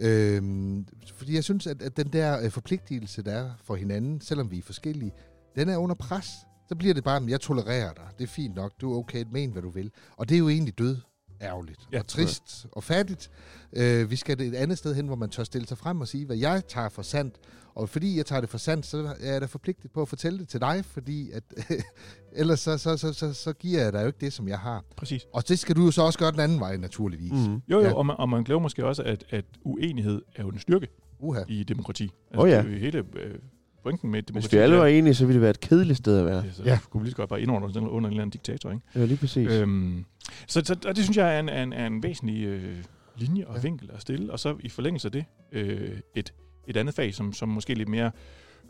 Øhm, 0.00 0.86
fordi 1.14 1.34
jeg 1.34 1.44
synes, 1.44 1.66
at, 1.66 1.82
at 1.82 1.96
den 1.96 2.06
der 2.12 2.40
øh, 2.44 2.50
forpligtelse, 2.50 3.22
der 3.22 3.32
er 3.32 3.50
for 3.64 3.74
hinanden, 3.76 4.20
selvom 4.20 4.50
vi 4.50 4.58
er 4.58 4.62
forskellige, 4.62 5.12
den 5.56 5.68
er 5.68 5.76
under 5.76 5.94
pres. 5.94 6.26
Så 6.68 6.74
bliver 6.74 6.94
det 6.94 7.04
bare, 7.04 7.16
at 7.16 7.28
jeg 7.28 7.40
tolererer 7.40 7.92
dig. 7.92 8.04
Det 8.18 8.24
er 8.24 8.28
fint 8.28 8.54
nok. 8.54 8.72
Du 8.80 8.92
er 8.94 8.98
okay. 8.98 9.24
Men 9.30 9.50
hvad 9.50 9.62
du 9.62 9.70
vil. 9.70 9.90
Og 10.16 10.28
det 10.28 10.34
er 10.34 10.38
jo 10.38 10.48
egentlig 10.48 10.78
død 10.78 10.96
ærgerligt 11.42 11.80
Ja. 11.92 11.98
og 11.98 12.06
trist 12.06 12.66
og 12.72 12.84
fattigt. 12.84 13.30
Øh, 13.72 14.10
vi 14.10 14.16
skal 14.16 14.40
et 14.40 14.54
andet 14.54 14.78
sted 14.78 14.94
hen, 14.94 15.06
hvor 15.06 15.16
man 15.16 15.30
tør 15.30 15.44
stille 15.44 15.68
sig 15.68 15.78
frem 15.78 16.00
og 16.00 16.08
sige, 16.08 16.26
hvad 16.26 16.36
jeg 16.36 16.62
tager 16.68 16.88
for 16.88 17.02
sandt. 17.02 17.34
Og 17.76 17.88
fordi 17.88 18.16
jeg 18.16 18.26
tager 18.26 18.40
det 18.40 18.50
for 18.50 18.58
sandt, 18.58 18.86
så 18.86 19.14
er 19.20 19.32
jeg 19.32 19.40
da 19.40 19.46
forpligtet 19.46 19.90
på 19.90 20.02
at 20.02 20.08
fortælle 20.08 20.38
det 20.38 20.48
til 20.48 20.60
dig, 20.60 20.84
fordi 20.84 21.30
at, 21.30 21.42
ellers 22.32 22.60
så, 22.60 22.78
så, 22.78 22.96
så, 22.96 23.12
så, 23.12 23.32
så 23.32 23.52
giver 23.52 23.82
jeg 23.82 23.92
dig 23.92 24.00
jo 24.00 24.06
ikke 24.06 24.18
det, 24.20 24.32
som 24.32 24.48
jeg 24.48 24.58
har. 24.58 24.84
Præcis. 24.96 25.26
Og 25.32 25.48
det 25.48 25.58
skal 25.58 25.76
du 25.76 25.84
jo 25.84 25.90
så 25.90 26.02
også 26.02 26.18
gøre 26.18 26.32
den 26.32 26.40
anden 26.40 26.60
vej, 26.60 26.76
naturligvis. 26.76 27.32
Mm. 27.32 27.54
Jo, 27.54 27.60
jo, 27.68 27.80
Ja. 27.80 27.94
og, 27.94 28.06
man, 28.06 28.16
og 28.18 28.28
man 28.28 28.44
glemmer 28.44 28.62
måske 28.62 28.86
også, 28.86 29.02
at, 29.02 29.24
at 29.30 29.44
uenighed 29.62 30.22
er 30.36 30.42
jo 30.42 30.48
en 30.48 30.58
styrke 30.58 30.86
Uha. 31.18 31.40
i 31.48 31.62
demokrati. 31.64 32.10
Altså, 32.30 32.42
Åh, 32.42 32.50
ja. 32.50 32.58
Det 32.58 32.66
er 32.66 32.70
jo 32.72 32.78
hele 32.78 32.98
øh, 33.16 33.34
pointen 33.82 34.10
med 34.10 34.22
demokrati. 34.22 34.46
Hvis 34.46 34.52
vi 34.52 34.58
alle 34.62 34.74
er- 34.76 34.80
var 34.80 34.86
enige, 34.86 35.14
så 35.14 35.26
ville 35.26 35.34
det 35.34 35.40
være 35.42 35.50
et 35.50 35.60
kedeligt 35.60 35.98
sted 35.98 36.18
at 36.18 36.24
være. 36.26 36.42
Ja, 36.44 36.50
så 36.52 36.62
Ja. 36.64 36.78
kunne 36.90 37.00
vi 37.00 37.06
lige 37.06 37.10
så 37.12 37.16
godt 37.16 37.30
bare 37.30 37.40
indordne 37.42 37.66
os 37.66 37.76
under 37.76 37.90
en 37.98 38.04
eller 38.04 38.10
anden 38.22 38.30
diktator, 38.30 38.70
ikke? 38.70 38.82
Ja, 38.94 39.04
lige 39.04 39.16
præcis. 39.18 39.48
Øhm, 39.50 40.04
så, 40.48 40.62
så 40.64 40.76
og 40.86 40.96
det 40.96 41.04
synes 41.04 41.16
jeg 41.16 41.36
er 41.36 41.40
en, 41.40 41.48
er 41.48 41.62
en, 41.62 41.72
er 41.72 41.86
en 41.86 42.02
væsentlig 42.02 42.44
øh, 42.44 42.76
linje 43.16 43.44
og 43.46 43.50
Ja. 43.52 43.56
ja. 43.58 43.62
vinkel 43.62 43.90
at 43.94 44.00
stille. 44.02 44.32
Og 44.32 44.40
så 44.40 44.56
i 44.60 44.68
forlængelse 44.68 45.08
af 45.08 45.12
det, 45.12 45.24
øh, 45.52 45.90
et, 46.14 46.32
et 46.66 46.76
andet 46.76 46.94
fag, 46.94 47.14
som, 47.14 47.32
som 47.32 47.48
måske 47.48 47.74
lidt 47.74 47.88
mere 47.88 48.10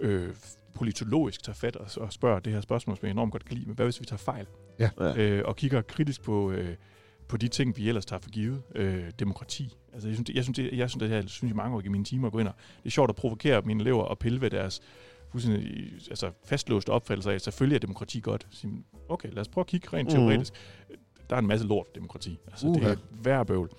øh, 0.00 0.28
politologisk 0.74 1.42
tager 1.42 1.54
fat 1.57 1.76
og, 1.76 1.87
og 1.96 2.12
spørger 2.12 2.38
det 2.40 2.52
her 2.52 2.61
spørgsmål, 2.61 2.96
som 2.96 3.07
jeg 3.07 3.11
enormt 3.11 3.33
godt 3.33 3.44
kan 3.44 3.57
lide. 3.57 3.66
Men 3.66 3.74
hvad 3.76 3.87
hvis 3.87 4.00
vi 4.00 4.04
tager 4.07 4.18
fejl? 4.18 4.46
Ja. 4.78 4.90
Øh, 5.16 5.42
og 5.44 5.57
kigger 5.57 5.83
kritisk 5.83 6.22
på, 6.22 6.50
øh, 6.50 6.74
på 7.28 7.37
de 7.37 7.48
ting, 7.48 7.76
vi 7.76 7.88
ellers 7.88 8.07
tager 8.07 8.20
for 8.20 8.30
givet. 8.30 8.62
Øh, 8.74 9.04
demokrati. 9.18 9.76
Altså, 9.92 10.09
jeg 10.09 10.16
synes, 10.16 10.26
det, 10.26 10.35
jeg 10.37 10.44
synes, 10.44 10.57
det, 10.57 10.78
jeg 10.78 10.90
synes, 10.90 11.00
det 11.00 11.09
her, 11.09 11.26
synes 11.26 11.50
i 11.52 11.54
mange 11.54 11.76
år 11.76 11.83
i 11.85 11.88
mine 11.88 12.04
timer 12.04 12.26
at 12.26 12.33
gå 12.33 12.38
ind 12.38 12.48
og 12.48 12.54
det 12.78 12.87
er 12.87 12.90
sjovt 12.90 13.11
at 13.11 13.16
provokere 13.16 13.62
mine 13.62 13.80
elever 13.80 14.02
og 14.02 14.18
pille 14.18 14.40
ved 14.40 14.50
deres 14.50 14.80
fuldstændig 15.30 15.92
altså 16.11 16.30
fastlåste 16.44 16.90
opfattelse 16.90 17.30
af, 17.30 17.35
at 17.35 17.42
selvfølgelig 17.42 17.74
er 17.76 17.80
demokrati 17.80 18.20
godt. 18.20 18.46
Så 18.50 18.68
okay, 19.09 19.28
lad 19.33 19.38
os 19.40 19.48
prøve 19.48 19.62
at 19.62 19.66
kigge 19.66 19.88
rent 19.92 20.09
Mhm. 20.12 20.16
teoretisk. 20.16 20.52
Der 21.30 21.37
er 21.37 21.40
en 21.40 21.46
masse 21.46 21.66
lort 21.66 21.87
i 21.87 21.90
demokrati. 21.94 22.38
Altså, 22.46 22.66
det 22.66 22.76
Uha. 22.76 22.88
er 22.90 22.96
værre 23.22 23.46
bøvl. 23.46 23.70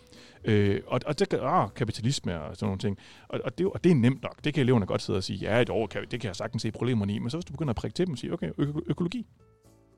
Øh, 0.45 0.81
og, 0.88 0.99
og 1.05 1.19
det, 1.19 1.34
ah, 1.34 1.69
kapitalisme 1.75 2.41
og 2.41 2.55
sådan 2.55 2.65
nogle 2.65 2.79
ting. 2.79 2.97
Og, 3.27 3.39
og, 3.43 3.58
det, 3.58 3.67
og 3.67 3.84
det 3.84 3.91
er 3.91 3.95
nemt 3.95 4.23
nok. 4.23 4.43
Det 4.43 4.53
kan 4.53 4.62
eleverne 4.62 4.86
godt 4.86 5.01
sidde 5.01 5.17
og 5.17 5.23
sige, 5.23 5.39
ja, 5.39 5.62
et 5.62 5.69
år, 5.69 5.88
kan, 5.88 6.01
det 6.12 6.21
kan 6.21 6.27
jeg 6.27 6.36
sagtens 6.36 6.62
se 6.62 6.71
problemerne 6.71 7.13
i. 7.13 7.19
Men 7.19 7.29
så 7.29 7.38
hvis 7.38 7.45
du 7.45 7.53
begynder 7.53 7.69
at 7.69 7.75
prikke 7.75 7.95
til 7.95 8.05
dem 8.05 8.12
og 8.12 8.17
sige, 8.17 8.34
okay, 8.34 8.51
øko, 8.58 8.81
økologi. 8.86 9.25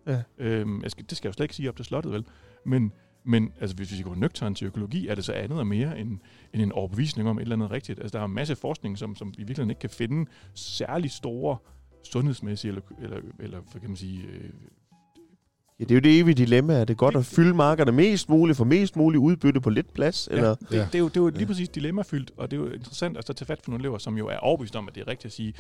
Ja. 0.07 0.21
Øhm, 0.38 0.81
jeg 0.83 0.91
skal, 0.91 1.05
det 1.10 1.17
skal 1.17 1.27
jeg 1.27 1.31
jo 1.31 1.33
slet 1.33 1.43
ikke 1.43 1.55
sige 1.55 1.69
op 1.69 1.75
til 1.75 1.86
slottet, 1.86 2.12
vel? 2.12 2.25
Men, 2.65 2.93
men 3.23 3.53
altså, 3.60 3.75
hvis 3.75 3.97
vi 3.97 4.03
går 4.03 4.15
nøgtern 4.15 4.55
til 4.55 4.67
økologi, 4.67 5.07
er 5.07 5.15
det 5.15 5.25
så 5.25 5.33
andet 5.33 5.60
og 5.60 5.67
mere 5.67 5.99
end, 5.99 6.19
end 6.53 6.62
en 6.62 6.71
overbevisning 6.71 7.29
om 7.29 7.38
et 7.38 7.41
eller 7.41 7.55
andet 7.55 7.71
rigtigt. 7.71 7.99
Altså, 7.99 8.17
der 8.17 8.21
er 8.21 8.27
en 8.27 8.33
masse 8.33 8.55
forskning, 8.55 8.97
som, 8.97 9.15
som 9.15 9.33
vi 9.38 9.43
virkelig 9.43 9.69
ikke 9.69 9.79
kan 9.79 9.89
finde 9.89 10.29
særlig 10.53 11.12
store 11.12 11.57
sundhedsmæssige, 12.03 12.69
eller, 12.69 12.81
eller, 13.01 13.17
eller 13.39 13.60
hvad 13.71 13.81
kan 13.81 13.89
man 13.89 13.97
sige, 13.97 14.23
øh, 14.23 14.49
Ja, 15.79 15.83
det 15.83 15.91
er 15.91 15.95
jo 15.95 16.01
det 16.01 16.19
evige 16.19 16.35
dilemma. 16.35 16.73
Er 16.73 16.85
det 16.85 16.97
godt 16.97 17.13
Det- 17.13 17.19
at 17.19 17.25
fylde 17.25 17.53
markerne 17.53 17.91
mest 17.91 18.29
muligt, 18.29 18.57
for 18.57 18.65
mest 18.65 18.95
muligt 18.95 19.19
udbytte 19.21 19.61
på 19.61 19.69
lidt 19.69 19.93
plads? 19.93 20.27
Eller? 20.31 20.55
Det, 20.55 20.71
Ja. 20.71 20.77
det, 20.77 20.95
er 20.95 20.99
jo, 20.99 21.07
det 21.07 21.17
er 21.17 21.21
jo 21.21 21.29
lige 21.29 21.45
præcis 21.45 21.69
dilemmafyldt, 21.69 22.31
og 22.37 22.51
det 22.51 22.57
er 22.57 22.61
jo 22.61 22.69
interessant 22.69 23.17
at 23.17 23.27
så 23.27 23.33
tage 23.33 23.45
fat 23.45 23.59
for 23.63 23.71
nogle 23.71 23.81
elever, 23.81 23.97
som 23.97 24.17
jo 24.17 24.27
er 24.27 24.37
overbevist 24.37 24.75
om, 24.75 24.87
at 24.87 24.95
det 24.95 25.01
er 25.01 25.07
rigtigt 25.07 25.25
at 25.25 25.31
sige, 25.31 25.53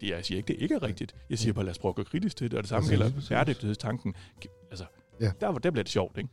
det, 0.00 0.08
jeg 0.08 0.24
siger 0.24 0.36
ikke, 0.38 0.46
det 0.48 0.56
ikke 0.62 0.74
er 0.74 0.82
rigtigt. 0.82 1.14
Jeg 1.30 1.38
siger 1.38 1.52
bare, 1.52 1.64
lad 1.64 1.70
os 1.70 1.78
prøve 1.78 1.90
at 1.90 1.96
gå 1.96 2.02
kritisk 2.02 2.36
til 2.36 2.50
det, 2.50 2.56
og 2.56 2.62
det 2.62 2.68
samme 2.68 2.88
gælder 2.88 3.10
bæredygtighedstanken. 3.28 4.14
Altså, 4.70 4.84
Ja. 5.20 5.30
der, 5.40 5.52
der 5.52 5.70
bliver 5.70 5.82
det 5.84 5.92
sjovt, 5.92 6.18
ikke? 6.18 6.28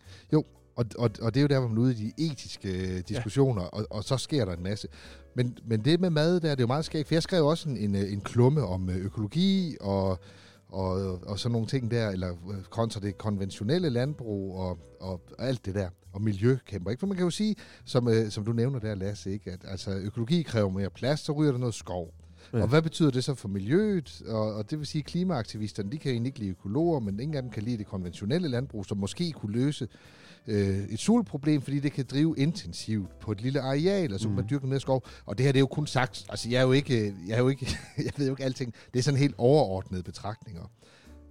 Og, 0.78 0.86
og, 0.98 1.10
og 1.22 1.34
det 1.34 1.38
er 1.38 1.42
jo 1.42 1.48
der, 1.48 1.60
hvor 1.60 1.68
man 1.68 1.78
er 1.78 1.82
ude 1.82 1.92
i 1.92 1.96
de 2.18 2.32
etiske 2.32 2.70
øh, 2.98 3.04
diskussioner, 3.08 3.62
ja. 3.62 3.68
og, 3.68 3.88
og 3.90 4.04
så 4.04 4.18
sker 4.18 4.46
der 4.46 4.54
en 4.54 4.64
masse. 4.64 4.88
Men, 5.36 5.58
men 5.66 5.86
det 5.86 6.00
med 6.02 6.10
mad, 6.10 6.34
der 6.34 6.40
det 6.40 6.50
er 6.50 6.56
jo 6.64 6.68
meget 6.68 6.86
skægt, 6.86 7.08
for 7.08 7.16
jeg 7.16 7.24
skrev 7.24 7.46
også 7.46 7.70
en, 7.70 7.78
en, 7.78 7.96
øh, 7.96 8.14
en 8.14 8.22
klumme 8.22 8.62
om 8.66 8.90
øh, 8.90 8.96
økologi 8.96 9.76
og, 9.82 10.20
og, 10.76 11.20
og 11.28 11.40
sådan 11.40 11.52
nogle 11.52 11.68
ting 11.68 11.92
der, 11.92 12.10
eller 12.10 12.32
øh, 12.32 12.64
kontra 12.70 13.00
det 13.00 13.18
konventionelle 13.18 13.90
landbrug 13.90 14.60
og, 14.60 14.80
og 15.00 15.22
alt 15.40 15.66
det 15.66 15.76
der, 15.76 15.90
og 16.14 16.22
miljøkæmper. 16.22 16.92
Ikke? 16.92 17.00
For 17.00 17.08
man 17.08 17.18
kan 17.18 17.24
jo 17.24 17.30
sige, 17.30 17.56
som, 17.86 18.08
øh, 18.08 18.30
som 18.32 18.46
du 18.46 18.52
nævner 18.52 18.80
der, 18.80 18.96
Lasse, 18.96 19.32
ikke? 19.32 19.52
at 19.52 19.60
altså, 19.68 19.92
økologi 19.92 20.42
kræver 20.42 20.70
mere 20.70 20.90
plads, 20.90 21.20
så 21.20 21.32
ryger 21.32 21.52
der 21.52 21.60
noget 21.60 21.76
skov. 21.76 22.14
Ja. 22.54 22.58
Ja. 22.58 22.64
Og 22.64 22.70
hvad 22.70 22.82
betyder 22.82 23.12
det 23.12 23.24
så 23.24 23.36
for 23.36 23.48
miljøet? 23.48 24.22
Og, 24.28 24.54
og 24.54 24.72
det 24.72 24.80
vil 24.80 24.88
sige, 24.88 25.00
at 25.00 25.06
klimaaktivisterne, 25.06 25.92
de 25.92 25.98
kan 25.98 26.12
egentlig 26.12 26.30
ikke 26.30 26.40
lide 26.40 26.52
økologer, 26.52 27.00
men 27.00 27.20
ingen 27.20 27.38
af 27.38 27.42
dem 27.42 27.52
kan 27.52 27.64
lide 27.64 27.78
det 27.78 27.88
konventionelle 27.88 28.48
landbrug, 28.48 28.86
som 28.86 28.98
måske 28.98 29.32
kunne 29.32 29.52
løse 29.54 29.88
øh, 30.48 30.78
et 30.90 31.00
solproblem, 31.00 31.62
fordi 31.62 31.80
det 31.80 31.92
kan 31.92 32.06
drive 32.12 32.36
intensivt 32.38 33.20
på 33.20 33.32
et 33.32 33.42
lille 33.42 33.62
areal, 33.62 34.14
og 34.14 34.20
så 34.20 34.30
Mm. 34.30 34.36
man 34.36 34.44
dyrke 34.50 34.64
noget 34.64 34.70
mere 34.70 34.80
skov. 34.80 35.04
Og 35.26 35.38
det 35.38 35.44
her, 35.46 35.52
det 35.52 35.60
er 35.60 35.62
jo 35.62 35.68
kun 35.68 35.88
sagt, 35.88 36.26
altså 36.30 36.50
jeg 36.50 36.58
er 36.58 36.62
jo 36.64 36.72
ikke, 36.72 37.14
jeg 37.28 37.36
er 37.36 37.40
jo 37.42 37.48
ikke, 37.50 37.78
jeg 38.06 38.12
ved 38.18 38.26
jo 38.28 38.34
ikke 38.34 38.44
alting. 38.44 38.74
Det 38.94 39.00
er 39.00 39.04
sådan 39.04 39.20
helt 39.20 39.36
overordnede 39.38 40.04
betragtninger. 40.04 40.72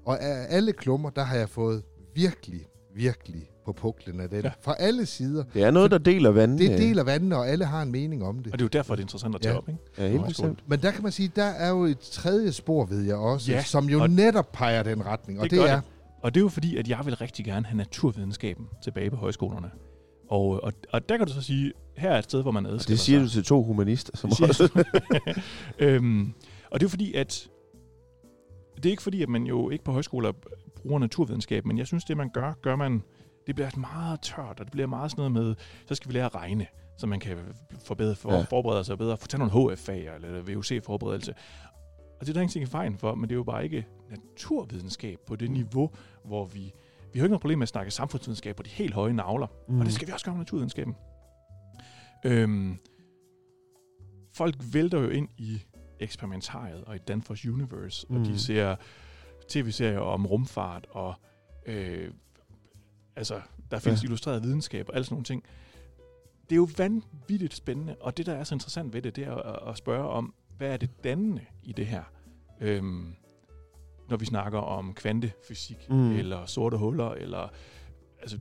Og 0.06 0.22
af 0.22 0.46
alle 0.48 0.72
klummer, 0.72 1.10
der 1.10 1.22
har 1.22 1.36
jeg 1.36 1.48
fået 1.48 1.82
virkelig, 2.14 2.60
virkelig 2.94 3.50
på 3.64 3.72
puklen 3.72 4.20
af 4.20 4.28
den. 4.30 4.42
Ja. 4.44 4.50
Fra 4.62 4.74
alle 4.78 5.06
sider. 5.06 5.44
Det 5.54 5.62
er 5.62 5.70
noget, 5.70 5.90
der 5.90 5.98
deler 5.98 6.30
vandene. 6.30 6.70
Det 6.70 6.78
deler 6.78 7.02
vandene, 7.02 7.36
og 7.36 7.48
alle 7.48 7.64
har 7.64 7.82
en 7.82 7.92
mening 7.92 8.24
om 8.24 8.36
det. 8.38 8.52
Og 8.52 8.58
det 8.58 8.62
er 8.62 8.64
jo 8.64 8.68
derfor, 8.68 8.94
det 8.94 9.00
er 9.02 9.04
interessant 9.04 9.34
at 9.34 9.40
tage 9.40 9.52
Ja. 9.52 9.58
op, 9.58 9.68
ikke? 9.68 9.80
Ja, 9.98 10.08
helt 10.08 10.26
bestemt. 10.26 10.58
Men 10.68 10.82
der 10.82 10.90
kan 10.90 11.02
man 11.02 11.12
sige, 11.12 11.32
der 11.36 11.44
er 11.44 11.68
jo 11.70 11.84
et 11.84 11.98
tredje 11.98 12.52
spor, 12.52 12.84
ved 12.84 13.00
jeg 13.02 13.16
også, 13.16 13.52
Ja, 13.52 13.62
som 13.62 13.88
jo 13.88 14.00
og- 14.02 14.10
netop 14.10 14.52
peger 14.52 14.82
den 14.82 15.06
retning. 15.06 15.38
Og 15.40 15.44
Det 15.44 15.50
det, 15.50 15.70
er, 15.70 15.74
det. 15.74 15.84
Og 16.24 16.34
det 16.34 16.40
er 16.40 16.42
jo 16.42 16.48
fordi, 16.48 16.76
at 16.76 16.88
jeg 16.88 17.00
vil 17.04 17.16
rigtig 17.16 17.44
gerne 17.44 17.66
have 17.66 17.76
naturvidenskaben 17.76 18.68
tilbage 18.82 19.10
på 19.10 19.16
højskolerne. 19.16 19.70
Og, 20.28 20.64
og, 20.64 20.72
og 20.92 21.08
der 21.08 21.16
kan 21.16 21.26
du 21.26 21.32
så 21.32 21.42
sige, 21.42 21.72
her 21.96 22.10
er 22.10 22.18
et 22.18 22.24
sted, 22.24 22.42
hvor 22.42 22.50
man 22.50 22.66
adskiller 22.66 22.96
Det 22.96 23.00
siger 23.00 23.18
sig. 23.18 23.24
du 23.24 23.30
til 23.30 23.44
to 23.44 23.62
humanister, 23.62 24.16
som 24.16 24.30
siger 24.30 24.48
også... 24.48 24.84
øhm, 25.78 26.34
og 26.70 26.80
det 26.80 26.84
er 26.84 26.88
jo 26.88 26.88
fordi, 26.88 27.14
at 27.14 27.48
det 28.76 28.86
er 28.86 28.90
ikke 28.90 29.02
fordi, 29.02 29.22
at 29.22 29.28
man 29.28 29.46
jo 29.46 29.70
ikke 29.70 29.84
på 29.84 29.92
højskoler 29.92 30.32
bruger 30.82 30.98
naturvidenskab, 30.98 31.64
men 31.64 31.78
jeg 31.78 31.86
synes, 31.86 32.04
det 32.04 32.16
man 32.16 32.30
gør, 32.34 32.52
gør 32.62 32.76
man, 32.76 33.02
det 33.46 33.54
bliver 33.54 33.78
meget 33.78 34.20
tørt, 34.20 34.60
og 34.60 34.64
det 34.64 34.70
bliver 34.72 34.86
meget 34.86 35.10
sådan 35.10 35.32
noget 35.32 35.46
med, 35.46 35.54
så 35.86 35.94
skal 35.94 36.08
vi 36.08 36.14
lære 36.14 36.26
at 36.26 36.34
regne, 36.34 36.66
så 36.98 37.06
man 37.06 37.20
kan 37.20 37.36
forbedre, 37.84 38.14
for, 38.14 38.32
ja. 38.32 38.42
forberede 38.42 38.84
sig 38.84 38.98
bedre, 38.98 39.16
få 39.16 39.26
tage 39.26 39.38
nogle 39.46 39.74
HF-fag 39.74 40.14
eller 40.14 40.42
VUC-forberedelse. 40.42 41.34
Og 42.20 42.20
det 42.20 42.28
er 42.28 42.32
der 42.32 42.40
ingenting 42.40 42.68
i 42.68 42.72
vejen 42.72 42.98
for, 42.98 43.14
men 43.14 43.28
det 43.28 43.34
er 43.34 43.36
jo 43.36 43.42
bare 43.42 43.64
ikke 43.64 43.86
naturvidenskab 44.10 45.18
på 45.26 45.36
det 45.36 45.50
niveau, 45.50 45.90
hvor 46.24 46.44
vi... 46.44 46.72
Vi 47.12 47.18
har 47.18 47.22
jo 47.22 47.24
ikke 47.24 47.32
noget 47.32 47.40
problem 47.40 47.58
med 47.58 47.62
at 47.64 47.68
snakke 47.68 47.90
samfundsvidenskab 47.90 48.56
på 48.56 48.62
de 48.62 48.70
helt 48.70 48.94
høje 48.94 49.12
navler, 49.12 49.46
mm. 49.68 49.78
og 49.80 49.84
det 49.86 49.94
skal 49.94 50.08
vi 50.08 50.12
også 50.12 50.24
gøre 50.24 50.34
med 50.34 50.40
naturvidenskaben. 50.40 50.94
Øhm, 52.24 52.78
folk 54.32 54.54
vælter 54.72 55.00
jo 55.00 55.08
ind 55.08 55.28
i 55.38 55.62
eksperimentariet 56.00 56.84
og 56.84 56.96
i 56.96 56.98
Danfoss 56.98 57.46
Universe, 57.46 58.06
mm. 58.08 58.16
og 58.16 58.20
Mm. 58.20 58.26
de 58.26 58.38
ser 58.38 58.76
tv-serier 59.48 59.98
om 59.98 60.26
rumfart, 60.26 60.86
og 60.90 61.14
øh, 61.66 62.10
altså, 63.16 63.40
der 63.70 63.78
findes 63.78 64.02
ja. 64.02 64.06
illustreret 64.06 64.42
videnskab 64.42 64.88
og 64.88 64.94
alle 64.94 65.04
sådan 65.04 65.14
nogle 65.14 65.24
ting. 65.24 65.44
Det 66.42 66.52
er 66.52 66.56
jo 66.56 66.68
vanvittigt 66.76 67.54
spændende, 67.54 67.96
og 68.00 68.16
det, 68.16 68.26
der 68.26 68.34
er 68.34 68.44
så 68.44 68.54
interessant 68.54 68.92
ved 68.92 69.02
det, 69.02 69.16
det 69.16 69.24
er 69.24 69.34
at, 69.34 69.68
at 69.70 69.78
spørge 69.78 70.08
om, 70.08 70.34
hvad 70.56 70.72
er 70.72 70.76
det 70.76 71.04
dannende 71.04 71.44
i 71.62 71.72
det 71.72 71.86
her? 71.86 72.02
Øhm, 72.60 73.14
når 74.08 74.16
vi 74.16 74.24
snakker 74.24 74.58
om 74.58 74.94
kvantefysik, 74.94 75.90
Mm. 75.90 76.12
eller 76.12 76.46
sorte 76.46 76.76
huller, 76.76 77.10
eller 77.10 77.48
altså, 78.20 78.38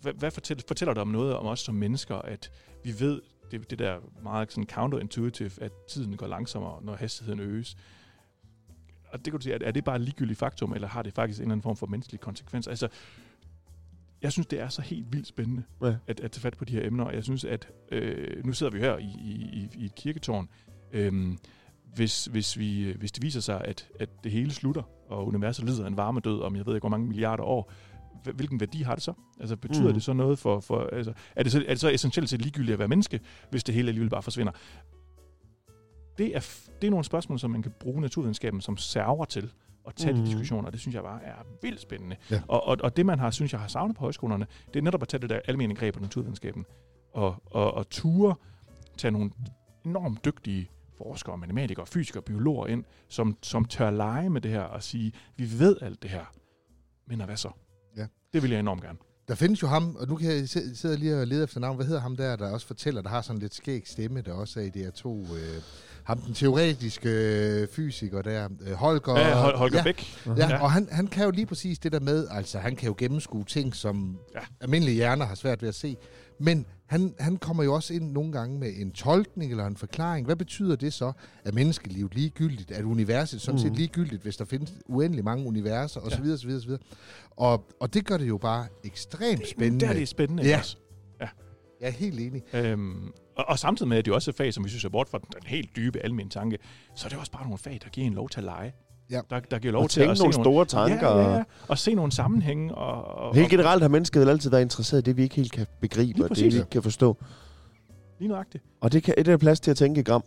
hvad, 0.00 0.12
hvad 0.12 0.30
fortæller, 0.30 0.62
fortæller 0.68 0.94
det 0.94 1.00
om 1.00 1.08
noget 1.08 1.36
om 1.36 1.46
os 1.46 1.60
som 1.60 1.74
mennesker, 1.74 2.14
at 2.16 2.50
vi 2.84 2.94
ved, 3.00 3.22
det, 3.50 3.70
det 3.70 3.78
der 3.78 3.98
meget 4.22 4.52
sådan 4.52 4.66
counterintuitive, 4.66 5.50
at 5.60 5.72
tiden 5.88 6.16
går 6.16 6.26
langsommere, 6.26 6.82
når 6.84 6.94
hastigheden 6.96 7.40
øges. 7.40 7.76
Og 9.12 9.18
det 9.24 9.32
kan 9.32 9.32
du 9.32 9.42
sige, 9.42 9.54
er, 9.54 9.58
er 9.68 9.70
det 9.72 9.84
bare 9.84 9.96
et 9.96 10.02
ligegyldigt 10.02 10.38
faktum, 10.38 10.72
eller 10.72 10.88
har 10.88 11.02
det 11.02 11.12
faktisk 11.14 11.38
en 11.38 11.42
eller 11.42 11.52
anden 11.52 11.62
form 11.62 11.76
for 11.76 11.86
menneskelig 11.86 12.20
konsekvens? 12.20 12.66
Altså, 12.68 12.88
jeg 14.22 14.32
synes, 14.32 14.46
det 14.46 14.60
er 14.60 14.68
så 14.68 14.82
helt 14.82 15.12
vildt 15.12 15.26
spændende 15.26 15.62
Ja. 15.82 15.94
at, 16.06 16.20
at 16.20 16.30
tage 16.32 16.40
fat 16.40 16.56
på 16.56 16.64
de 16.64 16.72
her 16.72 16.86
emner. 16.86 17.04
og 17.04 17.14
Jeg 17.14 17.24
synes, 17.24 17.44
at 17.44 17.68
øh, 17.92 18.44
nu 18.46 18.52
sidder 18.52 18.72
vi 18.72 18.78
her 18.78 18.98
i, 18.98 19.04
i, 19.04 19.32
i- 19.52 19.70
i 19.78 19.84
et 19.84 19.94
kirketårn. 19.94 20.48
Øhm, 20.92 21.38
hvis, 21.94 22.24
hvis, 22.24 22.58
vi, 22.58 22.94
hvis 22.98 23.12
det 23.12 23.22
viser 23.22 23.40
sig, 23.40 23.60
at, 23.64 23.88
at 24.00 24.08
det 24.24 24.32
hele 24.32 24.50
slutter, 24.50 24.82
og 25.08 25.26
universet 25.26 25.64
lider 25.64 25.86
en 25.86 25.96
varmedød 25.96 26.40
om, 26.42 26.56
jeg 26.56 26.66
ved 26.66 26.74
ikke, 26.74 26.82
hvor 26.82 26.88
mange 26.88 27.06
milliarder 27.06 27.44
år, 27.44 27.72
hv- 28.26 28.32
hvilken 28.32 28.60
værdi 28.60 28.82
har 28.82 28.94
det 28.94 29.04
så? 29.04 29.12
Altså, 29.40 29.56
betyder 29.56 29.88
Mm. 29.88 29.94
det 29.94 30.02
så 30.02 30.12
noget 30.12 30.38
for... 30.38 30.60
for 30.60 30.88
altså, 30.92 31.12
er, 31.36 31.42
det 31.42 31.52
så, 31.52 31.58
er 31.58 31.68
det 31.72 31.80
så 31.80 31.88
essentielt 31.90 32.28
set 32.30 32.42
ligegyldigt 32.42 32.72
at 32.72 32.78
være 32.78 32.88
menneske, 32.88 33.20
hvis 33.50 33.64
det 33.64 33.74
hele 33.74 33.88
alligevel 33.88 34.10
bare 34.10 34.22
forsvinder? 34.22 34.52
Det 36.18 36.36
er, 36.36 36.40
det 36.80 36.86
er 36.86 36.90
nogle 36.90 37.04
spørgsmål, 37.04 37.38
som 37.38 37.50
man 37.50 37.62
kan 37.62 37.72
bruge 37.80 38.00
naturvidenskaben 38.00 38.60
som 38.60 38.76
server 38.76 39.24
til 39.24 39.50
at 39.86 39.94
tage 39.94 40.12
mm. 40.12 40.18
De 40.20 40.26
diskussioner. 40.26 40.70
Det 40.70 40.80
synes 40.80 40.94
jeg 40.94 41.02
bare 41.02 41.22
er 41.24 41.34
vildt 41.62 41.80
spændende. 41.80 42.16
Ja. 42.30 42.42
Og, 42.48 42.64
og, 42.66 42.76
og 42.82 42.96
det, 42.96 43.06
man 43.06 43.18
har, 43.18 43.30
synes 43.30 43.52
jeg 43.52 43.60
har 43.60 43.68
savnet 43.68 43.96
på 43.96 44.00
højskolerne, 44.00 44.46
det 44.74 44.76
er 44.76 44.82
netop 44.82 45.02
at 45.02 45.08
tage 45.08 45.20
det 45.20 45.30
der 45.30 45.40
almene 45.48 45.74
greb 45.74 45.94
på 45.94 46.00
naturvidenskaben. 46.00 46.64
Og, 47.12 47.36
og, 47.46 47.74
og 47.74 47.90
ture 47.90 48.34
tage 48.96 49.10
nogle 49.10 49.30
enormt 49.84 50.24
dygtige 50.24 50.70
forskere, 50.98 51.38
matematikere, 51.38 51.86
fysikere, 51.86 52.22
biologer 52.22 52.66
ind, 52.66 52.84
som, 53.08 53.36
som 53.42 53.64
tør 53.64 53.90
lege 53.90 54.30
med 54.30 54.40
det 54.40 54.50
her 54.50 54.60
og 54.60 54.82
sige, 54.82 55.12
vi 55.36 55.58
ved 55.58 55.76
alt 55.82 56.02
det 56.02 56.10
her, 56.10 56.24
men 57.06 57.24
hvad 57.24 57.36
så? 57.36 57.50
Ja. 57.96 58.06
Det 58.32 58.42
vil 58.42 58.50
jeg 58.50 58.60
enormt 58.60 58.82
gerne. 58.82 58.98
Der 59.28 59.34
findes 59.34 59.62
jo 59.62 59.66
ham, 59.66 59.96
og 59.96 60.08
nu 60.08 60.16
kan 60.16 60.30
jeg 60.30 60.48
si- 60.48 60.74
sidde 60.74 60.96
lige 60.96 61.20
og 61.20 61.26
lede 61.26 61.44
efter 61.44 61.60
navn. 61.60 61.76
Hvad 61.76 61.86
hedder 61.86 62.00
ham 62.00 62.16
der, 62.16 62.36
der 62.36 62.50
også 62.52 62.66
fortæller, 62.66 63.02
der 63.02 63.08
har 63.08 63.20
sådan 63.22 63.40
lidt 63.42 63.54
skæg 63.54 63.88
stemme, 63.88 64.20
der 64.20 64.32
også 64.32 64.60
er 64.60 64.64
i 64.64 64.68
DR2. 64.68 65.08
Øh, 65.34 65.62
ham 66.08 66.18
den 66.18 66.34
teoretiske 66.34 67.08
øh, 67.08 67.68
fysiker 67.68 68.22
der, 68.22 68.48
øh, 68.66 68.72
Holger. 68.72 69.18
Ja, 69.18 69.42
Hol- 69.48 69.56
Holger 69.56 69.76
ja, 69.78 69.82
Bæk. 69.84 70.16
Ja, 70.26 70.32
Ja. 70.36 70.62
og 70.62 70.72
han, 70.72 70.88
han 70.90 71.06
kan 71.06 71.24
jo 71.24 71.30
lige 71.30 71.46
præcis 71.46 71.78
det 71.78 71.92
der 71.92 72.00
med, 72.00 72.26
altså 72.30 72.58
han 72.58 72.76
kan 72.76 72.86
jo 72.88 72.94
gennemskue 72.98 73.44
ting, 73.44 73.74
som 73.74 74.18
ja. 74.34 74.40
Ja. 74.40 74.44
almindelige 74.60 74.94
hjerner 74.94 75.26
har 75.26 75.34
svært 75.34 75.62
ved 75.62 75.68
at 75.68 75.74
se. 75.74 75.96
Men 76.40 76.66
han, 76.86 77.14
han 77.18 77.36
kommer 77.36 77.64
jo 77.64 77.74
også 77.74 77.94
ind 77.94 78.12
nogle 78.12 78.32
gange 78.32 78.58
med 78.58 78.72
en 78.76 78.90
tolkning 78.92 79.50
eller 79.50 79.66
en 79.66 79.76
forklaring. 79.76 80.26
Hvad 80.26 80.36
betyder 80.36 80.76
det 80.76 80.92
så, 80.92 81.12
at 81.44 81.54
menneskelivet 81.54 82.14
ligegyldigt, 82.14 82.70
at 82.70 82.84
universet 82.84 83.40
sådan 83.40 83.60
set 83.60 83.70
Mm. 83.70 83.76
ligegyldigt, 83.76 84.22
hvis 84.22 84.36
der 84.36 84.44
findes 84.44 84.72
uendelig 84.86 85.24
mange 85.24 85.46
universer 85.46 86.00
osv. 86.00 86.24
Ja. 86.26 86.32
osv., 86.32 86.50
osv. 86.50 86.70
Og, 87.30 87.64
og 87.80 87.94
det 87.94 88.06
gør 88.06 88.16
det 88.16 88.28
jo 88.28 88.38
bare 88.38 88.66
ekstremt 88.84 89.48
spændende. 89.48 89.84
Der 89.86 89.92
er 89.92 89.96
det 89.98 90.08
spændende. 90.08 90.42
Ja. 90.42 90.58
også? 90.58 90.76
Jeg 91.80 91.86
er 91.88 91.90
helt 91.92 92.20
enig. 92.20 92.42
Øhm, 92.54 93.12
og, 93.38 93.44
og 93.48 93.58
samtidig 93.58 93.88
med, 93.88 93.98
at 93.98 94.04
det 94.04 94.10
jo 94.10 94.14
også 94.14 94.30
er 94.30 94.34
fag, 94.34 94.54
som 94.54 94.64
vi 94.64 94.68
synes 94.68 94.84
er 94.84 94.88
bort 94.88 95.08
fra 95.08 95.18
den 95.18 95.46
helt 95.46 95.76
dybe 95.76 95.98
almindelige 96.04 96.40
tanke, 96.40 96.58
så 96.94 97.06
er 97.06 97.08
det 97.08 97.18
også 97.18 97.32
bare 97.32 97.42
nogle 97.42 97.58
fag, 97.58 97.80
der 97.84 97.90
giver 97.90 98.06
en 98.06 98.14
lov 98.14 98.28
til 98.28 98.40
at 98.40 98.44
lege. 98.44 98.74
Ja. 99.10 99.20
Der, 99.30 99.40
der 99.40 99.58
giver 99.58 99.72
lov 99.72 99.82
Og 99.82 99.90
til 99.90 100.00
tænke 100.00 100.10
at 100.10 100.16
se 100.18 100.22
nogle 100.22 100.34
store 100.34 100.64
tanker. 100.64 101.08
Ja, 101.08 101.30
ja, 101.30 101.36
ja. 101.36 101.42
Og 101.68 101.78
se 101.78 101.94
nogle 101.94 102.12
sammenhænge. 102.12 102.74
Og, 102.74 103.04
og, 103.28 103.34
Helt 103.34 103.50
generelt 103.50 103.82
har 103.82 103.88
mennesket 103.88 104.28
altid 104.28 104.50
været 104.50 104.62
interesseret 104.62 105.00
i 105.00 105.04
det, 105.04 105.16
vi 105.16 105.22
ikke 105.22 105.36
helt 105.36 105.52
kan 105.52 105.66
begribe, 105.80 106.24
og 106.24 106.28
det, 106.30 106.38
vi 106.38 106.44
ikke 106.44 106.70
kan 106.70 106.82
forstå. 106.82 107.16
lige 108.18 108.28
nøjagtigt. 108.28 108.64
Og 108.80 108.92
det, 108.92 109.02
kan, 109.02 109.14
det 109.14 109.28
er 109.28 109.32
der 109.32 109.36
plads 109.36 109.60
til 109.60 109.70
at 109.70 109.76
tænke 109.76 110.00
i 110.00 110.04
gram. 110.04 110.24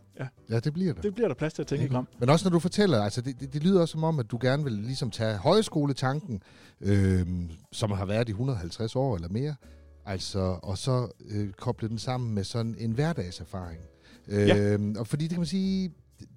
Ja, 0.50 0.60
det 0.60 0.74
bliver 0.74 0.94
det. 0.94 1.04
Det 1.04 1.16
bliver 1.16 1.28
der 1.28 1.36
plads 1.36 1.54
til 1.54 1.62
at 1.62 1.68
tænke 1.68 1.86
i 1.86 1.88
gram. 1.88 2.08
Men 2.20 2.30
også 2.30 2.46
når 2.46 2.52
du 2.52 2.60
fortæller, 2.60 3.04
altså 3.04 3.22
det, 3.22 3.40
det, 3.40 3.54
det 3.54 3.64
lyder 3.64 3.82
også 3.82 3.92
som 3.92 4.04
om, 4.04 4.20
at 4.20 4.32
du 4.32 4.38
gerne 4.42 4.64
vil 4.64 4.74
ligesom 4.74 5.12
tage 5.12 5.38
højskoletanken, 5.38 6.44
øh, 6.82 7.28
som 7.72 7.92
har 7.92 8.06
været 8.06 8.30
i 8.30 8.32
150 8.32 8.96
år 8.96 9.16
eller 9.16 9.30
mere, 9.30 9.56
altså, 10.06 10.60
og 10.64 10.78
så 10.78 11.08
øh, 11.30 11.50
koble 11.52 11.90
den 11.90 11.98
sammen 11.98 12.36
med 12.36 12.44
sådan 12.44 12.76
en 12.80 12.92
hverdagserfaring. 12.92 13.80
Øh, 14.28 14.48
Ja. 14.48 14.78
Og 14.98 15.08
fordi 15.08 15.24
det 15.24 15.30
kan 15.30 15.40
man 15.40 15.46
sige, 15.48 15.92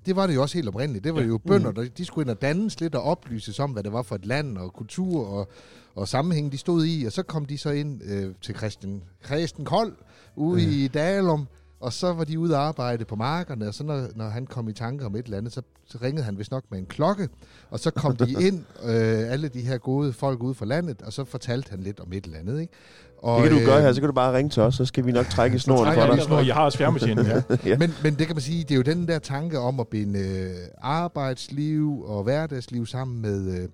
det- 0.06 0.16
var 0.16 0.26
det 0.26 0.34
jo 0.34 0.42
også 0.42 0.58
helt 0.58 0.68
oprindeligt. 0.68 1.04
Det 1.04 1.14
var 1.14 1.20
Ja. 1.20 1.26
jo 1.26 1.38
bønder, 1.38 1.72
der, 1.72 1.88
de 1.88 2.04
skulle 2.04 2.22
ind 2.24 2.30
og 2.30 2.42
dannes 2.42 2.80
lidt 2.80 2.94
og 2.94 3.02
oplyses 3.02 3.58
om, 3.60 3.70
hvad 3.70 3.82
det 3.82 3.92
var 3.92 4.02
for 4.02 4.14
et 4.14 4.26
land 4.26 4.58
og 4.58 4.72
kultur 4.72 5.26
og, 5.26 5.48
og 5.94 6.08
sammenhæng, 6.08 6.52
de 6.52 6.58
stod 6.58 6.84
i. 6.86 7.04
Og 7.04 7.12
så 7.12 7.22
kom 7.22 7.44
de 7.44 7.58
så 7.58 7.70
ind 7.70 8.02
øh, 8.04 8.34
til 8.40 8.54
Christian, 8.56 9.02
Christian 9.24 9.64
Kold 9.64 9.96
ude 10.36 10.62
Ja. 10.62 10.68
i 10.68 10.88
Dalum, 10.88 11.46
og 11.84 11.92
så 11.92 12.12
var 12.12 12.24
de 12.24 12.38
ude 12.38 12.54
at 12.54 12.60
arbejde 12.60 13.04
på 13.04 13.16
markerne, 13.16 13.68
og 13.68 13.74
så 13.74 13.84
når, 13.84 14.06
når 14.14 14.28
han 14.28 14.46
kom 14.46 14.68
i 14.68 14.72
tanke 14.72 15.06
om 15.06 15.16
et 15.16 15.24
eller 15.24 15.38
andet, 15.38 15.52
så, 15.52 15.62
så 15.86 15.98
ringede 16.02 16.24
han 16.24 16.38
vist 16.38 16.50
nok 16.50 16.64
med 16.70 16.78
en 16.78 16.86
klokke, 16.86 17.28
og 17.70 17.80
så 17.80 17.90
kom 17.90 18.16
de 18.16 18.46
ind, 18.46 18.64
øh, 18.90 19.32
alle 19.32 19.48
de 19.48 19.60
her 19.60 19.78
gode 19.78 20.12
folk 20.12 20.42
ude 20.42 20.54
fra 20.54 20.64
landet, 20.64 21.02
og 21.02 21.12
så 21.12 21.24
fortalte 21.24 21.70
han 21.70 21.80
lidt 21.80 22.00
om 22.00 22.12
et 22.12 22.24
eller 22.24 22.38
andet. 22.38 22.60
Ikke? 22.60 22.72
Og, 23.18 23.42
Det 23.42 23.48
kan 23.48 23.58
du 23.58 23.60
øh, 23.62 23.66
gøre 23.66 23.80
her, 23.80 23.92
så 23.92 24.00
kan 24.00 24.08
du 24.08 24.14
bare 24.14 24.36
ringe 24.36 24.50
til 24.50 24.62
os, 24.62 24.74
så 24.74 24.84
skal 24.84 25.06
vi 25.06 25.12
nok 25.12 25.26
trække 25.26 25.56
i 25.56 25.58
snoren 25.66 25.94
for 25.94 26.14
dig. 26.14 26.30
Og 26.30 26.46
jeg 26.46 26.54
har 26.54 26.64
også 26.64 26.78
fjernbetjening. 26.78 27.28
Ja. 27.28 27.42
Ja. 27.66 27.78
Men, 27.78 27.94
men 28.02 28.14
det 28.14 28.26
kan 28.26 28.36
man 28.36 28.42
sige, 28.42 28.62
det 28.62 28.70
er 28.70 28.76
jo 28.76 28.82
den 28.82 29.08
der 29.08 29.18
tanke 29.18 29.58
om 29.58 29.80
at 29.80 29.88
binde 29.88 30.20
øh, 30.20 30.50
arbejdsliv 30.82 32.04
og 32.06 32.22
hverdagsliv 32.22 32.86
sammen 32.86 33.22
med, 33.22 33.62
øh, 33.62 33.68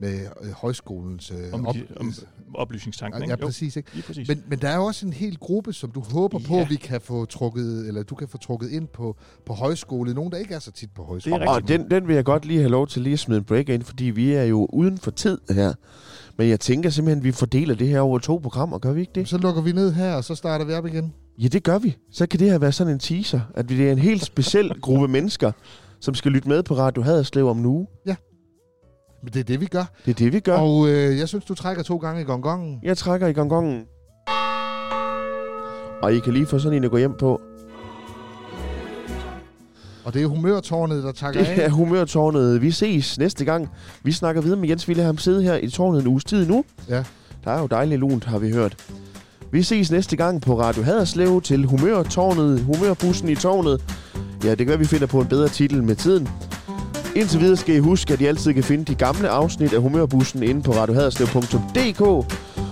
med 0.00 0.20
øh, 0.42 0.50
højskolens 0.52 1.30
øh, 1.30 1.36
Om, 1.52 1.66
op, 1.66 1.76
om 1.96 2.12
oplysningstanken, 2.54 3.22
ja, 3.22 3.24
ikke? 3.24 3.40
Jo, 3.40 3.46
præcis. 3.46 3.76
Ikke? 3.76 3.94
lige 3.94 4.04
præcis. 4.06 4.28
Men, 4.28 4.42
men 4.48 4.58
der 4.58 4.68
er 4.68 4.76
jo 4.76 4.84
også 4.84 5.06
en 5.06 5.12
hel 5.12 5.36
gruppe, 5.38 5.72
som 5.72 5.90
du 5.90 6.00
håber 6.00 6.38
på, 6.38 6.54
Ja. 6.56 6.66
vi 6.68 6.76
kan 6.76 7.00
få 7.00 7.24
trukket, 7.24 7.88
eller 7.88 8.02
du 8.02 8.14
kan 8.14 8.28
få 8.28 8.38
trukket 8.38 8.70
ind 8.70 8.88
på, 8.88 9.16
på 9.46 9.52
højskole. 9.52 10.14
Nogen, 10.14 10.32
der 10.32 10.38
ikke 10.38 10.54
er 10.54 10.58
så 10.58 10.72
tit 10.72 10.90
på 10.94 11.02
højskole. 11.04 11.34
Det 11.40 11.42
er 11.42 11.50
Og 11.50 11.68
den, 11.68 11.90
den 11.90 12.08
vil 12.08 12.14
jeg 12.14 12.24
godt 12.24 12.44
lige 12.44 12.58
have 12.58 12.70
lov 12.70 12.86
til 12.86 13.02
lige 13.02 13.12
at 13.12 13.18
smide 13.18 13.38
en 13.38 13.44
break 13.44 13.68
ind, 13.68 13.82
fordi 13.82 14.04
vi 14.04 14.32
er 14.32 14.44
jo 14.44 14.66
uden 14.72 14.98
for 14.98 15.10
tid 15.10 15.38
her. 15.50 15.72
Men 16.38 16.48
jeg 16.48 16.60
tænker 16.60 16.90
simpelthen, 16.90 17.18
at 17.18 17.24
vi 17.24 17.32
fordeler 17.32 17.74
det 17.74 17.88
her 17.88 18.00
over 18.00 18.18
to 18.18 18.38
programmer, 18.38 18.78
gør 18.78 18.92
vi 18.92 19.00
ikke 19.00 19.12
det? 19.14 19.28
Så 19.28 19.38
lukker 19.38 19.62
vi 19.62 19.72
ned 19.72 19.92
her, 19.92 20.14
og 20.14 20.24
så 20.24 20.34
starter 20.34 20.64
vi 20.64 20.72
op 20.72 20.86
igen. 20.86 21.12
Ja, 21.38 21.48
det 21.48 21.62
gør 21.62 21.78
vi. 21.78 21.96
Så 22.12 22.26
kan 22.26 22.40
det 22.40 22.50
her 22.50 22.58
være 22.58 22.72
sådan 22.72 22.92
en 22.92 22.98
teaser, 22.98 23.40
at 23.54 23.68
vi 23.68 23.76
det 23.78 23.88
er 23.88 23.92
en 23.92 23.98
helt 23.98 24.24
speciel 24.24 24.72
gruppe 24.82 25.08
mennesker, 25.08 25.52
som 26.00 26.14
skal 26.14 26.32
lytte 26.32 26.48
med 26.48 26.62
på 26.62 26.74
Radio 26.74 27.02
Haderslev 27.02 27.48
om 27.48 27.58
en 27.58 27.66
uge. 27.66 27.86
Men 29.22 29.32
det 29.32 29.40
er 29.40 29.44
det, 29.44 29.60
vi 29.60 29.66
gør. 29.66 29.84
Det 30.04 30.10
er 30.10 30.14
det, 30.14 30.32
vi 30.32 30.40
gør. 30.40 30.56
Og 30.58 30.88
øh, 30.88 31.18
jeg 31.18 31.28
synes, 31.28 31.44
du 31.44 31.54
trækker 31.54 31.82
to 31.82 31.96
gange 31.96 32.20
i 32.20 32.24
gongongen. 32.24 32.80
Jeg 32.82 32.96
trækker 32.98 33.26
i 33.26 33.32
gongongen. 33.32 33.82
Og 36.02 36.14
I 36.14 36.18
kan 36.18 36.32
lige 36.32 36.46
få 36.46 36.58
sådan 36.58 36.76
en 36.78 36.84
at 36.84 36.90
gå 36.90 36.96
hjem 36.96 37.14
på. 37.18 37.40
Og 40.04 40.14
det 40.14 40.22
er 40.22 40.26
humørtårnet, 40.26 41.02
der 41.04 41.12
takker 41.12 41.44
Det 41.44 41.58
er 41.58 41.62
af. 41.64 41.70
humørtårnet. 41.70 42.62
Vi 42.62 42.70
ses 42.70 43.18
næste 43.18 43.44
gang. 43.44 43.68
Vi 44.02 44.12
snakker 44.12 44.42
videre 44.42 44.58
med 44.60 44.68
Jens. 44.68 44.84
Ham 44.86 45.18
sidde 45.18 45.42
her 45.42 45.54
i 45.56 45.70
tårnet 45.70 46.00
en 46.00 46.06
uges 46.06 46.24
tid 46.24 46.46
nu. 46.48 46.64
Ja. 46.88 47.04
Der 47.44 47.50
er 47.50 47.60
jo 47.60 47.66
dejligt 47.66 48.00
lunt, 48.00 48.24
har 48.24 48.38
vi 48.38 48.50
hørt. 48.52 48.76
Vi 49.52 49.62
ses 49.62 49.90
næste 49.90 50.16
gang 50.16 50.42
på 50.42 50.60
Radio 50.60 50.82
Haderslev 50.82 51.42
til 51.42 51.64
Humørtårnet, 51.66 52.60
Humørbussen 52.60 53.28
i 53.28 53.34
tårnet. 53.34 53.84
Ja, 54.44 54.50
det 54.50 54.58
kan 54.58 54.66
være, 54.68 54.78
vi 54.78 54.84
finder 54.84 55.06
på 55.06 55.20
en 55.20 55.26
bedre 55.26 55.48
titel 55.48 55.82
med 55.82 55.96
tiden. 55.96 56.28
Indtil 57.16 57.40
videre 57.40 57.56
skal 57.56 57.74
I 57.74 57.78
huske, 57.78 58.12
at 58.12 58.20
I 58.20 58.24
altid 58.24 58.54
kan 58.54 58.64
finde 58.64 58.84
de 58.84 58.94
gamle 58.94 59.28
afsnit 59.28 59.72
af 59.72 59.80
Humørbussen 59.80 60.42
inde 60.42 60.62
på 60.62 60.72
radiohaderslev.dk. 60.72 62.00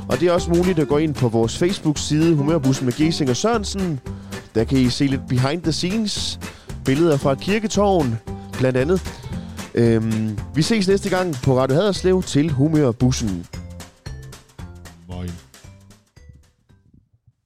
Og 0.09 0.21
det 0.21 0.23
er 0.23 0.33
også 0.33 0.51
muligt 0.51 0.79
at 0.79 0.89
gå 0.89 0.99
ind 0.99 1.15
på 1.15 1.29
vores 1.29 1.59
Facebook-side 1.59 2.35
Humørbussen 2.35 2.85
med 2.85 2.93
Gesing 2.93 3.31
og 3.31 3.37
Sørensen. 3.37 4.01
Der 4.55 4.65
kan 4.65 4.79
I 4.79 4.89
se 4.89 5.07
lidt 5.07 5.29
behind 5.29 5.63
the 5.63 5.73
scenes, 5.73 6.41
billeder 6.85 7.17
fra 7.17 7.35
kirketorven, 7.35 8.07
kirketårn, 8.07 8.59
blandt 8.59 8.79
andet. 8.79 9.03
Øhm, 9.75 10.39
vi 10.55 10.63
ses 10.63 10.89
næste 10.89 11.11
gang 11.11 11.35
på 11.43 11.59
Radio 11.59 11.77
Haderslev 11.77 12.23
til 12.23 12.51
Humørbussen. 12.51 13.47